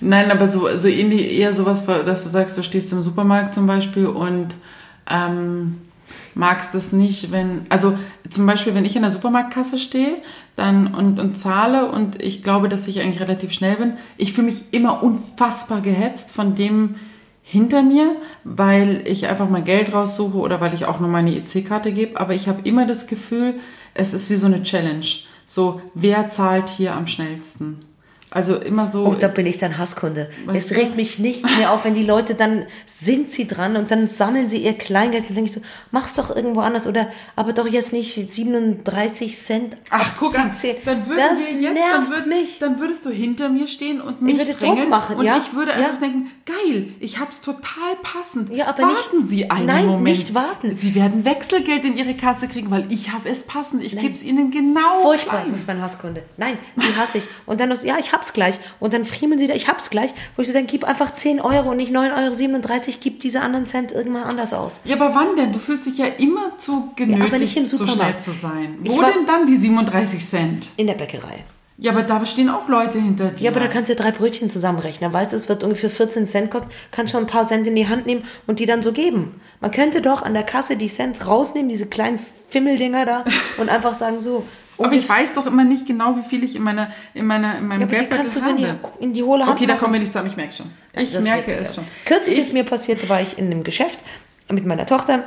Nein, 0.00 0.30
aber 0.30 0.48
so, 0.48 0.78
so 0.78 0.88
ähnlich, 0.88 1.32
eher 1.32 1.54
sowas, 1.54 1.86
dass 1.86 2.24
du 2.24 2.28
sagst, 2.28 2.58
du 2.58 2.62
stehst 2.62 2.92
im 2.92 3.02
Supermarkt 3.02 3.54
zum 3.54 3.66
Beispiel 3.66 4.06
und 4.06 4.54
ähm, 5.08 5.78
magst 6.34 6.74
es 6.74 6.92
nicht, 6.92 7.32
wenn, 7.32 7.66
also 7.68 7.98
zum 8.30 8.46
Beispiel, 8.46 8.74
wenn 8.74 8.84
ich 8.84 8.96
in 8.96 9.02
der 9.02 9.10
Supermarktkasse 9.10 9.78
stehe 9.78 10.16
dann 10.54 10.94
und, 10.94 11.18
und 11.18 11.38
zahle 11.38 11.90
und 11.90 12.22
ich 12.22 12.42
glaube, 12.42 12.68
dass 12.68 12.86
ich 12.88 13.00
eigentlich 13.00 13.20
relativ 13.20 13.52
schnell 13.52 13.76
bin, 13.76 13.94
ich 14.16 14.32
fühle 14.32 14.48
mich 14.48 14.72
immer 14.72 15.02
unfassbar 15.02 15.80
gehetzt 15.80 16.32
von 16.32 16.54
dem 16.54 16.96
hinter 17.42 17.82
mir, 17.82 18.16
weil 18.44 19.02
ich 19.06 19.28
einfach 19.28 19.48
mein 19.48 19.64
Geld 19.64 19.92
raussuche 19.92 20.38
oder 20.38 20.60
weil 20.60 20.74
ich 20.74 20.86
auch 20.86 20.98
nur 21.00 21.08
meine 21.08 21.34
EC-Karte 21.34 21.92
gebe, 21.92 22.18
aber 22.20 22.34
ich 22.34 22.48
habe 22.48 22.66
immer 22.68 22.86
das 22.86 23.06
Gefühl, 23.06 23.54
es 23.94 24.14
ist 24.14 24.30
wie 24.30 24.36
so 24.36 24.46
eine 24.46 24.62
Challenge. 24.62 25.06
So, 25.46 25.80
wer 25.94 26.28
zahlt 26.28 26.68
hier 26.68 26.94
am 26.94 27.06
schnellsten? 27.06 27.78
Also 28.30 28.56
immer 28.56 28.88
so. 28.88 29.06
Oh, 29.06 29.14
da 29.14 29.28
bin 29.28 29.46
ich 29.46 29.58
dann 29.58 29.78
Hasskunde. 29.78 30.28
Es 30.52 30.68
du? 30.68 30.74
regt 30.74 30.96
mich 30.96 31.18
nichts 31.18 31.56
mehr 31.56 31.70
auf, 31.70 31.84
wenn 31.84 31.94
die 31.94 32.02
Leute 32.02 32.34
dann 32.34 32.66
sind 32.84 33.30
sie 33.30 33.46
dran 33.46 33.76
und 33.76 33.90
dann 33.90 34.08
sammeln 34.08 34.48
sie 34.48 34.58
ihr 34.58 34.74
Kleingeld. 34.74 35.28
Dann 35.28 35.36
denke 35.36 35.50
ich 35.50 35.54
so, 35.56 35.62
mach's 35.92 36.14
doch 36.14 36.34
irgendwo 36.34 36.60
anders 36.60 36.86
oder 36.86 37.08
aber 37.36 37.52
doch 37.52 37.66
jetzt 37.66 37.92
nicht 37.92 38.14
37 38.14 39.38
Cent. 39.38 39.76
Ach, 39.90 40.14
guck 40.18 40.36
an, 40.38 40.48
18. 40.48 40.76
dann 40.84 41.06
würden 41.06 41.18
das 41.18 41.50
wir 41.50 41.60
jetzt, 41.60 41.80
dann, 41.90 42.08
würd, 42.08 42.26
mich. 42.26 42.58
dann 42.58 42.80
würdest 42.80 43.04
du 43.06 43.10
hinter 43.10 43.48
mir 43.48 43.68
stehen 43.68 44.00
und 44.00 44.20
mich 44.22 44.38
würde 44.38 44.50
Druck 44.52 44.60
drängeln 44.60 44.88
machen, 44.90 45.16
und 45.16 45.24
ja, 45.24 45.36
ich 45.38 45.54
würde 45.54 45.70
ja. 45.72 45.78
einfach 45.78 46.00
denken, 46.00 46.30
geil, 46.44 46.88
ich 47.00 47.18
hab's 47.20 47.40
total 47.40 47.94
passend. 48.02 48.52
Ja, 48.52 48.66
aber 48.66 48.82
warten 48.82 49.18
nicht- 49.18 49.28
Sie 49.28 49.50
einen 49.50 49.66
Nein, 49.66 49.86
Moment. 49.86 50.16
nicht 50.16 50.34
warten. 50.34 50.74
Sie 50.74 50.94
werden 50.94 51.24
Wechselgeld 51.24 51.84
in 51.84 51.96
Ihre 51.96 52.14
Kasse 52.14 52.48
kriegen, 52.48 52.70
weil 52.70 52.90
ich 52.90 53.12
habe 53.12 53.28
es 53.28 53.44
passend. 53.44 53.84
Ich 53.84 53.96
gebe 53.96 54.12
es 54.12 54.24
Ihnen 54.24 54.50
genau 54.50 55.02
Furchtbar, 55.02 55.44
du 55.44 55.52
bist 55.52 55.66
mein 55.66 55.80
Hasskunde. 55.80 56.22
Nein, 56.36 56.58
die 56.76 56.96
hasse 57.00 57.18
ich. 57.18 57.24
Und 57.46 57.60
dann, 57.60 57.72
ja, 57.84 57.96
ich 57.98 58.12
hab's 58.16 58.32
gleich. 58.32 58.58
Und 58.80 58.94
dann 58.94 59.04
friemeln 59.04 59.38
sie 59.38 59.46
da, 59.46 59.54
ich 59.54 59.68
hab's 59.68 59.90
gleich. 59.90 60.12
Wo 60.34 60.42
ich 60.42 60.48
so 60.48 60.54
denke, 60.54 60.72
gib 60.72 60.84
einfach 60.84 61.12
10 61.12 61.40
Euro 61.40 61.70
und 61.70 61.76
nicht 61.76 61.94
9,37 61.94 62.88
Euro, 62.88 62.96
gib 63.00 63.20
diese 63.20 63.42
anderen 63.42 63.66
Cent 63.66 63.92
irgendwann 63.92 64.24
anders 64.24 64.54
aus. 64.54 64.80
Ja, 64.84 64.96
aber 64.96 65.14
wann 65.14 65.36
denn? 65.36 65.52
Du 65.52 65.58
fühlst 65.58 65.86
dich 65.86 65.98
ja 65.98 66.06
immer 66.06 66.56
zu 66.58 66.92
genötigt, 66.96 67.26
aber 67.28 67.38
nicht 67.38 67.56
im 67.56 67.66
so 67.66 67.76
schnell 67.76 67.88
Supermarkt. 67.88 68.20
zu 68.22 68.32
sein. 68.32 68.78
Wo 68.80 69.02
denn 69.02 69.26
dann 69.26 69.46
die 69.46 69.56
37 69.56 70.26
Cent? 70.26 70.66
In 70.76 70.86
der 70.86 70.94
Bäckerei. 70.94 71.44
Ja, 71.78 71.92
aber 71.92 72.04
da 72.04 72.24
stehen 72.24 72.48
auch 72.48 72.68
Leute 72.68 72.98
hinter 72.98 73.28
dir. 73.28 73.44
Ja, 73.44 73.50
aber 73.50 73.60
da 73.60 73.66
kannst 73.68 73.90
du 73.90 73.92
ja 73.92 74.00
drei 74.00 74.10
Brötchen 74.10 74.48
zusammenrechnen. 74.48 75.12
Weißt 75.12 75.32
du, 75.32 75.36
es 75.36 75.50
wird 75.50 75.62
ungefähr 75.62 75.90
14 75.90 76.26
Cent 76.26 76.50
kosten, 76.50 76.70
kannst 76.90 77.12
schon 77.12 77.24
ein 77.24 77.26
paar 77.26 77.46
Cent 77.46 77.66
in 77.66 77.76
die 77.76 77.86
Hand 77.86 78.06
nehmen 78.06 78.24
und 78.46 78.60
die 78.60 78.66
dann 78.66 78.82
so 78.82 78.92
geben. 78.92 79.38
Man 79.60 79.70
könnte 79.70 80.00
doch 80.00 80.22
an 80.22 80.32
der 80.32 80.42
Kasse 80.42 80.76
die 80.76 80.88
Cents 80.88 81.26
rausnehmen, 81.26 81.68
diese 81.68 81.86
kleinen 81.86 82.18
Fimmeldinger 82.48 83.04
da, 83.04 83.24
und 83.58 83.68
einfach 83.68 83.94
sagen 83.94 84.20
so. 84.22 84.44
Aber 84.78 84.92
ich 84.92 85.08
weiß 85.08 85.34
doch 85.34 85.46
immer 85.46 85.64
nicht 85.64 85.86
genau, 85.86 86.16
wie 86.16 86.22
viel 86.22 86.44
ich 86.44 86.56
in 86.56 86.62
meiner, 86.62 86.90
in 87.14 87.26
meiner, 87.26 87.58
in 87.58 87.66
meinem 87.66 87.82
Ja, 87.82 87.86
Geldbeutel 87.86 88.18
kannst 88.24 88.36
du 88.36 88.50
in 89.00 89.12
die, 89.12 89.20
habe. 89.22 89.26
hohle 89.28 89.46
Hand 89.46 89.56
Okay, 89.56 89.66
da 89.66 89.76
kommen 89.76 89.92
wir 89.94 90.00
nicht 90.00 90.12
zusammen, 90.12 90.30
ich 90.30 90.36
merke 90.36 90.52
schon. 90.52 90.66
Ich 90.94 91.12
Das 91.12 91.24
merke 91.24 91.52
es 91.54 91.74
schon. 91.74 91.84
Kürzlich 92.04 92.38
ist 92.38 92.52
mir 92.52 92.64
passiert, 92.64 93.08
war 93.08 93.20
ich 93.20 93.38
in 93.38 93.46
einem 93.46 93.64
Geschäft 93.64 93.98
mit 94.50 94.64
meiner 94.66 94.86
Tochter 94.86 95.24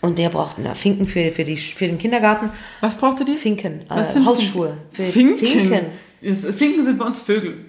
und 0.00 0.18
der 0.18 0.28
braucht 0.30 0.56
na, 0.58 0.74
Finken 0.74 1.06
für, 1.06 1.30
für, 1.30 1.44
die, 1.44 1.56
für 1.56 1.86
den 1.86 1.98
Kindergarten. 1.98 2.50
Was 2.80 2.96
braucht 2.96 3.20
ihr 3.20 3.26
die? 3.26 3.36
Finken, 3.36 3.82
Was 3.88 4.10
äh, 4.10 4.12
sind 4.14 4.26
Hausschuhe. 4.26 4.76
Finken? 4.92 5.36
Finken. 5.38 5.86
Finken. 6.20 6.84
Sind 6.84 6.98
bei 6.98 7.04
uns 7.04 7.20
Vögel. 7.20 7.66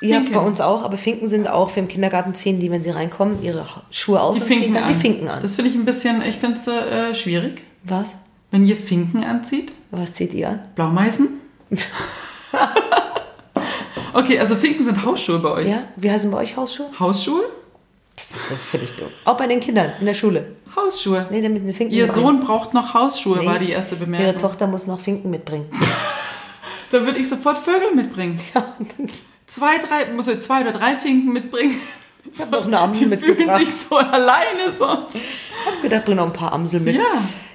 Ja, 0.00 0.16
Finken. 0.16 0.34
bei 0.34 0.40
uns 0.40 0.60
auch, 0.60 0.82
aber 0.82 0.96
Finken 0.98 1.28
sind 1.28 1.48
auch 1.48 1.70
für 1.70 1.80
im 1.80 1.88
Kindergarten 1.88 2.34
ziehen, 2.34 2.60
die, 2.60 2.70
wenn 2.70 2.82
sie 2.82 2.90
reinkommen, 2.90 3.42
ihre 3.42 3.66
Schuhe 3.90 4.20
aus 4.20 4.36
Die 4.36 4.42
und 4.42 4.48
ziehen 4.48 4.74
dann 4.74 4.84
an. 4.84 4.92
die 4.92 4.98
Finken 4.98 5.28
an. 5.28 5.40
Das 5.42 5.54
finde 5.54 5.70
ich 5.70 5.76
ein 5.76 5.84
bisschen, 5.84 6.20
ich 6.22 6.36
finde 6.36 6.56
es 6.58 6.66
äh, 6.66 7.14
schwierig. 7.14 7.62
Was? 7.84 8.18
Wenn 8.50 8.66
ihr 8.66 8.76
Finken 8.76 9.24
anzieht, 9.24 9.72
Was 9.96 10.14
zieht 10.14 10.34
ihr 10.34 10.48
an? 10.48 10.60
Blaumeisen. 10.74 11.40
okay, 14.12 14.38
also 14.38 14.56
Finken 14.56 14.84
sind 14.84 15.04
Hausschuhe 15.04 15.38
bei 15.38 15.50
euch. 15.50 15.68
Ja, 15.68 15.84
wie 15.96 16.10
heißen 16.10 16.30
bei 16.30 16.38
euch 16.38 16.56
Hausschuhe? 16.56 16.86
Hausschuhe? 16.98 17.42
Das 18.16 18.30
ist 18.30 18.48
so 18.48 18.54
völlig 18.54 18.92
doof. 18.96 19.10
Auch 19.24 19.36
bei 19.36 19.46
den 19.46 19.60
Kindern 19.60 19.92
in 19.98 20.06
der 20.06 20.14
Schule. 20.14 20.56
Hausschuhe. 20.76 21.26
Nee, 21.30 21.42
damit 21.42 21.66
wir 21.66 21.74
Finken 21.74 21.94
Ihr. 21.94 22.10
Sohn 22.10 22.40
braucht 22.40 22.74
noch 22.74 22.94
Hausschuhe, 22.94 23.38
Nee, 23.38 23.46
war 23.46 23.58
die 23.58 23.70
erste 23.70 23.96
Ihre 23.96 24.04
Bemerkung. 24.04 24.40
Tochter 24.40 24.66
muss 24.66 24.86
noch 24.86 25.00
Finken 25.00 25.30
mitbringen. 25.30 25.66
Da 26.90 27.04
würde 27.04 27.18
ich 27.18 27.28
sofort 27.28 27.58
Vögel 27.58 27.92
mitbringen. 27.92 28.38
Zwei, 29.48 29.78
drei, 29.78 30.12
muss 30.14 30.28
ich 30.28 30.40
zwei 30.42 30.60
oder 30.60 30.70
drei 30.70 30.94
Finken 30.94 31.32
mitbringen. 31.32 31.74
Ich 32.32 32.40
hab 32.40 32.50
noch 32.50 32.66
eine 32.66 32.78
Amsel 32.80 33.10
Die 33.10 33.16
fühlen 33.16 33.30
mitgebracht. 33.36 33.60
sich 33.60 33.74
so 33.74 33.96
alleine 33.96 34.70
sonst. 34.70 35.14
Ich 35.16 35.72
hab 35.72 35.80
gedacht, 35.82 36.04
bring 36.04 36.16
noch 36.16 36.26
ein 36.26 36.32
paar 36.32 36.52
Amsel 36.52 36.80
mit. 36.80 36.96
Ja, 36.96 37.02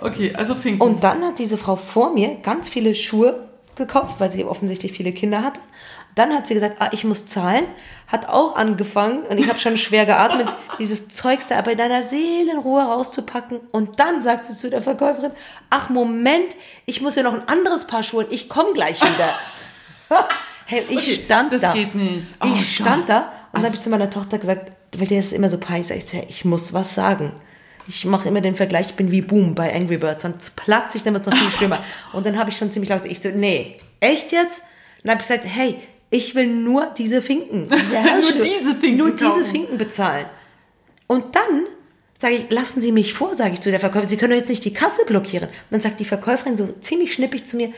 okay, 0.01 0.33
also 0.35 0.55
Finken. 0.55 0.81
Und 0.81 1.03
dann 1.03 1.23
hat 1.23 1.39
diese 1.39 1.57
Frau 1.57 1.75
vor 1.75 2.13
mir 2.13 2.35
ganz 2.43 2.69
viele 2.69 2.95
Schuhe 2.95 3.47
gekauft, 3.75 4.15
weil 4.19 4.29
sie 4.31 4.43
offensichtlich 4.45 4.91
viele 4.93 5.11
Kinder 5.11 5.41
hatte. 5.43 5.59
Dann 6.15 6.33
hat 6.33 6.47
sie 6.47 6.53
gesagt, 6.53 6.77
ah, 6.79 6.89
ich 6.91 7.03
muss 7.03 7.25
zahlen. 7.27 7.65
Hat 8.07 8.27
auch 8.27 8.55
angefangen 8.55 9.23
und 9.23 9.37
ich 9.39 9.47
habe 9.47 9.59
schon 9.59 9.77
schwer 9.77 10.05
geatmet, 10.05 10.47
dieses 10.79 11.07
Zeugs 11.09 11.47
da 11.47 11.57
aber 11.59 11.71
in 11.71 11.77
deiner 11.77 12.01
Seelenruhe 12.01 12.81
rauszupacken. 12.81 13.59
Und 13.71 13.99
dann 13.99 14.21
sagt 14.21 14.45
sie 14.45 14.53
zu 14.57 14.69
der 14.69 14.81
Verkäuferin, 14.81 15.31
ach 15.69 15.89
Moment, 15.89 16.55
ich 16.85 17.01
muss 17.01 17.15
ja 17.15 17.23
noch 17.23 17.33
ein 17.33 17.47
anderes 17.47 17.85
Paar 17.87 18.03
Schuhe, 18.03 18.25
ich 18.31 18.49
komme 18.49 18.73
gleich 18.73 18.99
wieder. 19.01 19.29
hey, 20.65 20.83
ich 20.89 20.97
Okay, 20.97 21.21
stand 21.25 21.53
das 21.53 21.61
da. 21.61 21.73
geht 21.73 21.93
nicht. 21.95 22.27
Oh 22.43 22.47
ich 22.55 22.75
stand 22.77 23.05
Gott. 23.07 23.09
da 23.09 23.31
dann 23.53 23.63
habe 23.63 23.75
ich 23.75 23.81
zu 23.81 23.89
meiner 23.89 24.09
Tochter 24.09 24.37
gesagt, 24.37 24.71
weil 24.97 25.07
der 25.07 25.19
ist 25.19 25.33
immer 25.33 25.49
so 25.49 25.59
peinlich, 25.59 25.87
sag 25.87 25.97
ich, 25.97 26.13
hey, 26.13 26.25
ich 26.29 26.45
muss 26.45 26.73
was 26.73 26.95
sagen. 26.95 27.33
Ich 27.87 28.05
mache 28.05 28.27
immer 28.27 28.41
den 28.41 28.55
Vergleich, 28.55 28.87
ich 28.87 28.95
bin 28.95 29.11
wie 29.11 29.21
Boom 29.21 29.55
bei 29.55 29.73
Angry 29.73 29.97
Birds, 29.97 30.21
sonst 30.21 30.55
platze 30.55 30.97
ich, 30.97 31.03
dann 31.03 31.13
wird 31.13 31.25
es 31.25 31.31
noch 31.31 31.37
viel 31.37 31.49
schlimmer. 31.57 31.79
Und 32.13 32.25
dann 32.25 32.37
habe 32.37 32.49
ich 32.49 32.57
schon 32.57 32.71
ziemlich 32.71 32.89
laut 32.89 33.03
gesagt, 33.03 33.11
ich 33.11 33.21
so, 33.21 33.37
nee, 33.37 33.77
echt 33.99 34.31
jetzt? 34.31 34.61
Dann 35.03 35.11
habe 35.11 35.21
ich 35.21 35.27
gesagt, 35.27 35.45
hey, 35.45 35.77
ich 36.11 36.35
will 36.35 36.47
nur 36.47 36.91
diese 36.97 37.21
Finken. 37.21 37.69
Ja, 37.93 38.17
Nur 38.17 38.43
diese 38.43 38.75
Finken 38.75 38.97
Nur 38.97 39.11
diese. 39.11 39.45
Finken 39.45 39.77
bezahlen. 39.77 40.25
Und 41.07 41.35
dann 41.35 41.65
sage 42.19 42.35
ich, 42.35 42.49
lassen 42.49 42.81
Sie 42.81 42.91
mich 42.91 43.13
vor, 43.13 43.33
sage 43.35 43.53
ich 43.53 43.61
zu 43.61 43.71
der 43.71 43.79
Verkäuferin, 43.79 44.09
Sie 44.09 44.17
können 44.17 44.31
doch 44.31 44.39
jetzt 44.39 44.49
nicht 44.49 44.65
die 44.65 44.73
Kasse 44.73 45.05
blockieren. 45.05 45.47
Und 45.47 45.55
dann 45.71 45.81
sagt 45.81 45.99
die 45.99 46.05
Verkäuferin 46.05 46.55
so 46.55 46.67
ziemlich 46.81 47.13
schnippig 47.13 47.45
zu 47.45 47.57
mir, 47.57 47.71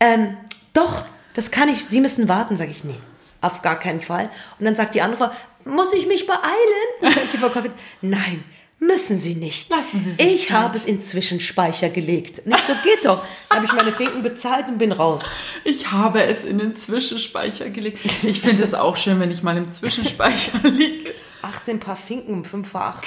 ähm, 0.00 0.36
doch, 0.74 1.06
das 1.34 1.50
kann 1.50 1.68
ich, 1.68 1.84
Sie 1.84 2.00
müssen 2.00 2.28
warten, 2.28 2.56
sage 2.56 2.70
ich, 2.70 2.84
nee, 2.84 2.98
auf 3.40 3.62
gar 3.62 3.78
keinen 3.78 4.00
Fall. 4.00 4.30
Und 4.58 4.64
dann 4.64 4.74
sagt 4.74 4.94
die 4.94 5.02
andere 5.02 5.28
Frau, 5.30 5.70
muss 5.70 5.92
ich 5.92 6.06
mich 6.06 6.26
beeilen? 6.26 6.88
Dann 7.00 7.12
sagt 7.12 7.32
die 7.32 7.36
Verkäuferin, 7.38 7.72
nein, 8.00 8.42
müssen 8.80 9.18
Sie 9.18 9.34
nicht. 9.34 9.68
Lassen 9.70 10.00
Sie 10.00 10.12
sich 10.12 10.20
Ich 10.44 10.52
habe 10.52 10.76
es 10.76 10.84
in 10.86 11.00
Zwischenspeicher 11.00 11.88
gelegt. 11.90 12.42
Und 12.46 12.52
ich 12.54 12.60
so, 12.62 12.72
geht 12.84 13.04
doch. 13.04 13.22
Dann 13.48 13.56
habe 13.58 13.66
ich 13.66 13.72
meine 13.72 13.92
Finken 13.92 14.22
bezahlt 14.22 14.68
und 14.68 14.78
bin 14.78 14.92
raus. 14.92 15.26
Ich 15.64 15.90
habe 15.92 16.22
es 16.22 16.44
in 16.44 16.58
den 16.58 16.76
Zwischenspeicher 16.76 17.70
gelegt. 17.70 17.98
Ich 18.22 18.40
finde 18.40 18.62
es 18.62 18.74
auch 18.74 18.96
schön, 18.96 19.20
wenn 19.20 19.30
ich 19.30 19.42
mal 19.42 19.56
im 19.56 19.70
Zwischenspeicher 19.70 20.58
liege. 20.68 21.12
18 21.42 21.78
Paar 21.80 21.96
Finken 21.96 22.34
um 22.34 22.44
5 22.44 22.68
vor 22.68 22.82
8. 22.82 23.04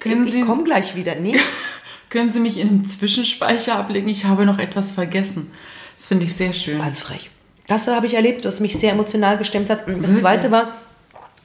Können 0.00 0.26
ich 0.26 0.32
Sie- 0.32 0.42
komme 0.42 0.64
gleich 0.64 0.94
wieder. 0.94 1.14
Nee. 1.14 1.38
Können 2.10 2.30
Sie 2.30 2.40
mich 2.40 2.58
in 2.58 2.68
einem 2.68 2.84
Zwischenspeicher 2.84 3.76
ablegen? 3.76 4.08
Ich 4.10 4.26
habe 4.26 4.44
noch 4.44 4.58
etwas 4.58 4.92
vergessen. 4.92 5.50
Das 5.96 6.08
finde 6.08 6.26
ich 6.26 6.34
sehr 6.34 6.52
schön. 6.52 6.78
Ganz 6.78 7.00
frech. 7.00 7.30
Das 7.66 7.86
habe 7.86 8.06
ich 8.06 8.14
erlebt, 8.14 8.44
was 8.44 8.60
mich 8.60 8.78
sehr 8.78 8.92
emotional 8.92 9.38
gestimmt 9.38 9.70
hat. 9.70 9.86
Und 9.86 9.94
das 9.94 10.10
Wirklich? 10.10 10.20
zweite 10.20 10.50
war, 10.50 10.68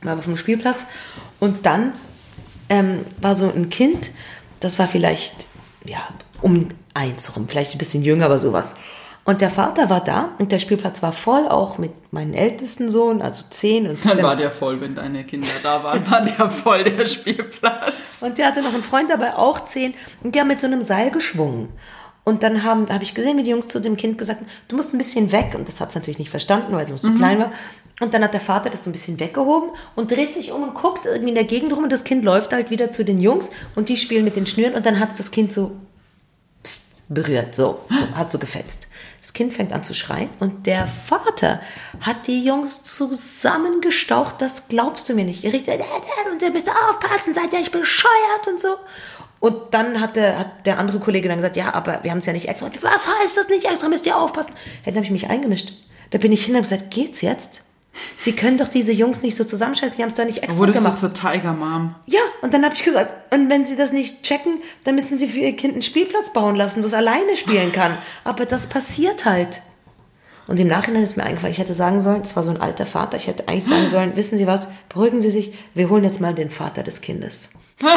war 0.01 0.17
auf 0.17 0.25
dem 0.25 0.37
Spielplatz. 0.37 0.85
Und 1.39 1.65
dann 1.65 1.93
ähm, 2.69 3.05
war 3.21 3.35
so 3.35 3.51
ein 3.53 3.69
Kind, 3.69 4.11
das 4.59 4.79
war 4.79 4.87
vielleicht, 4.87 5.45
ja, 5.85 6.07
um 6.41 6.69
eins 6.93 7.35
rum, 7.35 7.47
vielleicht 7.47 7.75
ein 7.75 7.77
bisschen 7.77 8.03
jünger, 8.03 8.25
aber 8.25 8.39
sowas. 8.39 8.77
Und 9.27 9.41
der 9.41 9.49
Vater 9.49 9.89
war 9.89 10.01
da 10.01 10.29
und 10.37 10.53
der 10.53 10.59
Spielplatz 10.59 11.03
war 11.03 11.11
voll, 11.11 11.49
auch 11.49 11.77
mit 11.77 11.91
meinem 12.13 12.33
ältesten 12.33 12.87
Sohn, 12.87 13.21
also 13.21 13.43
zehn. 13.49 13.85
Und 13.89 14.05
Dann 14.05 14.23
war 14.23 14.37
der 14.37 14.49
voll, 14.49 14.79
wenn 14.79 14.95
deine 14.95 15.25
Kinder 15.25 15.49
da 15.61 15.83
waren, 15.83 16.09
war 16.09 16.21
der 16.21 16.49
voll, 16.49 16.85
der 16.85 17.05
Spielplatz. 17.07 18.21
Und 18.21 18.37
der 18.37 18.47
hatte 18.47 18.61
noch 18.61 18.73
einen 18.73 18.83
Freund 18.83 19.09
dabei, 19.09 19.35
auch 19.35 19.65
zehn. 19.65 19.93
Und 20.23 20.33
die 20.33 20.39
haben 20.39 20.47
mit 20.47 20.61
so 20.61 20.67
einem 20.67 20.81
Seil 20.81 21.11
geschwungen. 21.11 21.67
Und 22.27 22.43
dann 22.43 22.61
habe 22.63 23.03
ich 23.03 23.13
gesehen, 23.13 23.37
wie 23.37 23.43
die 23.43 23.51
Jungs 23.51 23.69
zu 23.69 23.79
dem 23.79 23.95
Kind 23.95 24.17
gesagt 24.17 24.41
haben, 24.41 24.49
du 24.67 24.75
musst 24.75 24.93
ein 24.93 24.97
bisschen 24.97 25.31
weg. 25.31 25.53
Und 25.55 25.65
das 25.69 25.79
hat 25.79 25.89
es 25.89 25.95
natürlich 25.95 26.19
nicht 26.19 26.29
verstanden, 26.29 26.73
weil 26.73 26.81
es 26.81 26.89
noch 26.89 26.97
so 26.97 27.13
klein 27.13 27.39
war. 27.39 27.53
Und 28.01 28.13
dann 28.13 28.21
hat 28.21 28.33
der 28.33 28.41
Vater 28.41 28.69
das 28.69 28.83
so 28.83 28.89
ein 28.89 28.91
bisschen 28.91 29.17
weggehoben 29.17 29.69
und 29.95 30.11
dreht 30.11 30.33
sich 30.33 30.51
um 30.51 30.61
und 30.61 30.73
guckt 30.73 31.05
irgendwie 31.05 31.29
in 31.29 31.35
der 31.35 31.45
Gegend 31.45 31.71
rum. 31.71 31.85
Und 31.85 31.91
das 31.93 32.03
Kind 32.03 32.25
läuft 32.25 32.51
halt 32.51 32.69
wieder 32.69 32.91
zu 32.91 33.05
den 33.05 33.21
Jungs 33.21 33.49
und 33.75 33.87
die 33.87 33.95
spielen 33.95 34.25
mit 34.25 34.35
den 34.35 34.45
Schnüren. 34.45 34.75
Und 34.75 34.85
dann 34.85 34.99
hat 34.99 35.11
es 35.11 35.17
das 35.19 35.31
Kind 35.31 35.53
so 35.53 35.77
pst, 36.65 37.03
berührt, 37.07 37.55
so, 37.55 37.79
so, 37.89 38.17
hat 38.17 38.29
so 38.29 38.39
gefetzt. 38.39 38.89
Das 39.21 39.31
Kind 39.31 39.53
fängt 39.53 39.71
an 39.71 39.83
zu 39.83 39.93
schreien 39.93 40.29
und 40.39 40.67
der 40.67 40.87
Vater 40.87 41.61
hat 42.01 42.27
die 42.27 42.43
Jungs 42.43 42.83
zusammengestaucht, 42.83 44.41
das 44.41 44.67
glaubst 44.67 45.09
du 45.09 45.15
mir 45.15 45.25
nicht. 45.25 45.43
Ihr 45.43 45.53
richtet, 45.53 45.81
und 46.31 46.41
ihr 46.41 46.51
müsst 46.51 46.69
aufpassen, 46.69 47.33
seid 47.33 47.51
ihr 47.51 47.59
nicht 47.59 47.71
bescheuert 47.71 48.47
und 48.47 48.59
so. 48.59 48.75
Und 49.39 49.55
dann 49.71 50.01
hat 50.01 50.15
der, 50.15 50.39
hat 50.39 50.65
der 50.65 50.79
andere 50.79 50.99
Kollege 50.99 51.27
dann 51.27 51.37
gesagt, 51.37 51.57
ja, 51.57 51.73
aber 51.73 51.99
wir 52.03 52.11
haben 52.11 52.17
es 52.19 52.25
ja 52.25 52.33
nicht 52.33 52.47
extra. 52.47 52.69
Was 52.81 53.07
heißt 53.21 53.37
das 53.37 53.49
nicht 53.49 53.65
extra? 53.65 53.87
Müsst 53.87 54.05
ihr 54.05 54.17
aufpassen. 54.17 54.53
Dann 54.85 54.95
habe 54.95 55.05
ich 55.05 55.11
mich 55.11 55.29
eingemischt. 55.29 55.73
Da 56.11 56.17
bin 56.17 56.31
ich 56.31 56.45
hin 56.45 56.55
und 56.55 56.63
habe 56.63 56.69
gesagt, 56.69 56.91
geht's 56.91 57.21
jetzt? 57.21 57.61
Sie 58.15 58.33
können 58.33 58.57
doch 58.57 58.67
diese 58.67 58.91
Jungs 58.91 59.21
nicht 59.23 59.35
so 59.35 59.43
zusammenscheißen, 59.43 59.97
die 59.97 60.03
haben 60.03 60.09
es 60.09 60.15
doch 60.15 60.25
nicht 60.25 60.43
extra 60.43 60.59
Wurdest 60.59 60.79
du 60.79 60.83
gemacht. 60.83 60.99
zur 60.99 61.13
Tiger 61.13 61.53
Mom? 61.53 61.95
Ja, 62.05 62.19
und 62.41 62.53
dann 62.53 62.63
habe 62.63 62.75
ich 62.75 62.83
gesagt, 62.83 63.33
und 63.33 63.49
wenn 63.49 63.65
Sie 63.65 63.75
das 63.75 63.91
nicht 63.91 64.23
checken, 64.23 64.59
dann 64.83 64.95
müssen 64.95 65.17
Sie 65.17 65.27
für 65.27 65.39
Ihr 65.39 65.55
Kind 65.55 65.73
einen 65.73 65.81
Spielplatz 65.81 66.31
bauen 66.31 66.55
lassen, 66.55 66.83
wo 66.83 66.85
es 66.85 66.93
alleine 66.93 67.35
spielen 67.35 67.71
kann. 67.71 67.97
Aber 68.23 68.45
das 68.45 68.67
passiert 68.69 69.25
halt. 69.25 69.61
Und 70.47 70.59
im 70.59 70.67
Nachhinein 70.67 71.03
ist 71.03 71.17
mir 71.17 71.23
eingefallen, 71.23 71.51
ich 71.51 71.59
hätte 71.59 71.73
sagen 71.73 71.99
sollen, 71.99 72.21
es 72.21 72.35
war 72.35 72.43
so 72.43 72.51
ein 72.51 72.61
alter 72.61 72.85
Vater, 72.85 73.17
ich 73.17 73.27
hätte 73.27 73.47
eigentlich 73.47 73.65
sagen 73.65 73.87
sollen, 73.87 74.15
wissen 74.15 74.37
Sie 74.37 74.47
was, 74.47 74.69
beruhigen 74.87 75.21
Sie 75.21 75.31
sich, 75.31 75.53
wir 75.73 75.89
holen 75.89 76.03
jetzt 76.05 76.21
mal 76.21 76.33
den 76.33 76.49
Vater 76.49 76.83
des 76.83 77.01
Kindes. 77.01 77.49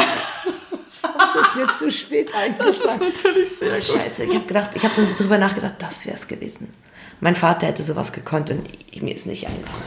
das 1.33 1.47
ist 1.47 1.55
mir 1.55 1.67
zu 1.69 1.91
spät 1.91 2.29
Das 2.57 2.75
ist 2.75 2.81
eingefallen. 2.81 3.11
natürlich 3.13 3.49
sehr 3.57 3.75
gut. 3.79 3.83
Scheiße, 3.85 4.23
ich 4.25 4.35
habe 4.35 4.45
gedacht, 4.45 4.69
ich 4.75 4.83
habe 4.83 4.93
dann 4.95 5.07
so 5.07 5.17
drüber 5.17 5.37
nachgedacht, 5.37 5.75
das 5.79 6.05
wäre 6.05 6.15
es 6.15 6.27
gewesen. 6.27 6.73
Mein 7.19 7.35
Vater 7.35 7.67
hätte 7.67 7.83
sowas 7.83 8.13
gekonnt 8.13 8.49
und 8.49 8.67
ich, 8.91 9.01
mir 9.01 9.13
ist 9.13 9.27
nicht 9.27 9.45
eingefallen. 9.47 9.83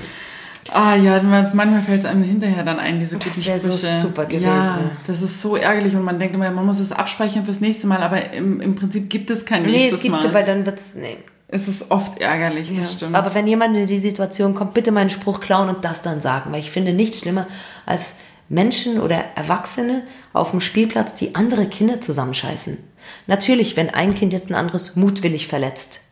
Ah 0.72 0.95
ja, 0.97 1.22
man- 1.22 1.51
manchmal 1.55 1.82
fällt 1.82 2.01
es 2.01 2.07
einem 2.07 2.22
hinterher 2.22 2.62
dann 2.64 2.78
ein, 2.78 2.99
diese 2.99 3.16
Das 3.18 3.34
guten 3.34 3.47
wär 3.47 3.59
so 3.59 3.76
Sprüche. 3.76 3.97
super 4.01 4.24
gewesen. 4.24 4.47
Ja, 4.47 4.90
das 5.07 5.20
ist 5.20 5.42
so 5.42 5.57
ärgerlich 5.57 5.95
und 5.95 6.03
man 6.05 6.18
denkt 6.18 6.34
immer, 6.34 6.51
man 6.51 6.64
muss 6.64 6.80
es 6.80 6.90
abspeichern 6.90 7.45
fürs 7.45 7.61
nächste 7.61 7.86
Mal, 7.86 8.03
aber 8.03 8.32
im, 8.32 8.61
im 8.62 8.74
Prinzip 8.74 9.11
gibt 9.11 9.28
es 9.30 9.45
kein 9.45 9.62
Nee, 9.64 9.72
nächstes 9.72 9.97
es 9.97 10.03
gibt, 10.03 10.14
Mal. 10.14 10.32
weil 10.32 10.45
dann 10.47 10.64
wird's, 10.64 10.95
nee. 10.95 11.18
es 11.49 11.68
ist 11.68 11.90
oft 11.90 12.18
ärgerlich, 12.18 12.68
das 12.74 12.92
Ja, 12.92 12.97
stimmt. 12.97 13.14
Aber 13.14 13.34
wenn 13.34 13.47
jemand 13.47 13.76
in 13.76 13.86
die 13.86 13.99
Situation 13.99 14.55
kommt, 14.55 14.72
bitte 14.72 14.90
meinen 14.90 15.11
Spruch 15.11 15.40
klauen 15.40 15.68
und 15.68 15.84
das 15.84 16.01
dann 16.01 16.22
sagen, 16.22 16.51
weil 16.51 16.61
ich 16.61 16.70
finde 16.70 16.95
nichts 16.95 17.18
schlimmer 17.18 17.47
als 17.84 18.16
Menschen 18.55 19.01
oder 19.01 19.17
Erwachsene 19.35 20.03
auf 20.33 20.53
dem 20.53 20.61
Spielplatz, 20.61 21.15
die 21.15 21.35
andere 21.35 21.67
Kinder 21.67 22.01
zusammenscheißen. 22.01 22.79
Natürlich, 23.27 23.77
wenn 23.77 23.91
ein 23.91 24.15
Kind 24.15 24.33
jetzt 24.33 24.49
ein 24.49 24.55
anderes 24.55 24.97
mutwillig 24.97 25.49
verletzt. 25.49 26.03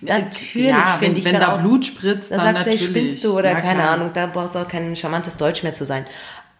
Natürlich 0.00 0.70
ja, 0.70 0.96
wenn, 1.00 1.06
finde 1.06 1.18
ich 1.20 1.24
wenn 1.24 1.40
da 1.40 1.56
auch, 1.56 1.60
Blut 1.60 1.86
spritzt, 1.86 2.30
da 2.30 2.36
dann 2.36 2.54
sagst 2.54 2.66
du, 2.66 2.70
hey, 2.70 2.76
natürlich. 2.76 2.90
spinnst 2.90 3.24
du 3.24 3.38
oder 3.38 3.50
Ja, 3.50 3.60
keine 3.60 3.80
klar. 3.80 3.90
Ahnung, 3.94 4.10
da 4.12 4.26
brauchst 4.26 4.54
du 4.54 4.58
auch 4.58 4.68
kein 4.68 4.94
charmantes 4.96 5.36
Deutsch 5.36 5.62
mehr 5.62 5.74
zu 5.74 5.84
sein. 5.84 6.06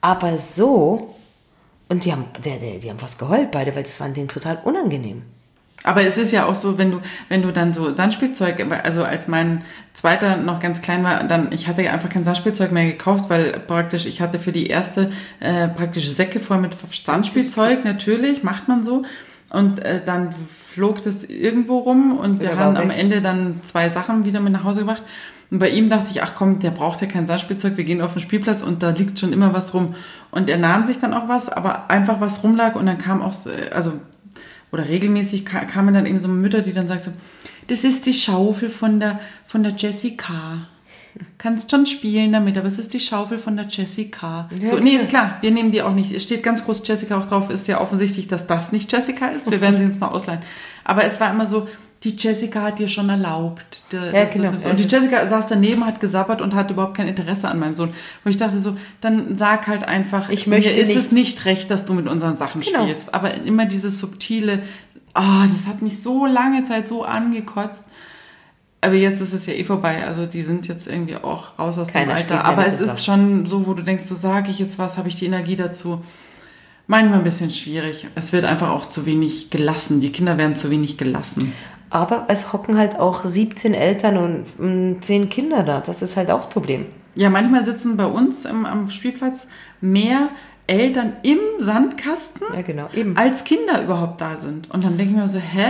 Aber 0.01 0.37
so, 0.39 1.15
und 1.89 2.05
die 2.05 2.13
haben, 2.13 2.27
der, 2.45 2.57
der, 2.59 2.79
die 2.79 2.91
haben 2.91 2.99
fast 2.99 3.19
geheult 3.19 3.51
beide, 3.51 3.75
weil 3.77 3.83
das 3.83 4.01
war 4.01 4.09
denen 4.09 4.29
total 4.29 4.61
unangenehm. 4.65 5.23
Aber 5.87 6.03
es 6.03 6.19
ist 6.19 6.33
ja 6.33 6.47
auch 6.47 6.57
so, 6.57 6.79
wenn 6.79 6.91
du, 6.91 7.01
wenn 7.29 7.43
du 7.43 7.53
dann 7.53 7.73
so 7.73 7.95
Sandspielzeug, 7.95 8.67
also 8.83 9.05
als 9.05 9.29
mein 9.29 9.63
zweiter 9.95 10.37
noch 10.37 10.59
ganz 10.59 10.83
klein 10.83 11.05
war, 11.05 11.23
dann, 11.25 11.53
ich 11.53 11.69
hatte 11.69 11.83
ja 11.83 11.93
einfach 11.93 12.09
kein 12.09 12.25
Sandspielzeug 12.25 12.73
mehr 12.73 12.87
gekauft, 12.87 13.31
weil 13.31 13.53
praktisch, 13.53 14.05
ich 14.05 14.21
hatte 14.21 14.41
für 14.41 14.53
die 14.53 14.67
erste 14.67 15.13
äh, 15.39 15.69
praktisch 15.69 16.09
Säcke 16.11 16.41
voll 16.41 16.59
mit 16.59 16.77
Sandspielzeug, 16.93 17.85
natürlich, 17.85 18.43
macht 18.43 18.67
man 18.67 18.83
so. 18.83 19.03
Und 19.51 19.79
äh, 19.79 20.01
dann 20.05 20.31
flog 20.73 21.05
das 21.05 21.25
irgendwo 21.25 21.79
rum 21.79 22.19
und 22.19 22.41
wir 22.41 22.59
haben 22.59 22.77
am. 22.77 22.91
Ende 22.91 23.23
dann 23.23 23.61
zwei 23.63 23.89
Sachen 23.89 24.25
wieder 24.25 24.41
mit 24.41 24.53
nach 24.53 24.65
Hause 24.65 24.81
gebracht. 24.81 25.03
Und 25.53 25.61
bei 25.61 25.71
ihm 25.71 25.89
dachte 25.89 26.11
ich, 26.11 26.21
ach 26.21 26.33
komm, 26.35 26.59
der 26.59 26.73
braucht 26.73 27.01
ja 27.01 27.07
kein 27.07 27.29
Sandspielzeug, 27.29 27.77
wir 27.77 27.85
gehen 27.85 28.03
auf 28.03 28.15
den 28.15 28.23
Spielplatz 28.23 28.63
und 28.63 28.83
da 28.83 28.91
liegt 28.91 29.21
schon 29.21 29.33
immer 29.33 29.53
was 29.53 29.73
rum. 29.73 29.95
Und 30.33 30.51
er 30.51 30.59
nahm 30.59 30.85
sich 30.85 30.99
dann 30.99 31.15
auch 31.15 31.29
was, 31.29 31.49
aber 31.49 31.89
einfach 31.89 32.21
was 32.21 32.43
rumlag 32.43 32.75
und 32.75 32.87
dann 32.87 32.99
kam 32.99 33.23
auch, 33.23 33.33
so, 33.33 33.51
also, 33.73 33.93
oder 34.73 34.89
regelmäßig 34.89 35.45
ka- 35.45 35.65
kamen 35.65 35.95
dann 35.95 36.07
eben 36.07 36.21
so 36.21 36.29
Mütter, 36.29 36.61
die 36.63 36.73
dann 36.73 36.89
sagten 36.89 37.13
so, 37.13 37.17
das 37.69 37.85
ist 37.85 38.07
die 38.07 38.13
Schaufel 38.15 38.69
von 38.71 39.01
der, 39.01 39.21
von 39.47 39.63
der 39.63 39.73
Jessica. 39.77 40.67
Kannst 41.39 41.71
schon 41.71 41.87
spielen 41.87 42.33
damit, 42.33 42.59
aber 42.59 42.67
es 42.69 42.79
ist 42.79 42.93
die 42.93 43.01
Schaufel 43.01 43.39
von 43.39 43.57
der 43.57 43.67
Jessica. 43.69 44.51
Ja, 44.61 44.71
so, 44.73 44.79
nee, 44.79 44.91
ist 44.97 45.09
klar, 45.09 45.39
wir 45.41 45.51
nehmen 45.51 45.73
die 45.73 45.81
auch 45.81 45.95
nicht. 45.95 46.13
Es 46.13 46.23
steht 46.25 46.43
ganz 46.43 46.65
groß 46.65 46.87
Jessica 46.87 47.19
auch 47.19 47.27
drauf, 47.27 47.49
ist 47.49 47.67
ja 47.69 47.81
offensichtlich, 47.81 48.27
dass 48.29 48.47
das 48.47 48.71
nicht 48.71 48.93
Jessica 48.93 49.29
ist. 49.29 49.51
Wir 49.51 49.61
werden 49.63 49.79
sie 49.79 49.85
uns 49.85 49.99
noch 49.99 50.13
ausleihen. 50.13 50.41
Aber 50.85 51.05
es 51.05 51.19
war 51.19 51.31
immer 51.31 51.47
so, 51.47 51.69
die 52.07 52.17
Jessica 52.17 52.63
hat 52.63 52.79
dir 52.79 52.87
schon 52.89 53.09
erlaubt. 53.09 53.83
Der, 53.91 54.13
Ja, 54.15 54.25
genau. 54.25 54.51
Und 54.71 54.79
die 54.79 54.85
Jessica 54.85 55.27
saß 55.27 55.49
daneben, 55.49 55.85
hat 55.85 55.99
gesabbert 56.01 56.41
und 56.41 56.55
hat 56.55 56.71
überhaupt 56.71 56.97
kein 56.97 57.09
Interesse 57.09 57.49
an 57.49 57.59
meinem 57.59 57.75
Sohn. 57.75 57.93
Wo 58.23 58.31
ich 58.31 58.37
dachte 58.37 58.61
so, 58.61 58.77
dann 59.01 59.37
sag 59.37 59.67
halt 59.67 59.83
einfach, 59.85 60.29
Ich 60.31 60.47
möchte 60.47 60.71
mir 60.71 60.77
ist 60.79 60.89
nicht- 60.89 60.97
es 60.97 61.13
nicht 61.13 61.45
recht, 61.45 61.71
dass 61.71 61.85
du 61.85 61.95
mit 61.95 62.07
unseren 62.07 62.37
Sachen 62.37 62.61
Genau. 62.61 62.85
spielst. 62.85 63.13
Aber 63.13 63.35
immer 63.35 63.67
dieses 63.67 63.99
subtile, 63.99 64.63
ah, 65.15 65.47
das 65.51 65.67
hat 65.67 65.83
mich 65.83 66.01
so 66.03 66.27
lange 66.27 66.63
Zeit 66.65 66.87
so 66.87 67.05
angekotzt. 67.05 67.85
Aber 68.81 68.95
jetzt 68.95 69.21
ist 69.21 69.33
es 69.33 69.47
ja 69.47 69.55
eh 69.55 69.65
vorbei. 69.65 70.07
Also 70.07 70.27
die 70.27 70.43
sind 70.43 70.69
jetzt 70.69 70.87
irgendwie 70.87 71.17
auch 71.17 71.59
raus 71.59 71.77
aus 71.79 71.89
Keiner 71.89 72.13
dem 72.15 72.17
Alter. 72.19 72.45
Aber 72.45 72.67
es 72.67 72.81
ist 72.81 73.05
schon 73.05 73.45
so, 73.47 73.67
wo 73.67 73.75
du 73.75 73.83
denkst, 73.83 74.05
so 74.05 74.15
sage 74.15 74.51
ich 74.51 74.59
jetzt 74.61 74.79
was, 74.79 74.97
habe 74.97 75.09
ich 75.09 75.17
die 75.17 75.27
Energie 75.27 75.57
dazu. 75.57 76.03
Manchmal 76.89 77.19
ein 77.19 77.25
bisschen 77.25 77.51
schwierig. 77.51 78.07
Es 78.15 78.33
wird 78.33 78.45
einfach 78.45 78.71
auch 78.71 78.87
zu 78.87 79.07
wenig 79.07 79.51
gelassen. 79.51 80.01
Die 80.01 80.13
Kinder 80.13 80.39
werden 80.39 80.55
zu 80.55 80.71
wenig 80.71 80.97
gelassen. 80.97 81.53
Aber 81.91 82.25
es 82.29 82.53
hocken 82.53 82.77
halt 82.77 82.99
auch 82.99 83.25
17 83.25 83.75
Eltern 83.75 84.17
und 84.17 84.45
mm, 84.59 85.01
10 85.01 85.29
Kinder 85.29 85.63
da. 85.63 85.81
Das 85.81 86.03
ist 86.03 86.17
halt 86.17 86.31
auch 86.31 86.39
das 86.39 86.49
Problem. 86.51 86.87
Ja, 87.15 87.31
manchmal 87.31 87.65
sitzen 87.65 87.97
bei 87.97 88.07
uns 88.07 88.45
im, 88.45 88.67
am 88.67 88.91
Spielplatz 88.91 89.49
mehr 89.81 90.29
Eltern 90.67 91.15
im 91.23 91.39
Sandkasten, 91.59 92.47
Ja, 92.55 92.63
genau. 92.63 92.89
Eben. 92.93 93.17
als 93.17 93.45
Kinder 93.45 93.83
überhaupt 93.83 94.21
da 94.21 94.37
sind. 94.37 94.71
Und 94.71 94.85
dann 94.85 94.99
denke 94.99 95.13
ich 95.13 95.19
mir 95.19 95.29
so, 95.29 95.39
hä? 95.39 95.67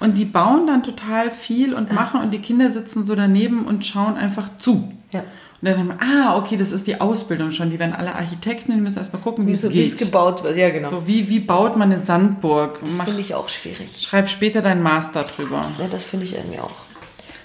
Und 0.00 0.18
die 0.18 0.24
bauen 0.24 0.66
dann 0.66 0.82
total 0.82 1.30
viel 1.30 1.74
und 1.74 1.92
machen 1.92 2.20
und 2.20 2.32
die 2.32 2.40
Kinder 2.40 2.70
sitzen 2.72 3.04
so 3.04 3.14
daneben 3.14 3.64
und 3.64 3.86
schauen 3.86 4.16
einfach 4.16 4.48
zu. 4.58 4.92
Ja. 5.12 5.22
Und 5.62 5.68
dann 5.68 5.98
ah, 6.00 6.36
okay, 6.38 6.56
das 6.56 6.72
ist 6.72 6.88
die 6.88 7.00
Ausbildung 7.00 7.52
schon. 7.52 7.70
Die 7.70 7.78
werden 7.78 7.92
alle 7.94 8.16
Architekten, 8.16 8.72
die 8.72 8.80
müssen 8.80 8.98
erstmal 8.98 9.22
gucken, 9.22 9.46
wie 9.46 9.52
es 9.52 9.62
So 9.62 9.72
wie 9.72 9.82
es 9.82 9.96
geht. 9.96 10.08
gebaut 10.08 10.42
wird. 10.42 10.56
Ja, 10.56 10.70
genau. 10.70 10.90
So, 10.90 11.06
wie, 11.06 11.28
wie 11.28 11.38
baut 11.38 11.76
man 11.76 11.92
eine 11.92 12.00
Sandburg? 12.00 12.80
das 12.84 13.00
finde 13.00 13.20
ich 13.20 13.34
auch 13.36 13.48
schwierig. 13.48 13.88
schreib 14.00 14.28
später 14.28 14.60
deinen 14.60 14.82
Master 14.82 15.22
drüber. 15.22 15.64
Ja, 15.78 15.86
das 15.88 16.04
finde 16.04 16.26
ich 16.26 16.34
irgendwie 16.34 16.58
auch. 16.58 16.72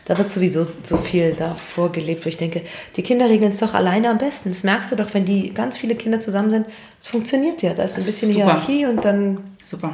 Da 0.06 0.18
wird 0.18 0.32
sowieso 0.32 0.66
so 0.84 0.98
viel 0.98 1.36
da 1.38 1.54
vorgelebt, 1.54 2.26
wo 2.26 2.30
ich 2.30 2.38
denke, 2.38 2.62
die 2.96 3.04
Kinder 3.04 3.30
regeln 3.30 3.52
es 3.52 3.60
doch 3.60 3.74
alleine 3.76 4.10
am 4.10 4.18
besten. 4.18 4.50
Das 4.50 4.64
merkst 4.64 4.92
du 4.92 4.96
doch, 4.96 5.14
wenn 5.14 5.26
die 5.26 5.54
ganz 5.54 5.78
viele 5.78 5.96
Kinder 5.96 6.20
zusammen 6.20 6.50
sind. 6.50 6.66
Es 7.00 7.08
funktioniert 7.08 7.62
ja. 7.62 7.74
Da 7.74 7.84
ist 7.84 7.96
ein 7.96 8.00
ist 8.00 8.06
bisschen 8.08 8.32
super. 8.34 8.46
Hierarchie 8.46 8.86
und 8.88 9.06
dann. 9.06 9.40
Super. 9.64 9.94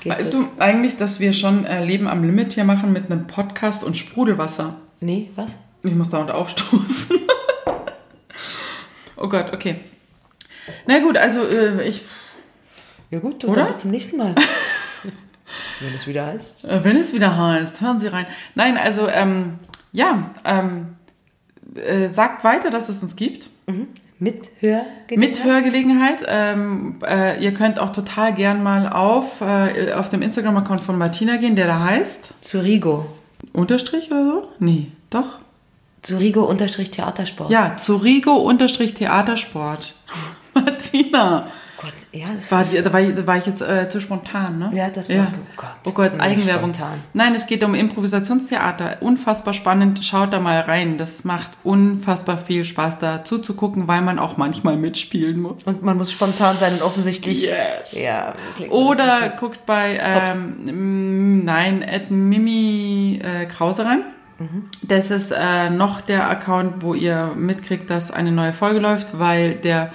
Geht 0.00 0.12
weißt 0.12 0.32
du 0.32 0.46
eigentlich, 0.58 0.96
dass 0.96 1.20
wir 1.20 1.32
schon 1.34 1.66
äh, 1.66 1.84
Leben 1.84 2.08
am 2.08 2.24
Limit 2.24 2.54
hier 2.54 2.64
machen 2.64 2.92
mit 2.92 3.10
einem 3.10 3.26
Podcast 3.26 3.84
und 3.84 3.96
Sprudelwasser? 3.96 4.76
Nee, 5.00 5.28
was? 5.36 5.58
Ich 5.82 5.94
muss 5.94 6.10
dauernd 6.10 6.30
aufstoßen. 6.32 7.16
oh 9.20 9.28
Gott, 9.28 9.52
okay. 9.52 9.76
Na 10.86 10.98
gut, 11.00 11.16
also 11.16 11.46
äh, 11.46 11.86
ich, 11.88 12.02
Ja 13.10 13.18
gut, 13.18 13.44
Oder? 13.44 13.54
dann 13.62 13.66
bis 13.68 13.76
zum 13.78 13.90
nächsten 13.90 14.16
Mal. 14.18 14.34
wenn 15.80 15.94
es 15.94 16.06
wieder 16.06 16.26
heißt. 16.26 16.64
äh, 16.64 16.84
wenn 16.84 16.96
es 16.96 17.12
wieder 17.12 17.36
heißt, 17.36 17.80
hören 17.80 18.00
Sie 18.00 18.08
rein. 18.08 18.26
Nein, 18.54 18.76
also 18.76 19.08
ähm, 19.08 19.58
ja, 19.92 20.30
ähm, 20.44 20.96
äh, 21.74 22.12
sagt 22.12 22.44
weiter, 22.44 22.70
dass 22.70 22.88
es 22.88 23.02
uns 23.02 23.16
gibt. 23.16 23.48
Mit 24.18 24.50
Hörgelegenheit? 24.60 25.16
Mit 25.16 25.44
Hörgelegenheit. 25.44 26.18
Ähm, 26.26 26.96
äh, 27.08 27.42
ihr 27.42 27.54
könnt 27.54 27.78
auch 27.78 27.90
total 27.90 28.34
gern 28.34 28.62
mal 28.62 28.88
auf, 28.88 29.40
äh, 29.40 29.92
auf 29.92 30.10
dem 30.10 30.20
Instagram-Account 30.20 30.80
von 30.82 30.98
Martina 30.98 31.36
gehen, 31.36 31.56
der 31.56 31.66
da 31.66 31.80
heißt. 31.80 32.34
Zurigo. 32.42 33.06
Unterstrich 33.52 34.10
oder 34.10 34.24
so? 34.24 34.48
Nee, 34.58 34.92
doch. 35.08 35.38
Zurigo 36.02 36.42
unterstrich 36.44 36.90
Theatersport. 36.90 37.50
Ja, 37.50 37.76
Zurigo-Theatersport. 37.76 39.94
Martina. 40.54 41.46
Gott, 41.80 41.94
ja, 42.12 42.26
das 42.36 42.52
War, 42.52 42.62
da, 42.64 42.92
war, 42.92 43.00
ich- 43.00 43.14
da 43.14 43.26
war 43.26 43.38
ich 43.38 43.46
jetzt 43.46 43.62
äh, 43.62 43.88
zu 43.88 44.02
spontan, 44.02 44.58
ne? 44.58 44.70
Ja, 44.74 44.90
das 44.90 45.08
war- 45.08 45.32
oh 45.34 45.38
Gott, 45.56 45.68
Oh 45.86 45.92
Gott, 45.92 46.20
Eigenwerbung. 46.20 46.74
spontan. 46.74 46.98
Nein, 47.14 47.34
es 47.34 47.46
geht 47.46 47.64
um 47.64 47.74
Improvisationstheater. 47.74 48.98
Unfassbar 49.00 49.54
spannend. 49.54 50.04
Schaut 50.04 50.30
da 50.34 50.40
mal 50.40 50.60
rein. 50.60 50.98
Das 50.98 51.24
macht 51.24 51.52
unfassbar 51.64 52.36
viel 52.36 52.66
Spaß, 52.66 52.98
da 52.98 53.24
zuzugucken, 53.24 53.88
weil 53.88 54.02
man 54.02 54.18
auch 54.18 54.36
manchmal 54.36 54.76
mitspielen 54.76 55.40
muss. 55.40 55.64
Und 55.64 55.82
man 55.82 55.96
muss 55.96 56.12
spontan 56.12 56.54
sein 56.54 56.74
und 56.74 56.82
offensichtlich. 56.82 57.40
Yes. 57.44 57.92
Ja, 57.92 58.34
Oder 58.68 59.30
guckt 59.40 59.64
bei, 59.64 59.98
ähm, 60.02 61.44
nein, 61.44 61.82
at 61.82 62.10
Mimi 62.10 63.22
äh, 63.24 63.46
Krause 63.46 63.86
rein. 63.86 64.02
Das 64.82 65.10
ist 65.10 65.32
äh, 65.32 65.70
noch 65.70 66.00
der 66.00 66.28
Account, 66.28 66.82
wo 66.82 66.94
ihr 66.94 67.34
mitkriegt, 67.36 67.90
dass 67.90 68.10
eine 68.10 68.32
neue 68.32 68.52
Folge 68.52 68.80
läuft, 68.80 69.18
weil 69.18 69.54
der 69.54 69.92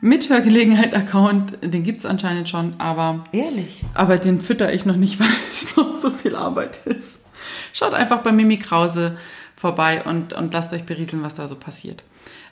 Mithörgelegenheit-Account, 0.00 1.58
den 1.62 1.82
gibt's 1.82 2.06
anscheinend 2.06 2.48
schon, 2.48 2.78
aber. 2.78 3.22
Ehrlich. 3.32 3.84
aber 3.94 4.18
den 4.18 4.40
fütter 4.40 4.72
ich 4.72 4.84
noch 4.84 4.96
nicht, 4.96 5.20
weil 5.20 5.28
es 5.50 5.76
noch 5.76 5.98
so 5.98 6.10
viel 6.10 6.34
Arbeit 6.34 6.78
ist. 6.86 7.24
Schaut 7.72 7.94
einfach 7.94 8.22
bei 8.22 8.32
Mimi 8.32 8.58
Krause 8.58 9.16
vorbei 9.56 10.02
und, 10.04 10.32
und 10.32 10.52
lasst 10.52 10.72
euch 10.72 10.84
berieseln, 10.84 11.22
was 11.22 11.34
da 11.34 11.48
so 11.48 11.56
passiert. 11.56 12.02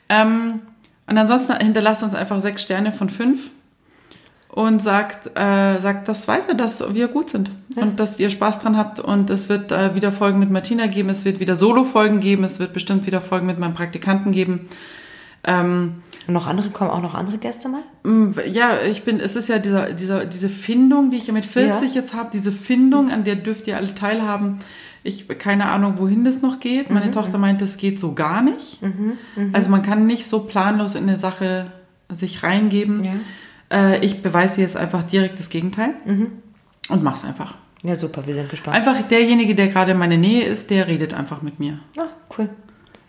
Ähm, 0.09 0.61
und 1.09 1.19
ansonsten 1.19 1.57
hinterlasst 1.57 2.03
uns 2.03 2.15
einfach 2.15 2.41
sechs 2.41 2.63
Sterne 2.63 2.93
von 2.93 3.11
fünf 3.11 3.51
und 4.57 4.81
sagt, 4.81 5.27
äh, 5.37 5.81
sagt 5.81 6.09
das 6.09 6.29
weiter, 6.29 6.55
dass 6.55 6.83
wir 6.95 7.09
gut 7.09 7.29
sind 7.29 7.51
und 7.77 8.01
dass 8.01 8.19
ihr 8.19 8.31
Spaß 8.31 8.61
dran 8.61 8.79
habt. 8.79 8.99
Und 9.01 9.29
es 9.29 9.51
wird 9.51 9.71
äh, 9.71 9.95
wieder 9.95 10.13
Folgen 10.13 10.39
mit 10.39 10.51
Martina 10.51 10.87
geben, 10.87 11.11
es 11.11 11.27
wird 11.27 11.41
wieder 11.41 11.57
Solo-Folgen 11.57 12.21
geben, 12.21 12.43
es 12.43 12.59
wird 12.59 12.73
bestimmt 12.73 13.05
wieder 13.07 13.21
Folgen 13.21 13.47
mit 13.47 13.59
meinem 13.59 13.75
Praktikanten 13.75 14.33
geben. 14.33 14.69
Ähm, 15.45 15.97
Und 16.27 16.33
noch 16.33 16.47
andere, 16.47 16.71
kommen 16.71 16.91
auch 16.91 17.03
noch 17.03 17.13
andere 17.15 17.37
Gäste 17.37 17.69
mal? 17.69 17.83
Ja, 18.47 18.81
ich 18.81 19.03
bin, 19.05 19.21
es 19.21 19.37
ist 19.37 19.49
ja 19.51 19.59
dieser, 19.59 19.93
dieser, 19.93 20.25
diese 20.25 20.49
Findung, 20.49 21.11
die 21.11 21.19
ich 21.19 21.27
ja 21.27 21.35
mit 21.35 21.45
40 21.45 21.95
jetzt 21.95 22.15
habe, 22.15 22.31
diese 22.33 22.51
Findung, 22.51 23.11
an 23.11 23.25
der 23.25 23.37
dürft 23.37 23.67
ihr 23.67 23.77
alle 23.77 23.95
teilhaben. 23.95 24.61
Ich 25.05 25.29
keine 25.39 25.67
Ahnung, 25.67 25.97
wohin 25.99 26.25
das 26.25 26.41
noch 26.41 26.61
geht. 26.61 26.91
Meine 26.91 27.11
Tochter 27.11 27.37
meint, 27.37 27.61
das 27.61 27.77
geht 27.77 28.01
so 28.01 28.15
gar 28.15 28.41
nicht. 28.41 28.81
Also 29.53 29.69
man 29.69 29.83
kann 29.83 30.07
nicht 30.07 30.27
so 30.27 30.41
planlos 30.41 30.95
in 30.95 31.03
eine 31.09 31.19
Sache 31.19 31.67
sich 32.11 32.43
reingeben. 32.43 33.05
Ja. 33.05 33.13
Äh, 33.71 34.05
ich 34.05 34.23
beweise 34.23 34.61
jetzt 34.61 34.77
einfach 34.77 35.03
direkt 35.03 35.39
das 35.39 35.51
Gegenteil 35.51 35.95
und 36.89 37.03
mach's 37.03 37.25
einfach. 37.25 37.55
Ja, 37.83 37.95
super, 37.95 38.27
wir 38.27 38.35
sind 38.35 38.49
gespannt. 38.49 38.77
Einfach 38.77 39.01
derjenige, 39.03 39.55
der 39.55 39.69
gerade 39.69 39.93
in 39.93 39.99
meiner 39.99 40.17
Nähe 40.17 40.45
ist, 40.45 40.71
der 40.71 40.89
redet 40.89 41.15
einfach 41.15 41.43
mit 41.43 41.61
mir. 41.61 41.79
Ah, 41.97 42.09
cool. 42.37 42.49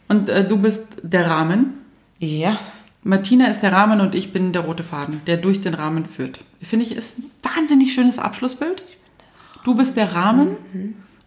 Und 0.07 0.29
äh, 0.29 0.47
du 0.47 0.57
bist 0.57 0.97
der 1.01 1.27
Rahmen. 1.27 1.73
Ja. 2.19 2.59
Martina 3.03 3.47
ist 3.47 3.61
der 3.61 3.71
Rahmen 3.71 4.01
und 4.01 4.15
ich 4.15 4.33
bin 4.33 4.51
der 4.51 4.63
rote 4.63 4.83
Faden, 4.83 5.21
der 5.27 5.37
durch 5.37 5.61
den 5.61 5.73
Rahmen 5.73 6.05
führt. 6.05 6.41
Finde 6.61 6.85
ich, 6.85 6.95
ist 6.95 7.19
ein 7.19 7.31
wahnsinnig 7.41 7.93
schönes 7.93 8.19
Abschlussbild. 8.19 8.83
Du 9.63 9.75
bist 9.75 9.95
der 9.95 10.13
Rahmen 10.13 10.57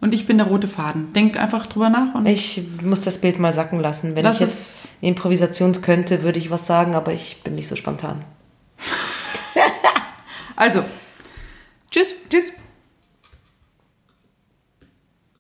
und 0.01 0.15
ich 0.15 0.27
bin 0.27 0.39
der 0.39 0.47
rote 0.47 0.69
Faden. 0.69 1.13
Denk 1.13 1.39
einfach 1.39 1.67
drüber 1.67 1.89
nach 1.89 2.15
und 2.15 2.27
Ich 2.27 2.63
muss 2.83 3.01
das 3.01 3.21
Bild 3.21 3.39
mal 3.39 3.53
sacken 3.53 3.81
lassen. 3.81 4.15
Wenn 4.15 4.27
ich 4.27 4.41
jetzt 4.41 4.89
Improvisations 5.01 5.83
könnte, 5.83 6.23
würde 6.23 6.39
ich 6.39 6.51
was 6.51 6.67
sagen, 6.67 6.95
aber 6.95 7.13
ich 7.13 7.43
bin 7.43 7.55
nicht 7.55 7.69
so 7.69 7.77
spontan. 7.77 8.25
also. 10.61 10.85
Tschüss. 11.91 12.15
Tschüss. 12.29 12.53